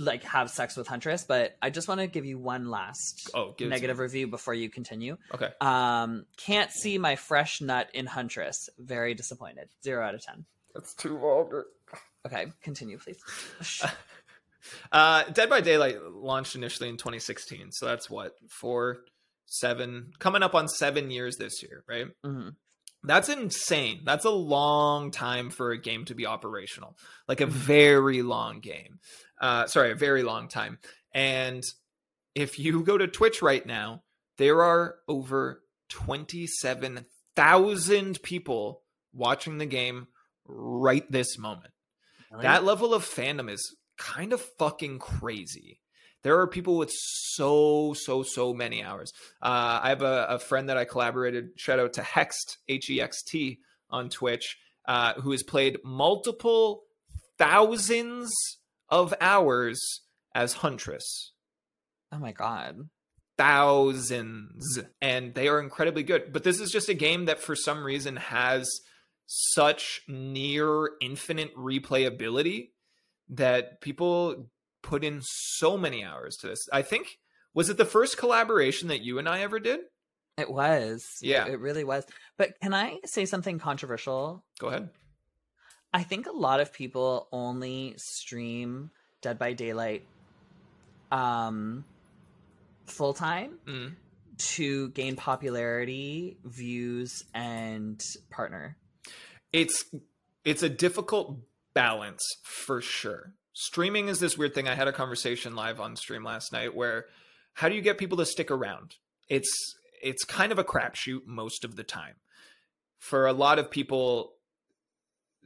like 0.00 0.22
have 0.22 0.48
sex 0.48 0.76
with 0.76 0.86
Huntress, 0.86 1.24
but 1.24 1.56
I 1.60 1.70
just 1.70 1.88
want 1.88 2.00
to 2.00 2.06
give 2.06 2.24
you 2.24 2.38
one 2.38 2.70
last 2.70 3.30
Oh, 3.34 3.54
give 3.58 3.66
it 3.66 3.70
to 3.70 3.74
negative 3.74 3.98
review 3.98 4.28
before 4.28 4.54
you 4.54 4.70
continue. 4.70 5.16
Okay. 5.34 5.48
Um, 5.60 6.24
can't 6.36 6.70
see 6.70 6.98
my 6.98 7.16
fresh 7.16 7.60
nut 7.60 7.88
in 7.92 8.06
Huntress. 8.06 8.68
Very 8.78 9.14
disappointed. 9.14 9.70
Zero 9.82 10.06
out 10.06 10.14
of 10.14 10.22
ten. 10.22 10.44
That's 10.72 10.94
too 10.94 11.18
vulgar. 11.18 11.66
Okay, 12.24 12.46
continue, 12.62 12.98
please. 12.98 13.18
Uh, 14.92 15.24
Dead 15.24 15.48
by 15.50 15.60
Daylight 15.60 15.96
launched 16.02 16.54
initially 16.54 16.88
in 16.88 16.96
2016, 16.96 17.72
so 17.72 17.86
that's 17.86 18.08
what 18.10 18.34
four, 18.48 18.98
seven, 19.46 20.12
coming 20.18 20.42
up 20.42 20.54
on 20.54 20.68
seven 20.68 21.10
years 21.10 21.36
this 21.36 21.62
year, 21.62 21.84
right? 21.88 22.06
Mhm. 22.24 22.56
That's 23.04 23.28
insane. 23.28 24.02
That's 24.04 24.24
a 24.24 24.30
long 24.30 25.10
time 25.12 25.50
for 25.50 25.70
a 25.70 25.78
game 25.80 26.04
to 26.06 26.14
be 26.14 26.26
operational, 26.26 26.96
like 27.28 27.40
a 27.40 27.46
very 27.46 28.22
long 28.22 28.58
game. 28.60 28.98
Uh, 29.40 29.66
sorry, 29.66 29.92
a 29.92 29.94
very 29.94 30.24
long 30.24 30.48
time. 30.48 30.78
And 31.12 31.62
if 32.34 32.58
you 32.58 32.82
go 32.82 32.98
to 32.98 33.06
Twitch 33.06 33.40
right 33.40 33.64
now, 33.64 34.02
there 34.36 34.62
are 34.64 34.96
over 35.06 35.62
27,000 37.36 38.22
people 38.22 38.82
watching 39.12 39.58
the 39.58 39.66
game 39.66 40.08
right 40.46 41.10
this 41.10 41.38
moment. 41.38 41.72
That 42.42 42.64
level 42.64 42.92
of 42.94 43.04
fandom 43.04 43.50
is 43.50 43.74
kind 43.98 44.32
of 44.32 44.40
fucking 44.58 44.98
crazy. 44.98 45.80
There 46.22 46.40
are 46.40 46.46
people 46.46 46.78
with 46.78 46.90
so, 46.92 47.94
so, 47.94 48.22
so 48.22 48.54
many 48.54 48.82
hours. 48.82 49.12
Uh, 49.42 49.80
I 49.82 49.90
have 49.90 50.02
a, 50.02 50.26
a 50.30 50.38
friend 50.38 50.68
that 50.68 50.76
I 50.76 50.84
collaborated, 50.84 51.50
shout 51.56 51.78
out 51.78 51.92
to 51.94 52.02
Hext, 52.02 52.56
H 52.68 52.90
E 52.90 53.00
X 53.00 53.22
T, 53.22 53.58
on 53.90 54.08
Twitch, 54.08 54.58
uh, 54.86 55.14
who 55.14 55.30
has 55.32 55.42
played 55.42 55.78
multiple 55.84 56.82
thousands 57.38 58.32
of 58.88 59.14
hours 59.20 59.80
as 60.34 60.54
Huntress. 60.54 61.32
oh 62.12 62.18
my 62.18 62.32
god. 62.32 62.88
Thousands. 63.36 64.80
And 65.00 65.34
they 65.34 65.46
are 65.46 65.60
incredibly 65.60 66.02
good. 66.02 66.32
But 66.32 66.42
this 66.42 66.58
is 66.58 66.72
just 66.72 66.88
a 66.88 66.94
game 66.94 67.26
that, 67.26 67.38
for 67.38 67.54
some 67.54 67.84
reason, 67.84 68.16
has 68.16 68.68
such 69.26 70.00
near 70.08 70.90
infinite 71.00 71.54
replayability 71.54 72.70
that 73.30 73.80
people 73.80 74.48
put 74.82 75.04
in 75.04 75.20
so 75.22 75.76
many 75.76 76.04
hours 76.04 76.36
to 76.36 76.46
this. 76.48 76.60
I 76.72 76.82
think 76.82 77.18
was 77.54 77.68
it 77.70 77.76
the 77.76 77.84
first 77.84 78.16
collaboration 78.18 78.88
that 78.88 79.02
you 79.02 79.18
and 79.18 79.28
I 79.28 79.40
ever 79.40 79.58
did? 79.58 79.80
It 80.36 80.50
was. 80.50 81.04
Yeah. 81.20 81.46
It 81.46 81.58
really 81.58 81.82
was. 81.82 82.04
But 82.36 82.58
can 82.60 82.72
I 82.72 82.98
say 83.04 83.24
something 83.26 83.58
controversial? 83.58 84.44
Go 84.60 84.68
ahead. 84.68 84.90
I 85.92 86.02
think 86.04 86.26
a 86.26 86.32
lot 86.32 86.60
of 86.60 86.72
people 86.72 87.28
only 87.32 87.94
stream 87.96 88.90
Dead 89.20 89.38
by 89.38 89.52
Daylight 89.54 90.06
um 91.10 91.84
full 92.86 93.14
time 93.14 93.58
Mm. 93.66 93.94
to 94.38 94.90
gain 94.90 95.16
popularity, 95.16 96.36
views, 96.44 97.24
and 97.34 98.00
partner. 98.30 98.76
It's 99.52 99.84
it's 100.44 100.62
a 100.62 100.68
difficult 100.68 101.38
balance 101.78 102.24
for 102.42 102.80
sure. 102.80 103.34
Streaming 103.52 104.08
is 104.08 104.18
this 104.18 104.36
weird 104.36 104.52
thing. 104.52 104.66
I 104.66 104.74
had 104.74 104.88
a 104.88 104.92
conversation 104.92 105.54
live 105.54 105.78
on 105.78 105.94
stream 105.94 106.24
last 106.24 106.52
night 106.52 106.74
where 106.74 107.04
how 107.52 107.68
do 107.68 107.76
you 107.76 107.82
get 107.82 107.98
people 107.98 108.18
to 108.18 108.26
stick 108.26 108.50
around? 108.50 108.96
It's 109.28 109.48
it's 110.02 110.24
kind 110.24 110.50
of 110.50 110.58
a 110.58 110.64
crapshoot 110.64 111.24
most 111.24 111.64
of 111.64 111.76
the 111.76 111.84
time. 111.84 112.16
For 112.98 113.28
a 113.28 113.32
lot 113.32 113.60
of 113.60 113.70
people, 113.70 114.32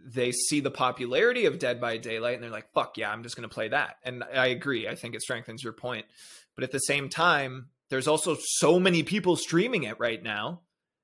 they 0.03 0.33
see 0.33 0.61
the 0.61 0.71
popularity 0.71 1.45
of 1.45 1.59
Dead 1.59 1.83
by 1.83 1.99
Daylight 1.99 2.37
and 2.37 2.42
they're 2.42 2.51
like, 2.51 2.73
fuck 2.73 2.97
yeah, 2.97 3.11
I'm 3.11 3.23
just 3.23 3.37
going 3.37 3.47
to 3.47 3.55
play 3.55 3.68
that. 3.68 3.97
And 4.03 4.25
I 4.25 4.47
agree. 4.47 4.88
I 4.88 4.95
think 4.95 5.14
it 5.14 5.21
strengthens 5.21 5.62
your 5.62 5.75
point. 5.75 6.07
But 6.55 6.64
at 6.64 6.73
the 6.73 6.79
same 6.79 7.11
time, 7.11 7.68
there's 7.90 8.09
also 8.09 8.38
so 8.40 8.81
many 8.81 9.03
people 9.03 9.37
streaming 9.37 9.83
it 9.83 10.01
right 10.01 10.23
now. 10.23 10.62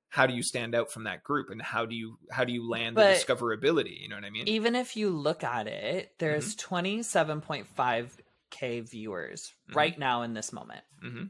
How 0.09 0.25
do 0.25 0.33
you 0.33 0.41
stand 0.43 0.73
out 0.73 0.91
from 0.91 1.03
that 1.03 1.23
group 1.23 1.49
and 1.51 1.61
how 1.61 1.85
do 1.85 1.95
you 1.95 2.17
how 2.31 2.43
do 2.43 2.51
you 2.51 2.67
land 2.67 2.97
the 2.97 3.03
discoverability? 3.03 4.01
You 4.01 4.09
know 4.09 4.15
what 4.15 4.25
I 4.25 4.29
mean? 4.31 4.47
Even 4.47 4.75
if 4.75 4.97
you 4.97 5.09
look 5.11 5.43
at 5.43 5.67
it, 5.67 6.13
there's 6.19 6.55
Mm-hmm. 6.55 6.75
27.5k 6.75 8.89
viewers 8.89 9.53
Mhm. 9.69 9.75
right 9.75 9.99
now 9.99 10.23
in 10.23 10.33
this 10.33 10.51
moment. 10.53 10.81
hmm 11.01 11.25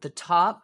The 0.00 0.10
top 0.10 0.62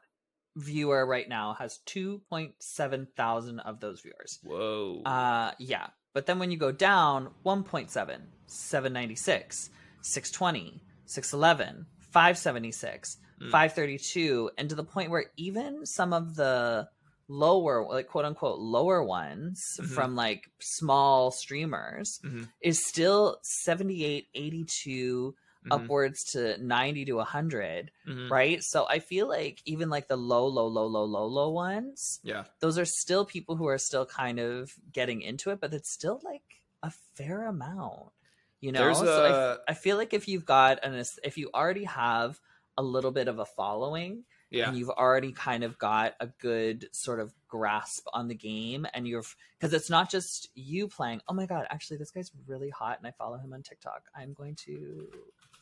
viewer 0.56 1.04
right 1.04 1.28
now 1.28 1.54
has 1.54 1.80
2.7 1.86 3.08
thousand 3.16 3.60
of 3.60 3.80
those 3.80 4.00
viewers. 4.00 4.38
Whoa. 4.42 5.02
Uh 5.04 5.52
yeah. 5.58 5.88
But 6.14 6.24
then 6.26 6.38
when 6.38 6.50
you 6.52 6.56
go 6.56 6.70
down 6.72 7.30
1.7, 7.44 8.20
796, 8.46 9.70
620, 10.00 10.80
611, 11.06 11.86
576, 11.98 13.18
Mm. 13.40 13.50
532 13.50 14.50
and 14.56 14.68
to 14.68 14.76
the 14.76 14.84
point 14.84 15.10
where 15.10 15.26
even 15.36 15.84
some 15.84 16.12
of 16.12 16.36
the 16.36 16.88
lower 17.28 17.86
like 17.88 18.06
quote 18.08 18.24
unquote 18.24 18.58
lower 18.58 19.02
ones 19.02 19.60
Mhm. 19.80 19.86
from 19.94 20.14
like 20.14 20.50
small 20.60 21.30
streamers 21.30 22.20
Mhm. 22.22 22.48
is 22.60 22.84
still 22.86 23.38
78 23.42 24.28
82 24.34 25.34
Mhm. 25.64 25.68
upwards 25.70 26.22
to 26.32 26.58
90 26.58 27.06
to 27.06 27.18
100 27.20 27.90
Mhm. 28.06 28.30
right 28.30 28.62
so 28.62 28.86
i 28.90 28.98
feel 28.98 29.26
like 29.26 29.62
even 29.64 29.88
like 29.88 30.08
the 30.08 30.16
low 30.16 30.46
low 30.46 30.66
low 30.66 30.86
low 30.86 31.04
low 31.04 31.24
low 31.24 31.48
ones 31.48 32.20
Yeah. 32.22 32.44
those 32.60 32.76
are 32.78 32.84
still 32.84 33.24
people 33.24 33.56
who 33.56 33.66
are 33.68 33.78
still 33.78 34.04
kind 34.04 34.38
of 34.38 34.74
getting 34.92 35.22
into 35.22 35.50
it, 35.50 35.60
but 35.60 35.72
it's 35.72 35.90
still 35.90 36.20
like 36.22 36.42
a 36.82 36.90
fair 37.14 37.46
amount, 37.46 38.12
you 38.60 38.70
know. 38.72 38.80
There's 38.80 38.98
so 38.98 39.24
I 39.24 39.28
a- 39.28 39.52
f- 39.54 39.58
I 39.68 39.72
feel 39.74 39.96
like 39.96 40.12
if 40.12 40.28
you've 40.28 40.44
got 40.44 40.84
an 40.84 41.02
if 41.22 41.38
you 41.38 41.48
already 41.54 41.84
have 41.84 42.38
a 42.76 42.82
little 42.82 43.10
bit 43.10 43.26
of 43.28 43.38
a 43.38 43.46
following 43.46 44.26
Yeah. 44.50 44.68
and 44.68 44.78
you've 44.78 44.90
already 44.90 45.32
kind 45.32 45.64
of 45.64 45.78
got 45.78 46.14
a 46.20 46.26
good 46.26 46.88
sort 46.92 47.18
of 47.18 47.32
grasp 47.48 48.06
on 48.12 48.28
the 48.28 48.34
game, 48.34 48.86
and 48.94 49.06
you've 49.08 49.34
because 49.58 49.72
it's 49.72 49.90
not 49.90 50.10
just 50.10 50.48
you 50.54 50.86
playing. 50.88 51.22
Oh 51.28 51.34
my 51.34 51.46
god, 51.46 51.66
actually, 51.70 51.96
this 51.96 52.10
guy's 52.10 52.30
really 52.46 52.70
hot, 52.70 52.98
and 52.98 53.06
I 53.06 53.10
follow 53.10 53.36
him 53.36 53.52
on 53.52 53.62
TikTok. 53.62 54.02
I'm 54.14 54.32
going 54.32 54.54
to 54.66 55.08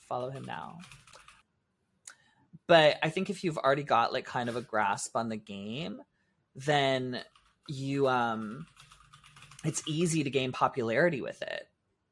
follow 0.01 0.31
him 0.31 0.45
now. 0.45 0.79
But 2.66 2.99
I 3.03 3.11
think 3.11 3.31
if 3.31 3.45
you've 3.45 3.59
already 3.59 3.83
got 3.83 4.12
like 4.12 4.25
kind 4.25 4.49
of 4.49 4.57
a 4.57 4.62
grasp 4.62 5.16
on 5.16 5.29
the 5.29 5.37
game, 5.37 6.01
then 6.55 7.21
you 7.68 8.09
um 8.09 8.66
it's 9.64 9.83
easy 9.87 10.25
to 10.25 10.31
gain 10.31 10.53
popularity 10.53 11.21
with 11.21 11.40
it, 11.42 11.68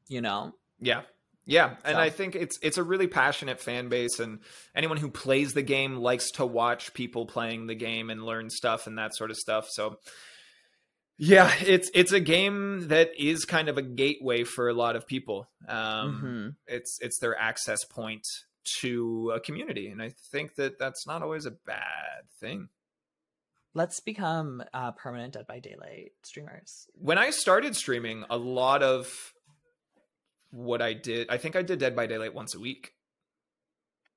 you 0.07 0.21
know? 0.21 0.53
Yeah. 0.79 1.01
Yeah, 1.45 1.75
and 1.83 1.95
So- 1.95 1.99
I 1.99 2.09
think 2.09 2.35
it's 2.35 2.57
it's 2.61 2.77
a 2.77 2.83
really 2.83 3.07
passionate 3.07 3.59
fan 3.59 3.89
base 3.89 4.19
and 4.19 4.39
anyone 4.75 4.97
who 4.97 5.09
plays 5.09 5.53
the 5.53 5.63
game 5.63 5.95
likes 5.97 6.29
to 6.31 6.45
watch 6.45 6.93
people 6.93 7.25
playing 7.25 7.67
the 7.67 7.75
game 7.75 8.09
and 8.09 8.23
learn 8.23 8.49
stuff 8.49 8.85
and 8.87 8.97
that 8.97 9.15
sort 9.15 9.31
of 9.31 9.37
stuff. 9.37 9.67
So 9.69 9.97
yeah, 11.17 11.51
it's 11.61 11.89
it's 11.93 12.11
a 12.11 12.19
game 12.19 12.87
that 12.87 13.11
is 13.17 13.45
kind 13.45 13.69
of 13.69 13.77
a 13.77 13.81
gateway 13.81 14.43
for 14.43 14.69
a 14.69 14.73
lot 14.73 14.95
of 14.95 15.05
people. 15.07 15.47
Um 15.67 16.55
Mhm. 16.67 16.73
it's 16.73 16.97
it's 17.01 17.19
their 17.19 17.37
access 17.37 17.83
point 17.85 18.25
to 18.79 19.31
a 19.35 19.39
community 19.39 19.87
and 19.87 20.01
I 20.01 20.13
think 20.31 20.55
that 20.55 20.77
that's 20.77 21.05
not 21.07 21.23
always 21.23 21.45
a 21.45 21.51
bad 21.51 22.29
thing. 22.39 22.69
Let's 23.73 23.99
become 24.01 24.61
uh, 24.73 24.91
permanent 24.91 25.33
Dead 25.33 25.47
by 25.47 25.59
Daylight 25.59 26.11
streamers. 26.23 26.87
when 26.93 27.17
I 27.17 27.29
started 27.29 27.75
streaming, 27.75 28.25
a 28.29 28.35
lot 28.37 28.83
of 28.83 29.33
what 30.51 30.81
I 30.81 30.93
did, 30.93 31.29
I 31.29 31.37
think 31.37 31.55
I 31.55 31.61
did 31.61 31.79
Dead 31.79 31.95
by 31.95 32.07
Daylight 32.07 32.33
once 32.33 32.53
a 32.55 32.59
week. 32.59 32.93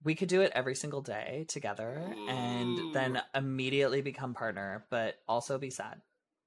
We 0.03 0.15
could 0.15 0.29
do 0.29 0.43
it 0.43 0.53
every 0.55 0.75
single 0.75 1.01
day 1.01 1.47
together 1.49 1.99
and 2.29 2.95
then 2.95 3.23
immediately 3.35 4.03
become 4.03 4.35
partner, 4.35 4.85
but 4.91 5.15
also 5.27 5.57
be 5.59 5.71
sad. 5.71 6.03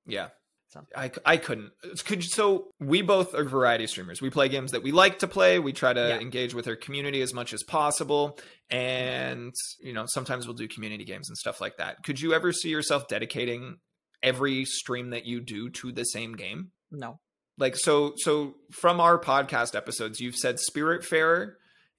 Yeah. 0.06 0.30
So- 0.70 0.86
I, 0.96 1.10
I 1.26 1.38
couldn't. 1.38 1.72
Could 2.06 2.24
so 2.24 2.68
we 2.80 3.02
both 3.02 3.34
are 3.34 3.46
variety 3.46 3.88
streamers. 3.88 4.22
We 4.22 4.30
play 4.30 4.50
games 4.50 4.74
that 4.74 4.84
we 4.84 4.92
like 4.92 5.20
to 5.20 5.28
play. 5.28 5.58
We 5.60 5.74
try 5.74 5.94
to 5.94 6.10
Yeah. 6.10 6.20
engage 6.20 6.54
with 6.54 6.68
our 6.68 6.76
community 6.76 7.22
as 7.22 7.34
much 7.34 7.52
as 7.54 7.64
possible, 7.64 8.38
and 8.70 9.54
you 9.80 9.94
know 9.94 10.06
sometimes 10.08 10.46
we'll 10.46 10.56
do 10.58 10.68
community 10.68 11.06
games 11.06 11.30
and 11.30 11.38
stuff 11.38 11.62
like 11.62 11.78
that. 11.78 12.04
Could 12.04 12.20
you 12.20 12.34
ever 12.34 12.52
see 12.52 12.70
yourself 12.70 13.08
dedicating 13.08 13.78
every 14.22 14.66
stream 14.66 15.12
that 15.12 15.26
you 15.26 15.40
do 15.40 15.70
to 15.70 15.92
the 15.94 16.04
same 16.04 16.36
game? 16.36 16.72
No. 16.92 17.22
Like 17.58 17.76
so 17.76 18.14
so 18.18 18.56
from 18.72 19.00
our 19.00 19.20
podcast 19.20 19.76
episodes 19.76 20.20
you've 20.20 20.36
said 20.36 20.58
spiritfarer 20.58 21.54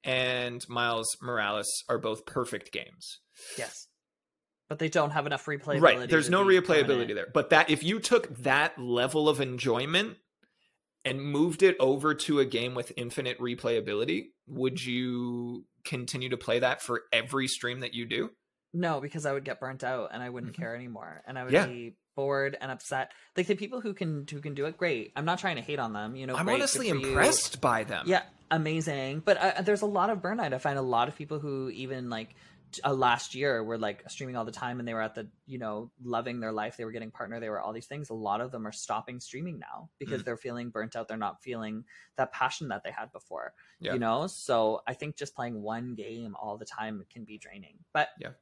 and 0.05 0.64
miles 0.68 1.07
morales 1.23 1.67
are 1.88 1.98
both 1.98 2.25
perfect 2.27 2.73
games 2.73 3.21
Yes. 3.56 3.87
But 4.69 4.79
they 4.81 4.88
don't 4.88 5.11
have 5.13 5.25
enough 5.27 5.46
replayability. 5.46 5.81
right 5.81 6.11
there's 6.11 6.29
no 6.31 6.44
replayability 6.44 6.87
permanent. 6.87 7.15
there 7.15 7.27
but 7.33 7.50
that 7.50 7.71
if 7.71 7.83
you 7.83 7.98
took 8.00 8.29
that 8.38 8.79
level 8.79 9.29
of 9.29 9.40
enjoyment 9.40 10.17
and 11.04 11.23
moved 11.23 11.63
it 11.63 11.77
over 11.81 12.15
to 12.15 12.40
a 12.40 12.44
game 12.44 12.75
with 12.75 12.92
infinite 12.96 13.38
replayability 13.38 14.27
would 14.46 14.85
you 14.85 15.65
continue 15.85 16.29
to 16.29 16.37
play 16.37 16.59
that 16.59 16.83
for 16.83 17.02
every 17.13 17.46
stream 17.48 17.81
that 17.81 17.94
you 17.94 18.04
do 18.06 18.31
No, 18.75 19.00
because 19.00 19.25
I 19.25 19.33
would 19.33 19.44
get 19.44 19.61
burnt 19.61 19.83
out 19.83 20.11
and 20.13 20.23
I 20.23 20.29
wouldn't 20.29 20.52
Mhm. 20.52 20.56
care 20.59 20.75
anymore, 20.77 21.23
and 21.27 21.38
I 21.38 21.44
would 21.44 21.52
Yeah. 21.54 21.67
be 21.67 21.96
bored 22.19 22.56
and 22.60 22.71
upset. 22.73 23.12
Like 23.37 23.46
the 23.46 23.54
people 23.54 23.81
who 23.81 23.94
can 23.94 24.27
who 24.31 24.40
can 24.40 24.54
do 24.54 24.66
it, 24.66 24.77
great. 24.77 25.12
I'm 25.16 25.25
not 25.25 25.38
trying 25.38 25.56
to 25.56 25.62
hate 25.62 25.79
on 25.79 25.92
them. 25.92 26.16
You 26.16 26.27
know, 26.27 26.35
i'm 26.37 26.46
great, 26.46 26.54
honestly 26.54 26.88
for 26.90 26.96
you. 26.96 27.06
impressed 27.08 27.60
by 27.60 27.85
them 27.85 28.04
Yeah, 28.06 28.23
amazing. 28.50 29.23
But 29.25 29.37
uh, 29.37 29.62
there's 29.62 29.83
a 29.83 29.87
lot 29.87 30.10
of 30.10 30.19
burnout. 30.21 30.52
I 30.52 30.58
find 30.58 30.79
a 30.79 30.83
lot 30.83 31.06
of 31.08 31.16
people 31.16 31.38
who 31.38 31.71
even 31.71 32.10
like 32.10 32.35
uh, 32.85 32.92
last 32.92 33.35
year 33.35 33.64
were 33.64 33.79
like 33.79 34.02
streaming 34.10 34.37
all 34.37 34.44
the 34.44 34.52
time 34.52 34.79
and 34.79 34.87
they 34.87 34.92
were 34.92 35.00
at 35.00 35.14
the 35.14 35.27
you 35.46 35.58
know 35.58 35.90
loving 36.02 36.40
their 36.40 36.52
life. 36.52 36.77
They 36.77 36.85
were 36.85 36.92
getting 36.92 37.10
partner. 37.10 37.40
They 37.40 37.48
were 37.48 37.60
all 37.60 37.73
these 37.73 37.87
things. 37.87 38.10
A 38.10 38.14
lot 38.14 38.40
of 38.40 38.50
them 38.50 38.66
are 38.66 38.73
stopping 38.73 39.21
streaming 39.21 39.58
now 39.58 39.88
because 39.98 40.21
Mm. 40.21 40.25
they're 40.27 40.37
feeling 40.48 40.71
burnt 40.71 40.96
out. 40.96 41.08
They're 41.08 41.16
not 41.29 41.42
feeling 41.42 41.85
that 42.16 42.33
passion 42.33 42.69
that 42.69 42.83
they 42.85 42.90
had 42.90 43.12
before. 43.12 43.54
Yeah. 43.81 43.94
You 43.94 44.00
know. 44.00 44.27
So 44.27 44.83
I 44.87 44.94
think 44.94 45.16
just 45.16 45.35
playing 45.35 45.62
one 45.62 45.94
game 45.94 46.35
all 46.40 46.58
the 46.58 46.66
time 46.66 47.06
can 47.14 47.25
be 47.25 47.38
draining. 47.38 47.77
But 47.94 48.08
Yeah. 48.21 48.33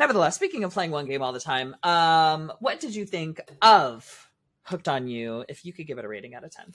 Nevertheless, 0.00 0.34
speaking 0.34 0.64
of 0.64 0.72
playing 0.72 0.92
one 0.92 1.04
game 1.04 1.20
all 1.20 1.32
the 1.32 1.38
time, 1.40 1.76
um, 1.82 2.50
what 2.60 2.80
did 2.80 2.94
you 2.94 3.04
think 3.04 3.38
of 3.60 4.30
Hooked 4.62 4.88
on 4.88 5.06
You? 5.06 5.44
If 5.46 5.66
you 5.66 5.74
could 5.74 5.86
give 5.86 5.98
it 5.98 6.06
a 6.06 6.08
rating 6.08 6.34
out 6.34 6.42
of 6.42 6.50
ten. 6.50 6.72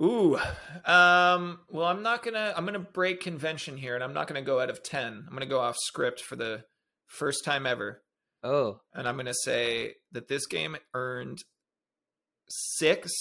Ooh. 0.00 0.36
Um, 0.84 1.58
well, 1.68 1.86
I'm 1.86 2.04
not 2.04 2.22
gonna. 2.22 2.54
I'm 2.56 2.64
gonna 2.64 2.78
break 2.78 3.20
convention 3.20 3.76
here, 3.76 3.96
and 3.96 4.04
I'm 4.04 4.14
not 4.14 4.28
gonna 4.28 4.42
go 4.42 4.60
out 4.60 4.70
of 4.70 4.84
ten. 4.84 5.24
I'm 5.26 5.32
gonna 5.32 5.46
go 5.46 5.58
off 5.58 5.76
script 5.76 6.20
for 6.20 6.36
the 6.36 6.64
first 7.08 7.44
time 7.44 7.66
ever, 7.66 8.02
Oh, 8.44 8.80
and 8.94 9.08
I'm 9.08 9.16
gonna 9.16 9.34
say 9.34 9.94
that 10.12 10.28
this 10.28 10.46
game 10.46 10.76
earned 10.94 11.42
six 12.48 13.12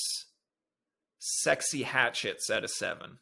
sexy 1.17 1.81
hatchets 1.81 2.51
out 2.51 2.63
of 2.63 2.69
seven. 2.69 3.17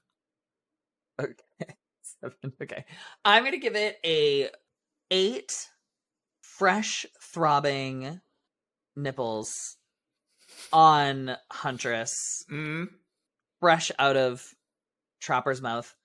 okay. 1.18 1.36
Seven. 2.22 2.54
Okay. 2.62 2.84
I'm 3.24 3.46
gonna 3.46 3.58
give 3.58 3.78
it 3.78 3.98
a 4.06 4.50
eight 5.12 5.70
fresh 6.58 7.06
throbbing 7.20 8.22
nipples 8.96 9.78
on 10.72 11.36
Huntress, 11.52 12.46
Mm. 12.50 12.88
fresh 13.60 13.92
out 13.98 14.16
of 14.16 14.54
Trapper's 15.20 15.62
mouth, 15.62 15.96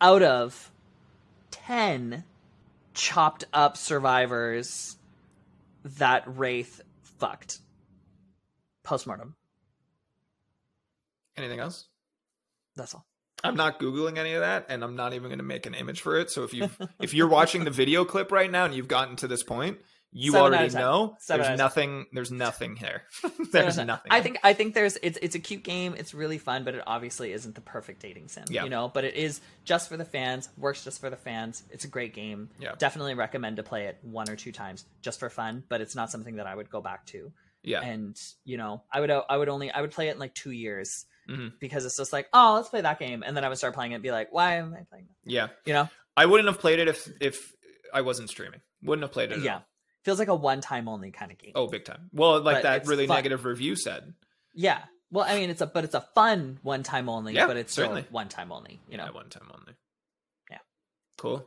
out 0.00 0.22
of 0.22 0.70
ten 1.50 2.24
chopped 2.92 3.44
up 3.52 3.76
survivors 3.76 4.98
that 5.84 6.24
Wraith 6.26 6.82
fucked. 7.02 7.60
Postmortem. 8.82 9.36
Anything 11.36 11.60
else? 11.60 11.88
That's 12.76 12.94
all. 12.94 13.06
I'm 13.44 13.56
not 13.56 13.78
googling 13.78 14.18
any 14.18 14.34
of 14.34 14.40
that, 14.40 14.66
and 14.68 14.82
I'm 14.82 14.96
not 14.96 15.14
even 15.14 15.28
going 15.28 15.38
to 15.38 15.44
make 15.44 15.66
an 15.66 15.74
image 15.74 16.00
for 16.00 16.16
it. 16.18 16.30
So 16.30 16.44
if 16.44 16.52
you 16.54 16.70
if 17.00 17.14
you're 17.14 17.28
watching 17.28 17.64
the 17.64 17.70
video 17.70 18.04
clip 18.04 18.32
right 18.32 18.50
now 18.50 18.64
and 18.64 18.74
you've 18.74 18.88
gotten 18.88 19.16
to 19.16 19.28
this 19.28 19.42
point, 19.42 19.78
you 20.10 20.32
Seven 20.32 20.54
already 20.54 20.74
know 20.74 21.16
there's 21.28 21.58
nothing. 21.58 22.06
There's 22.12 22.32
nothing 22.32 22.76
here. 22.76 23.02
There's 23.52 23.76
no, 23.76 23.82
no. 23.82 23.92
nothing. 23.92 24.10
I 24.10 24.22
think 24.22 24.38
I 24.42 24.54
think 24.54 24.74
there's 24.74 24.96
it's 25.02 25.18
it's 25.20 25.34
a 25.34 25.38
cute 25.38 25.62
game. 25.62 25.94
It's 25.98 26.14
really 26.14 26.38
fun, 26.38 26.64
but 26.64 26.74
it 26.74 26.82
obviously 26.86 27.32
isn't 27.32 27.54
the 27.54 27.60
perfect 27.60 28.00
dating 28.00 28.28
sim. 28.28 28.44
Yeah. 28.48 28.64
You 28.64 28.70
know, 28.70 28.88
but 28.88 29.04
it 29.04 29.14
is 29.14 29.40
just 29.64 29.88
for 29.90 29.98
the 29.98 30.06
fans. 30.06 30.48
Works 30.56 30.82
just 30.82 31.00
for 31.00 31.10
the 31.10 31.16
fans. 31.16 31.62
It's 31.70 31.84
a 31.84 31.88
great 31.88 32.14
game. 32.14 32.48
Yeah. 32.58 32.72
Definitely 32.78 33.14
recommend 33.14 33.56
to 33.58 33.62
play 33.62 33.84
it 33.86 33.98
one 34.02 34.30
or 34.30 34.36
two 34.36 34.50
times 34.50 34.86
just 35.02 35.20
for 35.20 35.28
fun. 35.28 35.62
But 35.68 35.82
it's 35.82 35.94
not 35.94 36.10
something 36.10 36.36
that 36.36 36.46
I 36.46 36.54
would 36.54 36.70
go 36.70 36.80
back 36.80 37.04
to. 37.06 37.30
yeah. 37.62 37.82
And 37.82 38.18
you 38.46 38.56
know, 38.56 38.82
I 38.90 39.00
would 39.00 39.10
I 39.10 39.36
would 39.36 39.50
only 39.50 39.70
I 39.70 39.82
would 39.82 39.90
play 39.90 40.08
it 40.08 40.12
in 40.12 40.18
like 40.18 40.34
two 40.34 40.52
years 40.52 41.04
Mhm. 41.28 41.52
because 41.60 41.84
it's 41.84 41.96
just 41.96 42.12
like 42.12 42.28
oh 42.32 42.54
let's 42.56 42.68
play 42.68 42.80
that 42.80 42.98
game, 42.98 43.22
and 43.22 43.36
then 43.36 43.44
I 43.44 43.48
would 43.48 43.58
start 43.58 43.74
playing 43.74 43.92
it 43.92 43.96
and 43.96 44.02
be 44.02 44.10
like 44.10 44.32
why 44.32 44.54
am 44.56 44.72
I 44.74 44.84
playing 44.90 45.06
that? 45.24 45.30
Yeah. 45.30 45.48
You 45.66 45.72
know, 45.74 45.88
I 46.16 46.26
wouldn't 46.26 46.48
have 46.48 46.58
played 46.58 46.78
it 46.78 46.88
if 46.88 47.08
if 47.20 47.52
I 47.92 48.00
wasn't 48.00 48.30
streaming. 48.30 48.60
Wouldn't 48.82 49.02
have 49.02 49.12
played 49.12 49.32
it. 49.32 49.40
yeah. 49.40 49.60
Feels 50.04 50.18
like 50.18 50.28
a 50.28 50.34
one 50.34 50.60
time 50.60 50.88
only 50.88 51.10
kind 51.10 51.30
of 51.32 51.38
game. 51.38 51.52
Oh, 51.54 51.66
big 51.66 51.84
time. 51.84 52.08
Well, 52.12 52.40
like 52.40 52.56
But 52.56 52.62
that 52.62 52.86
really 52.86 53.06
fun. 53.06 53.16
negative 53.16 53.44
review 53.44 53.76
said. 53.76 54.14
Yeah. 54.54 54.78
Well, 55.10 55.24
I 55.28 55.38
mean, 55.38 55.50
it's 55.50 55.60
a 55.60 55.66
but 55.66 55.84
it's 55.84 55.94
a 55.94 56.00
fun 56.14 56.58
one 56.62 56.82
time 56.82 57.08
only. 57.08 57.34
Yeah, 57.34 57.46
but 57.46 57.56
it's 57.56 57.72
certainly. 57.72 58.06
one 58.10 58.28
time 58.28 58.52
only. 58.52 58.80
You 58.88 58.96
know. 58.98 59.04
At 59.04 59.14
one 59.14 59.28
time 59.28 59.48
only. 59.52 59.74
Yeah. 60.50 60.58
Cool. 61.18 61.46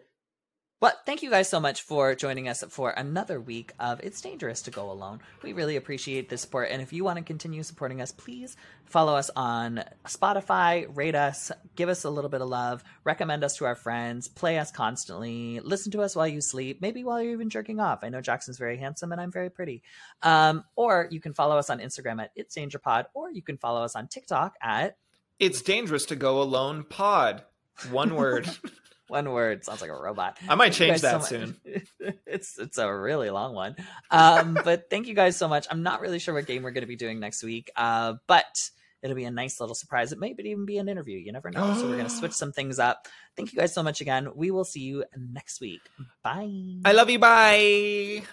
But 0.81 1.03
thank 1.05 1.21
you 1.21 1.29
guys 1.29 1.47
so 1.47 1.59
much 1.59 1.83
for 1.83 2.15
joining 2.15 2.47
us 2.47 2.63
for 2.69 2.89
another 2.89 3.39
week 3.39 3.71
of 3.79 3.99
It's 3.99 4.19
Dangerous 4.19 4.63
to 4.63 4.71
Go 4.71 4.89
Alone. 4.89 5.19
We 5.43 5.53
really 5.53 5.75
appreciate 5.75 6.27
the 6.27 6.39
support. 6.39 6.69
And 6.71 6.81
if 6.81 6.91
you 6.91 7.03
want 7.03 7.17
to 7.17 7.23
continue 7.23 7.61
supporting 7.61 8.01
us, 8.01 8.11
please 8.11 8.57
follow 8.85 9.15
us 9.15 9.29
on 9.35 9.83
Spotify, 10.05 10.87
rate 10.97 11.13
us, 11.13 11.51
give 11.75 11.87
us 11.87 12.03
a 12.03 12.09
little 12.09 12.31
bit 12.31 12.41
of 12.41 12.49
love, 12.49 12.83
recommend 13.03 13.43
us 13.43 13.57
to 13.57 13.65
our 13.65 13.75
friends, 13.75 14.27
play 14.27 14.57
us 14.57 14.71
constantly, 14.71 15.59
listen 15.59 15.91
to 15.91 16.01
us 16.01 16.15
while 16.15 16.27
you 16.27 16.41
sleep, 16.41 16.81
maybe 16.81 17.03
while 17.03 17.21
you're 17.21 17.33
even 17.33 17.51
jerking 17.51 17.79
off. 17.79 17.99
I 18.01 18.09
know 18.09 18.19
Jackson's 18.19 18.57
very 18.57 18.77
handsome 18.77 19.11
and 19.11 19.21
I'm 19.21 19.31
very 19.31 19.51
pretty. 19.51 19.83
Um, 20.23 20.63
or 20.75 21.07
you 21.11 21.21
can 21.21 21.35
follow 21.35 21.59
us 21.59 21.69
on 21.69 21.77
Instagram 21.77 22.19
at 22.23 22.31
It's 22.35 22.55
Danger 22.55 22.79
Pod, 22.79 23.05
or 23.13 23.29
you 23.29 23.43
can 23.43 23.59
follow 23.59 23.83
us 23.83 23.95
on 23.95 24.07
TikTok 24.07 24.55
at 24.63 24.97
It's 25.37 25.61
dangerous 25.61 26.07
to 26.07 26.15
go 26.15 26.41
alone. 26.41 26.85
Pod. 26.89 27.43
One 27.91 28.15
word. 28.15 28.49
one 29.11 29.29
word. 29.31 29.63
Sounds 29.63 29.81
like 29.81 29.91
a 29.91 29.95
robot. 29.95 30.37
I 30.47 30.55
might 30.55 30.73
Thank 30.73 30.75
change 30.75 31.01
that 31.01 31.23
so 31.23 31.27
soon. 31.27 31.57
it's 32.25 32.57
it's 32.57 32.77
a 32.77 32.91
really 32.91 33.29
long 33.29 33.53
one. 33.53 33.75
Um, 34.09 34.57
but 34.63 34.89
thank 34.89 35.07
you 35.07 35.13
guys 35.13 35.37
so 35.37 35.47
much. 35.47 35.67
I'm 35.69 35.83
not 35.83 36.01
really 36.01 36.17
sure 36.17 36.33
what 36.33 36.47
game 36.47 36.63
we're 36.63 36.71
going 36.71 36.83
to 36.83 36.87
be 36.87 36.95
doing 36.95 37.19
next 37.19 37.43
week, 37.43 37.69
uh, 37.75 38.13
but 38.27 38.55
it'll 39.03 39.15
be 39.15 39.25
a 39.25 39.31
nice 39.31 39.59
little 39.59 39.75
surprise. 39.75 40.11
It 40.11 40.19
may 40.19 40.33
even 40.37 40.65
be 40.65 40.77
an 40.77 40.87
interview. 40.87 41.17
You 41.17 41.31
never 41.31 41.51
know. 41.51 41.73
so 41.75 41.87
we're 41.87 41.97
going 41.97 42.05
to 42.05 42.09
switch 42.09 42.31
some 42.33 42.51
things 42.51 42.79
up. 42.79 43.07
Thank 43.35 43.51
you 43.51 43.59
guys 43.59 43.73
so 43.73 43.83
much 43.83 44.01
again. 44.01 44.29
We 44.35 44.51
will 44.51 44.65
see 44.65 44.81
you 44.81 45.03
next 45.17 45.61
week. 45.61 45.81
Bye. 46.23 46.79
I 46.85 46.93
love 46.93 47.09
you. 47.09 47.19
Bye. 47.19 48.23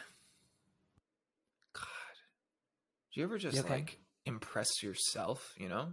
God. 1.74 1.84
Do 3.12 3.20
you 3.20 3.24
ever 3.24 3.38
just 3.38 3.56
You 3.56 3.62
okay? 3.62 3.74
like 3.74 3.98
impress 4.24 4.82
yourself? 4.82 5.54
You 5.58 5.68
know, 5.68 5.92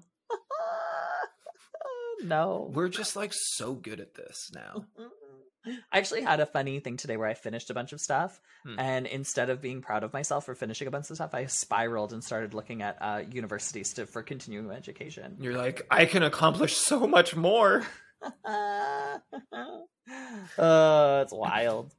no. 2.23 2.71
we're 2.73 2.89
just 2.89 3.15
like 3.15 3.31
so 3.33 3.73
good 3.73 3.99
at 3.99 4.13
this 4.15 4.51
now. 4.53 4.85
I 5.91 5.97
actually 5.97 6.21
had 6.21 6.39
a 6.39 6.45
funny 6.45 6.79
thing 6.79 6.95
today 6.95 7.17
where 7.17 7.27
I 7.27 7.33
finished 7.33 7.71
a 7.71 7.73
bunch 7.73 7.91
of 7.91 7.99
stuff, 7.99 8.39
Hmm. 8.63 8.79
and 8.79 9.07
instead 9.07 9.49
of 9.49 9.61
being 9.61 9.81
proud 9.81 10.03
of 10.03 10.13
myself 10.13 10.45
for 10.45 10.53
finishing 10.53 10.87
a 10.87 10.91
bunch 10.91 11.09
of 11.09 11.15
stuff, 11.15 11.33
I 11.33 11.47
spiraled 11.47 12.13
and 12.13 12.23
started 12.23 12.53
looking 12.53 12.81
at 12.83 12.97
uh, 13.01 13.23
universities 13.31 13.93
to, 13.93 14.05
for 14.05 14.21
continuing 14.21 14.69
education. 14.71 15.37
You're 15.39 15.57
like, 15.57 15.85
I 15.89 16.05
can 16.05 16.21
accomplish 16.23 16.75
so 16.77 17.07
much 17.07 17.35
more. 17.35 17.83
uh, 18.45 19.17
it's 20.57 21.33
wild. 21.33 21.93